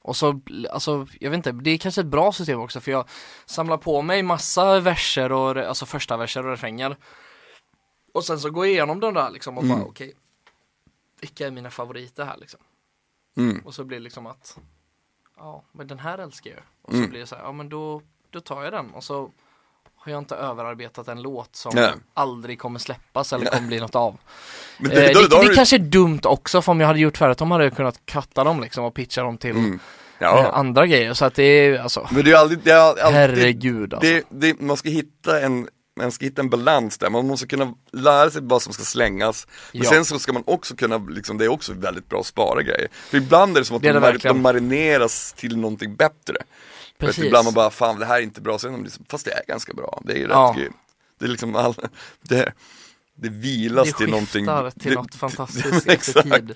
Och 0.02 0.16
så, 0.16 0.40
alltså 0.70 1.06
jag 1.20 1.30
vet 1.30 1.36
inte, 1.36 1.52
det 1.52 1.70
är 1.70 1.78
kanske 1.78 2.00
ett 2.00 2.06
bra 2.06 2.32
system 2.32 2.60
också 2.60 2.80
för 2.80 2.90
jag 2.90 3.08
samlar 3.46 3.76
på 3.76 4.02
mig 4.02 4.22
massa 4.22 4.80
verser 4.80 5.32
och, 5.32 5.56
alltså 5.56 5.86
första 5.86 6.16
verser 6.16 6.44
och 6.46 6.50
refränger. 6.50 6.96
Och 8.14 8.24
sen 8.24 8.40
så 8.40 8.50
går 8.50 8.66
jag 8.66 8.72
igenom 8.72 9.00
den 9.00 9.14
där 9.14 9.30
liksom 9.30 9.58
och 9.58 9.64
Mm. 9.64 9.78
bara 9.78 9.86
okej, 9.88 10.14
vilka 11.20 11.46
är 11.46 11.50
mina 11.50 11.70
favoriter 11.70 12.24
här 12.24 12.36
liksom? 12.36 12.60
Mm. 13.36 13.58
Och 13.64 13.74
så 13.74 13.84
blir 13.84 13.98
det 13.98 14.04
liksom 14.04 14.26
att, 14.26 14.58
ja 15.36 15.62
men 15.72 15.86
den 15.86 15.98
här 15.98 16.18
älskar 16.18 16.50
jag. 16.50 16.60
Och 16.82 16.90
så 16.92 16.96
Mm. 16.98 17.10
blir 17.10 17.20
det 17.20 17.26
så 17.26 17.34
här, 17.36 17.42
ja 17.42 17.52
men 17.52 17.68
då, 17.68 18.02
då 18.30 18.40
tar 18.40 18.62
jag 18.64 18.72
den 18.72 18.90
och 18.90 19.04
så 19.04 19.30
har 19.94 20.12
jag 20.12 20.18
inte 20.18 20.34
överarbetat 20.36 21.08
en 21.08 21.22
låt 21.22 21.56
som 21.56 21.72
Nej. 21.74 21.92
aldrig 22.14 22.58
kommer 22.58 22.78
släppas 22.78 23.32
eller 23.32 23.46
kommer 23.46 23.66
bli 23.68 23.80
något 23.80 23.94
av. 23.94 24.16
Men 24.78 24.90
Eh, 24.90 24.96
det, 24.96 25.12
då- 25.14 25.26
då 25.26 25.42
det 25.42 25.48
du- 25.48 25.54
kanske 25.54 25.76
är 25.76 25.78
dumt 25.78 26.20
också 26.24 26.62
för 26.62 26.72
om 26.72 26.80
jag 26.80 26.86
hade 26.86 26.98
gjort 27.00 27.16
färdigt 27.18 27.38
dem 27.38 27.50
hade 27.50 27.64
jag 27.64 27.76
kunnat 27.76 28.06
katta 28.06 28.44
dem 28.44 28.60
liksom 28.60 28.84
och 28.84 28.94
pitcha 28.94 29.22
dem 29.22 29.38
till 29.38 29.50
Mm. 29.56 29.72
eh, 29.74 29.80
Ja, 30.18 30.50
andra 30.52 30.86
grejer 30.86 31.14
så 31.14 31.24
att 31.24 31.34
det 31.34 31.42
är 31.42 31.78
alltså 31.78 32.08
men 32.10 32.24
det 32.24 32.30
är 32.32 32.36
aldrig, 32.36 32.58
det 32.64 32.70
är 32.70 32.76
alltid, 32.80 33.04
Herregud 33.04 33.94
alltså. 33.94 34.10
det, 34.10 34.24
det, 34.28 34.60
man 34.60 34.76
ska 34.76 34.88
hitta 34.88 35.40
en 35.40 35.68
man 35.96 36.12
ska 36.12 36.24
hitta 36.24 36.42
en 36.42 36.50
balans 36.50 36.98
där, 36.98 37.10
man 37.10 37.26
måste 37.26 37.46
kunna 37.46 37.74
lära 37.92 38.30
sig 38.30 38.42
vad 38.44 38.62
som 38.62 38.72
ska 38.72 38.82
slängas 38.82 39.46
Men 39.72 39.82
Ja. 39.82 39.90
sen 39.90 40.04
så 40.04 40.18
ska 40.18 40.32
man 40.32 40.42
också 40.46 40.76
kunna, 40.76 40.98
liksom, 40.98 41.38
det 41.38 41.44
är 41.44 41.48
också 41.48 41.72
väldigt 41.72 42.08
bra 42.08 42.20
att 42.20 42.26
spara 42.26 42.62
grejer 42.62 42.88
För 42.92 43.16
ibland 43.18 43.56
är 43.56 43.60
det 43.60 43.64
som 43.64 43.76
att 43.76 43.82
Det 43.82 43.92
de, 43.92 44.00
det 44.00 44.18
de 44.28 44.42
marineras 44.42 45.32
till 45.32 45.56
någonting 45.56 45.96
bättre 45.96 46.34
För 47.00 47.06
Precis. 47.06 47.24
ibland 47.24 47.44
man 47.44 47.54
bara, 47.54 47.70
fan 47.70 47.98
det 47.98 48.06
här 48.06 48.16
är 48.18 48.22
inte 48.22 48.40
bra, 48.40 48.58
sen 48.58 48.72
det 48.72 48.82
liksom, 48.82 49.04
fast 49.08 49.24
det 49.24 49.32
är 49.32 49.42
ganska 49.48 49.72
bra, 49.74 50.02
det 50.04 50.12
är 50.12 50.16
ju 50.16 50.22
rätt 50.24 50.30
Ja. 50.30 50.54
grymt 50.58 50.76
Det 51.18 51.24
är 51.24 51.28
liksom 51.28 51.56
all, 51.56 51.74
det, 52.22 52.52
det 53.14 53.28
vilas 53.28 53.88
det 53.88 53.96
till 53.98 54.10
någonting 54.10 54.46
skiftar 54.46 54.70
till 54.70 54.90
det- 54.90 54.94
något 54.96 55.14
fantastiskt 55.34 55.66
efter 55.66 55.90
Exakt. 55.90 56.30
tid. 56.34 56.54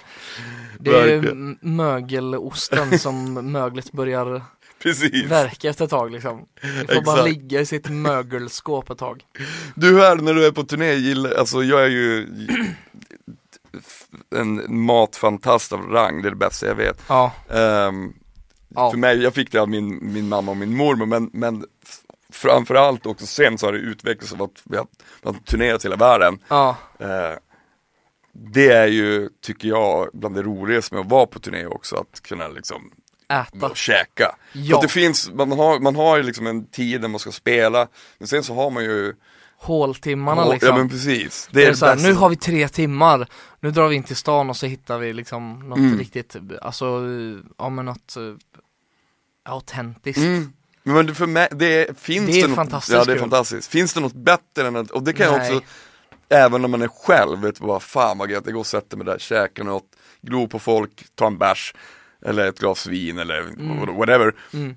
Det 0.78 0.90
är 0.90 1.34
mögelosten 1.66 2.98
som 2.98 3.32
möglet 3.52 3.92
börjar 3.92 4.42
Precis 4.84 5.30
verka 5.30 5.68
efter 5.70 5.84
ett 5.84 5.90
tag 5.90 6.10
liksom. 6.12 6.46
Får 6.62 7.02
bara 7.02 7.16
Exakt. 7.16 7.24
ligga 7.28 7.60
i 7.60 7.66
sitt 7.66 7.88
mögelskåp 7.88 8.90
ett 8.90 8.98
tag. 8.98 9.24
Du 9.74 10.00
här 10.00 10.16
när 10.16 10.34
du 10.34 10.46
är 10.46 10.50
på 10.52 10.62
turné, 10.64 10.92
gillar, 10.94 11.30
alltså 11.34 11.62
jag 11.62 11.82
är 11.84 11.88
ju 11.88 12.28
en 14.36 14.84
matfantast 14.84 15.72
av 15.72 15.80
rang, 15.80 16.22
det 16.22 16.28
är 16.28 16.30
det 16.30 16.36
bästa 16.36 16.66
jag 16.66 16.74
vet 16.74 17.02
Ja, 17.08 17.32
Ehm, 17.50 18.12
Ja. 18.76 18.90
För 18.90 18.98
mig, 18.98 19.22
jag 19.22 19.34
fick 19.34 19.52
det 19.52 19.58
av 19.58 19.68
min, 19.68 20.12
min 20.12 20.28
mamma 20.28 20.50
och 20.50 20.56
min 20.56 20.76
mormor 20.76 21.06
men, 21.06 21.30
men 21.32 21.64
framförallt 22.32 23.06
också 23.06 23.26
sen 23.26 23.58
så 23.58 23.66
har 23.66 23.72
det 23.72 23.78
utvecklats 23.78 24.32
av 24.32 24.42
att 24.42 24.62
vi 24.64 24.76
har, 24.76 24.86
vi 25.22 25.28
har 25.28 25.34
turnerat 25.34 25.84
hela 25.84 25.96
världen 25.96 26.38
ja, 26.48 26.76
Eh, 26.98 27.32
Det 28.32 28.68
är 28.68 28.86
ju, 28.86 29.28
tycker 29.42 29.68
jag, 29.68 30.08
bland 30.12 30.34
det 30.34 30.42
roligaste 30.42 30.94
med 30.94 31.00
att 31.04 31.10
vara 31.10 31.26
på 31.26 31.38
turné 31.38 31.66
också, 31.66 31.96
att 31.96 32.20
kunna 32.22 32.48
liksom 32.48 32.90
äta. 33.28 33.74
käka. 33.74 34.34
För 34.52 34.58
Ja. 34.58 34.76
att 34.76 34.82
det 34.82 34.88
finns, 34.88 35.30
man 35.30 35.52
har, 35.52 35.80
man 35.80 35.96
har 35.96 36.16
ju 36.16 36.22
liksom 36.22 36.46
en 36.46 36.66
tid 36.66 37.00
när 37.00 37.08
man 37.08 37.18
ska 37.20 37.32
spela, 37.32 37.88
men 38.18 38.28
sen 38.28 38.42
så 38.44 38.54
har 38.54 38.70
man 38.70 38.84
ju 38.84 39.14
Håltimmarna 39.58 40.48
liksom. 40.48 40.68
Ja 40.68 40.76
men 40.76 40.88
precis, 40.88 41.48
det 41.52 41.58
Det 41.58 41.62
är 41.64 41.66
är 41.66 41.70
det 41.70 41.76
så 41.76 41.86
här, 41.86 41.96
nu 41.96 42.12
har 42.14 42.28
vi 42.28 42.36
tre 42.36 42.68
timmar, 42.68 43.28
nu 43.60 43.70
drar 43.70 43.88
vi 43.88 43.96
in 43.96 44.02
till 44.02 44.16
stan 44.16 44.50
och 44.50 44.56
så 44.56 44.66
hittar 44.66 44.98
vi 44.98 45.12
liksom 45.12 45.68
något 45.68 45.78
Mm. 45.78 45.98
riktigt, 45.98 46.36
alltså, 46.62 47.02
ja 47.58 47.68
men 47.68 47.84
något 47.84 48.14
uh, 48.18 48.34
autentiskt. 49.44 50.18
Mm. 50.22 50.52
Men 50.82 51.06
det- 51.06 51.14
för 51.14 51.26
mig, 51.26 51.48
det 51.50 51.98
finns 52.00 52.26
Det 52.26 52.40
är 52.40 52.48
något, 52.48 52.56
fantastiskt 52.56 52.96
Ja 52.98 53.04
det 53.04 53.12
är 53.12 53.18
fantastiskt. 53.18 53.70
Finns 53.70 53.94
det 53.94 54.00
något 54.00 54.12
bättre 54.14 54.66
än 54.66 54.76
att, 54.76 54.90
och 54.90 55.02
det 55.02 55.12
kan 55.12 55.26
jag 55.26 55.38
Nej. 55.38 55.56
också, 55.56 55.68
även 56.28 56.60
när 56.60 56.68
man 56.68 56.82
är 56.82 56.88
själv, 56.88 57.40
vet 57.40 57.60
du 57.60 57.66
vad, 57.66 57.82
fan 57.82 58.18
vad 58.18 58.30
gött, 58.30 58.42
jag 58.44 58.52
går 58.54 58.60
och 58.60 58.66
sätter 58.66 58.96
mig 58.96 59.06
där, 59.06 59.18
käkar 59.18 59.64
något, 59.64 59.86
glor 60.22 60.46
på 60.46 60.58
folk, 60.58 61.04
tar 61.14 61.26
en 61.26 61.38
bärs, 61.38 61.74
eller 62.24 62.46
ett 62.48 62.58
glas 62.58 62.86
vin 62.86 63.18
eller 63.18 63.40
Mm. 63.40 63.96
whatever. 63.96 64.34
Mm. 64.52 64.70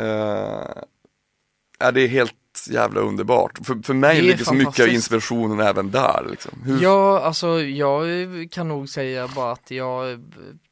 Uh, 0.00 1.90
det 1.92 2.00
är 2.00 2.08
helt 2.08 2.34
jävla 2.70 3.00
underbart. 3.00 3.58
För, 3.66 3.82
för 3.82 3.94
mig 3.94 4.22
ligger 4.22 4.44
så 4.44 4.54
mycket 4.54 4.80
av 4.80 4.88
inspirationen 4.88 5.60
även 5.60 5.90
där. 5.90 6.26
Liksom. 6.30 6.62
Hur, 6.64 6.82
Ja, 6.82 7.20
alltså 7.20 7.60
jag 7.62 8.06
kan 8.50 8.68
nog 8.68 8.88
säga 8.88 9.28
bara 9.34 9.52
att 9.52 9.70
jag 9.70 10.20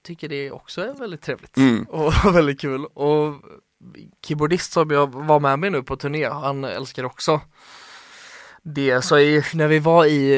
tycker 0.07 0.29
det 0.29 0.51
också 0.51 0.81
är 0.81 0.95
väldigt 0.95 1.23
trevligt 1.23 1.57
Mm. 1.57 1.85
och 1.89 2.13
väldigt 2.35 2.61
kul 2.61 2.85
och 2.85 3.35
keyboardist 4.27 4.73
som 4.73 4.91
jag 4.91 5.13
var 5.13 5.41
med 5.41 5.59
mig 5.59 5.71
nu 5.71 5.83
på 5.83 5.97
turné, 5.97 6.29
han 6.29 6.65
älskar 6.65 7.05
också 7.05 7.41
det. 8.63 9.03
Så 9.03 9.19
i, 9.19 9.43
när 9.55 9.67
vi 9.69 9.79
var 9.79 10.05
i 10.05 10.33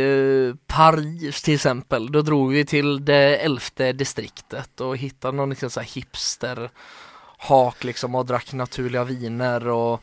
eh, 0.49 0.55
Paris 0.67 1.43
till 1.43 1.55
exempel, 1.55 2.13
då 2.13 2.23
drog 2.23 2.53
vi 2.53 2.65
till 2.67 3.05
det 3.05 3.37
elfte 3.37 3.93
distriktet 3.93 4.81
och 4.81 4.97
hittade 4.97 5.37
någon 5.37 5.51
liksom 5.51 5.71
så 5.71 5.81
här 5.81 5.87
hipster 5.87 6.71
hak 7.39 7.85
liksom 7.85 8.15
och 8.15 8.27
drack 8.27 8.53
naturliga 8.53 9.05
viner 9.05 9.67
och 9.69 10.03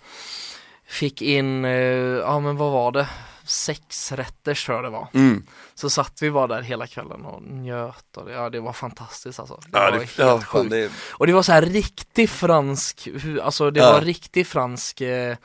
fick 0.85 1.21
in, 1.21 1.65
eh, 1.65 1.71
ja 1.71 2.39
men 2.39 2.57
vad 2.57 2.71
var 2.71 2.91
det, 2.91 3.07
sex 3.45 4.11
rätter 4.11 4.53
tror 4.65 4.77
jag 4.77 4.83
det 4.85 4.89
var. 4.89 5.07
Mm. 5.13 5.43
Så 5.75 5.89
satt 5.89 6.21
vi 6.21 6.31
bara 6.31 6.47
där 6.47 6.61
hela 6.61 6.87
kvällen 6.87 7.25
och 7.25 7.41
njöt 7.43 8.17
och 8.17 8.25
det, 8.25 8.31
ja, 8.31 8.49
det 8.49 8.59
var 8.59 8.73
fantastiskt 8.73 9.39
alltså. 9.39 9.55
Det 9.55 9.69
Ja, 9.77 9.79
var 9.79 9.91
det, 9.91 9.97
helt 9.97 10.17
ja, 10.17 10.39
fan, 10.39 10.41
sjukt. 10.43 10.69
det 10.71 10.91
Och 11.11 11.27
det 11.27 11.33
var 11.33 11.43
så 11.43 11.51
här 11.51 11.61
riktig 11.61 12.29
fransk, 12.29 13.07
alltså 13.43 13.71
det 13.71 13.79
Ja. 13.79 13.91
var 13.91 14.01
riktig 14.01 14.47
fransk, 14.47 15.01
eh, 15.01 15.35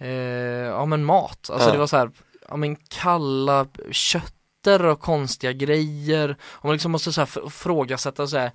eh, 0.00 0.08
ja 0.66 0.84
men 0.86 1.04
mat. 1.04 1.50
Alltså 1.50 1.68
Ja. 1.68 1.72
det 1.72 1.78
var 1.78 1.86
så 1.86 1.96
här, 1.96 2.10
ja 2.48 2.56
men 2.56 2.76
kalla 2.76 3.66
kötter 3.90 4.86
och 4.86 5.00
konstiga 5.00 5.52
grejer. 5.52 6.36
Och 6.42 6.64
man 6.64 6.72
liksom 6.72 6.92
måste 6.92 7.12
så 7.12 7.20
här 7.20 7.28
f- 7.32 7.38
ifrågasätta 7.46 8.26
så 8.26 8.38
här. 8.38 8.50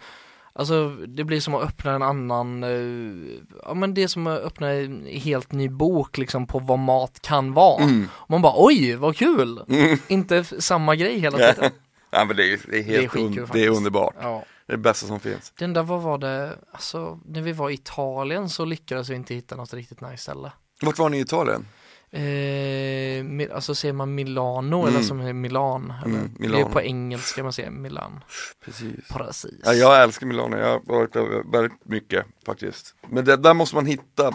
Alltså 0.58 0.90
det 0.90 1.24
blir 1.24 1.40
som 1.40 1.56
att 1.56 1.64
öppna 1.64 1.92
en 1.92 2.02
annan, 2.02 2.64
eh, 2.64 3.40
ja 3.64 3.74
men 3.74 3.94
det 3.94 4.04
är 4.04 4.08
som 4.08 4.28
att 4.28 4.40
öppna 4.40 4.72
en 4.72 5.06
helt 5.06 5.52
ny 5.52 5.70
bok 5.70 6.18
liksom 6.18 6.48
på 6.48 6.60
vad 6.60 6.80
mat 6.80 7.20
kan 7.22 7.54
vara. 7.54 7.84
mm. 7.84 8.08
Och 8.14 8.30
man 8.30 8.42
bara 8.42 8.54
oj 8.56 8.96
vad 8.96 9.16
kul! 9.18 9.62
Mm. 9.70 9.98
Inte 10.08 10.44
samma 10.44 10.96
grej 10.96 11.20
hela 11.20 11.38
tiden. 11.54 11.72
Ja, 12.12 12.26
men 12.26 12.36
det 12.36 12.54
är, 12.54 12.60
det 12.72 12.78
är 12.80 12.84
helt 12.84 13.12
skitkul 13.12 13.40
un, 13.44 13.50
det 13.54 13.66
är 13.66 13.70
underbart. 13.70 14.16
Ja. 14.22 14.44
Det 14.68 14.74
är 14.74 14.78
det 14.78 14.84
bästa 14.84 15.08
som 15.08 15.20
finns. 15.20 15.54
Den 15.60 15.74
där, 15.74 15.84
vad 15.84 16.02
var 16.02 16.18
det, 16.18 16.58
alltså 16.72 17.20
när 17.26 17.42
vi 17.42 17.52
var 17.52 17.70
i 17.70 17.74
Italien 17.74 18.50
så 18.50 18.66
lyckades 18.66 19.10
vi 19.10 19.16
inte 19.16 19.36
hitta 19.36 19.56
något 19.56 19.74
riktigt 19.74 20.02
nice 20.02 20.18
ställe. 20.18 20.52
Vart 20.82 21.00
var 21.00 21.10
ni 21.10 21.18
i 21.18 21.22
Italien? 21.22 21.66
Eh, 22.12 23.56
alltså 23.56 23.76
säger 23.76 23.94
man 23.94 24.16
Milano 24.16 24.82
Mm. 24.82 24.96
eller 24.96 25.04
som 25.06 25.20
är 25.20 25.34
Milan? 25.34 25.94
Eller? 26.06 26.16
Mm, 26.16 26.32
Det 26.40 26.46
är 26.46 26.50
Milano. 26.50 26.70
på 26.70 26.82
engelska 26.82 27.44
man 27.44 27.54
säger 27.54 27.70
Milan. 27.70 28.24
Precis. 28.66 29.08
Precis. 29.14 29.54
Ja, 29.64 29.74
jag 29.74 30.04
älskar 30.04 30.28
Milano, 30.28 30.58
jag 30.58 30.68
har 30.68 30.82
varit 30.86 31.14
där 31.14 31.52
väldigt 31.52 31.86
mycket 31.86 32.26
faktiskt. 32.46 32.96
Men 33.10 33.26
det, 33.26 33.36
där 33.38 33.54
måste 33.54 33.76
man 33.76 33.86
hitta, 33.86 34.34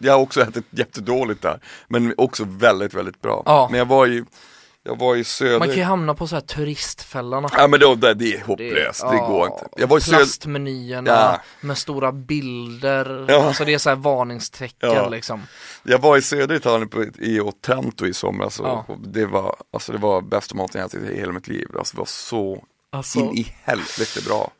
jag 0.00 0.12
har 0.12 0.20
också 0.20 0.40
ätit 0.42 0.64
jättedåligt 0.70 1.42
där, 1.42 1.60
men 1.88 2.14
också 2.16 2.44
väldigt, 2.44 2.94
väldigt 2.94 3.22
bra. 3.22 3.42
Ja. 3.46 3.68
Men 3.70 3.78
jag 3.78 3.86
var 3.86 4.06
i, 4.06 4.24
jag 4.88 4.98
var 4.98 5.16
i 5.16 5.24
söder, 5.24 5.58
Man 5.58 5.68
kan 5.68 5.76
ju 5.76 5.82
hamna 5.82 6.14
på 6.14 6.26
så 6.26 6.34
här 6.36 6.40
turistfällorna. 6.40 7.48
ja 7.52 7.66
men 7.68 7.80
då, 7.80 7.94
det, 7.94 8.14
det 8.14 8.34
är 8.34 8.40
hopplöst, 8.44 9.00
det, 9.00 9.16
ja, 9.16 9.26
går 9.28 9.46
inte. 9.46 9.68
Jag 9.76 9.86
var 9.86 9.98
i 9.98 10.00
söder, 10.00 10.18
Plastmenyerna 10.18 11.10
Ja. 11.10 11.40
med 11.60 11.78
stora 11.78 12.12
bilder, 12.12 13.24
Ja. 13.28 13.46
alltså 13.46 13.64
det 13.64 13.74
är 13.74 13.78
så 13.78 13.88
här 13.88 13.96
varningstecken 13.96 14.90
Ja. 14.92 15.08
liksom. 15.08 15.42
jag 15.82 15.98
var 15.98 16.16
i 16.16 16.22
södra 16.22 16.56
Italien 16.56 16.88
på, 16.88 17.04
i 17.18 17.40
Otranto 17.40 18.06
i 18.06 18.14
somras 18.14 18.60
och, 18.60 18.66
Ja. 18.68 18.84
och 18.88 18.98
det 19.08 19.26
var, 19.26 19.56
alltså 19.72 19.92
det 19.92 19.98
var 19.98 20.20
bästa 20.22 20.54
maten 20.54 20.80
jag 20.80 20.86
ätit 20.88 21.10
i 21.10 21.20
hela 21.20 21.32
mitt 21.32 21.48
liv. 21.48 21.66
Alltså 21.78 21.94
det 21.96 21.98
var 21.98 22.06
så 22.06 22.64
Alltså, 22.90 23.18
in 23.18 23.34
i 23.38 23.54
helvete 23.62 24.20
bra. 24.26 24.50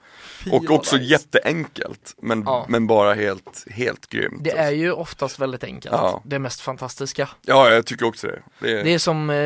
Och 0.53 0.71
också 0.71 0.97
nice. 0.97 1.09
jätteenkelt, 1.09 2.15
men, 2.23 2.43
Ja. 2.47 2.67
men 2.69 2.87
bara 2.87 3.15
helt, 3.15 3.65
helt 3.71 4.07
grymt. 4.07 4.45
Det 4.45 4.51
är 4.59 4.71
ju 4.71 4.93
oftast 4.93 5.39
väldigt 5.39 5.65
enkelt, 5.65 5.95
Ja. 5.95 6.23
det 6.25 6.39
mest 6.39 6.61
fantastiska. 6.61 7.29
Ja, 7.43 7.71
jag 7.71 7.87
tycker 7.87 8.07
också 8.07 8.27
det. 8.27 8.43
Det 8.61 8.81
är, 8.81 8.85
Det 8.85 8.95
är 8.95 8.99
som, 8.99 9.31
eh, 9.31 9.37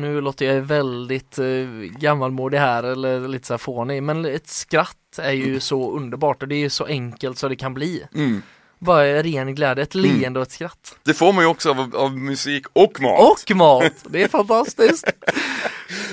nu 0.00 0.20
låter 0.20 0.46
jag 0.46 0.60
väldigt 0.62 1.38
eh, 1.38 1.46
gammalmodig 1.98 2.58
här 2.58 2.82
eller 2.82 3.28
lite 3.28 3.46
så 3.46 3.52
här 3.52 3.58
fånig, 3.58 4.02
men 4.02 4.24
ett 4.24 4.48
skratt 4.48 4.96
är 5.18 5.32
ju 5.32 5.60
så 5.60 5.90
underbart 5.92 6.42
och 6.42 6.48
det 6.48 6.54
är 6.54 6.58
ju 6.58 6.70
så 6.70 6.84
enkelt 6.84 7.38
så 7.38 7.48
det 7.48 7.56
kan 7.56 7.74
bli. 7.74 8.04
mm. 8.14 8.42
Bara 8.78 9.22
ren 9.22 9.54
glädje, 9.54 9.82
ett 9.82 9.94
Mm. 9.94 10.10
leende 10.20 10.40
och 10.40 10.46
ett 10.46 10.52
skratt. 10.52 10.96
det 11.02 11.14
får 11.14 11.32
man 11.32 11.44
ju 11.44 11.50
också 11.50 11.70
av, 11.70 11.96
av 11.96 12.16
musik 12.18 12.66
och 12.72 13.00
mat. 13.00 13.20
Och 13.50 13.56
mat! 13.56 13.92
Det 14.08 14.22
är 14.22 14.28
fantastiskt! 14.28 15.12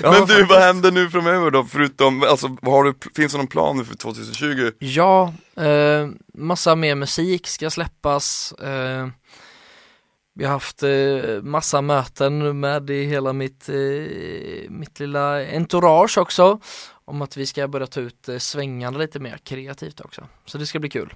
Ja, 0.02 0.10
Men 0.10 0.20
du, 0.20 0.26
faktiskt. 0.26 0.50
vad 0.50 0.60
händer 0.60 0.92
nu 0.92 1.10
framöver 1.10 1.50
då? 1.50 1.64
Förutom, 1.64 2.22
alltså, 2.22 2.56
har 2.62 2.84
du, 2.84 2.94
finns 3.16 3.32
det 3.32 3.38
någon 3.38 3.46
plan 3.46 3.76
nu 3.76 3.84
för 3.84 3.94
2020? 3.94 4.70
Ja, 4.78 5.34
eh, 5.56 6.08
massa 6.34 6.76
mer 6.76 6.94
musik 6.94 7.46
ska 7.46 7.70
släppas. 7.70 8.52
Eh, 8.52 9.08
vi 10.34 10.44
har 10.44 10.52
haft 10.52 10.82
eh, 10.82 11.42
massa 11.42 11.80
möten 11.80 12.60
med 12.60 12.90
i 12.90 13.04
hela 13.04 13.32
mitt, 13.32 13.68
eh, 13.68 14.70
mitt 14.70 15.00
lilla 15.00 15.46
entourage 15.46 16.18
också. 16.18 16.60
Om 17.04 17.22
att 17.22 17.36
vi 17.36 17.46
ska 17.46 17.68
börja 17.68 17.86
ta 17.86 18.00
ut 18.00 18.28
eh, 18.28 18.38
svängarna 18.38 18.98
lite 18.98 19.20
mer 19.20 19.38
kreativt 19.38 20.00
också. 20.00 20.28
Så 20.44 20.58
det 20.58 20.66
ska 20.66 20.78
bli 20.78 20.90
kul. 20.90 21.14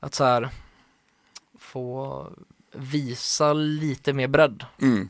Att 0.00 0.14
så 0.14 0.24
här 0.24 0.48
få 1.58 2.26
visa 2.74 3.52
lite 3.52 4.12
mer 4.12 4.28
bredd. 4.28 4.64
Mm. 4.80 5.08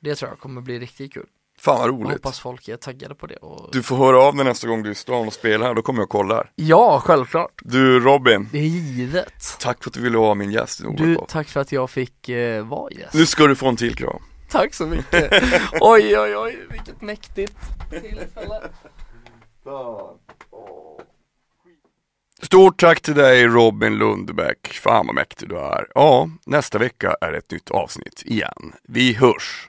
Det 0.00 0.14
tror 0.14 0.30
jag 0.30 0.38
kommer 0.38 0.60
bli 0.60 0.78
riktigt 0.78 1.12
kul. 1.12 1.26
Fan 1.64 1.78
vad 1.78 1.88
Jag 1.88 1.94
roligt. 1.94 2.12
hoppas 2.12 2.40
folk 2.40 2.68
är 2.68 2.76
taggade 2.76 3.14
på 3.14 3.26
det. 3.26 3.36
Och... 3.36 3.68
Du 3.72 3.82
får 3.82 3.96
höra 3.96 4.22
av 4.22 4.34
dig 4.36 4.44
nästa 4.44 4.66
gång 4.68 4.82
du 4.82 4.88
är 4.88 4.92
i 4.92 4.94
stan 4.94 5.26
och 5.26 5.32
spelar 5.32 5.66
här, 5.66 5.74
då 5.74 5.82
kommer 5.82 5.98
jag 5.98 6.04
och 6.04 6.10
kollar. 6.10 6.50
Ja, 6.54 7.00
självklart. 7.04 7.52
Du 7.62 8.00
Robin, 8.00 8.48
Det 8.52 8.58
är 8.58 8.62
givet. 8.62 9.56
tack 9.60 9.82
för 9.84 9.90
att 9.90 9.94
du 9.94 10.00
ville 10.00 10.18
vara 10.18 10.34
min 10.34 10.50
gäst 10.50 10.80
Du, 10.96 11.16
tack 11.28 11.48
för 11.48 11.60
att 11.60 11.72
jag 11.72 11.90
fick 11.90 12.28
eh, 12.28 12.64
vara 12.66 12.90
gäst. 12.90 13.14
Nu 13.14 13.26
ska 13.26 13.46
du 13.46 13.56
få 13.56 13.68
en 13.68 13.76
till 13.76 13.96
kram. 13.96 14.22
Tack 14.50 14.74
så 14.74 14.86
mycket. 14.86 15.32
oj, 15.80 16.18
oj, 16.18 16.36
oj, 16.36 16.58
vilket 16.70 17.02
mäktigt 17.02 17.54
tillfälle. 17.90 18.60
Stort 22.42 22.80
tack 22.80 23.00
till 23.00 23.14
dig 23.14 23.46
Robin 23.46 23.98
Lundbäck, 23.98 24.66
fan 24.72 25.06
vad 25.06 25.14
mäktig 25.14 25.48
du 25.48 25.58
är. 25.58 25.86
Ja, 25.94 26.28
nästa 26.46 26.78
vecka 26.78 27.16
är 27.20 27.32
ett 27.32 27.50
nytt 27.50 27.70
avsnitt 27.70 28.22
igen. 28.26 28.72
Vi 28.88 29.12
hörs! 29.14 29.68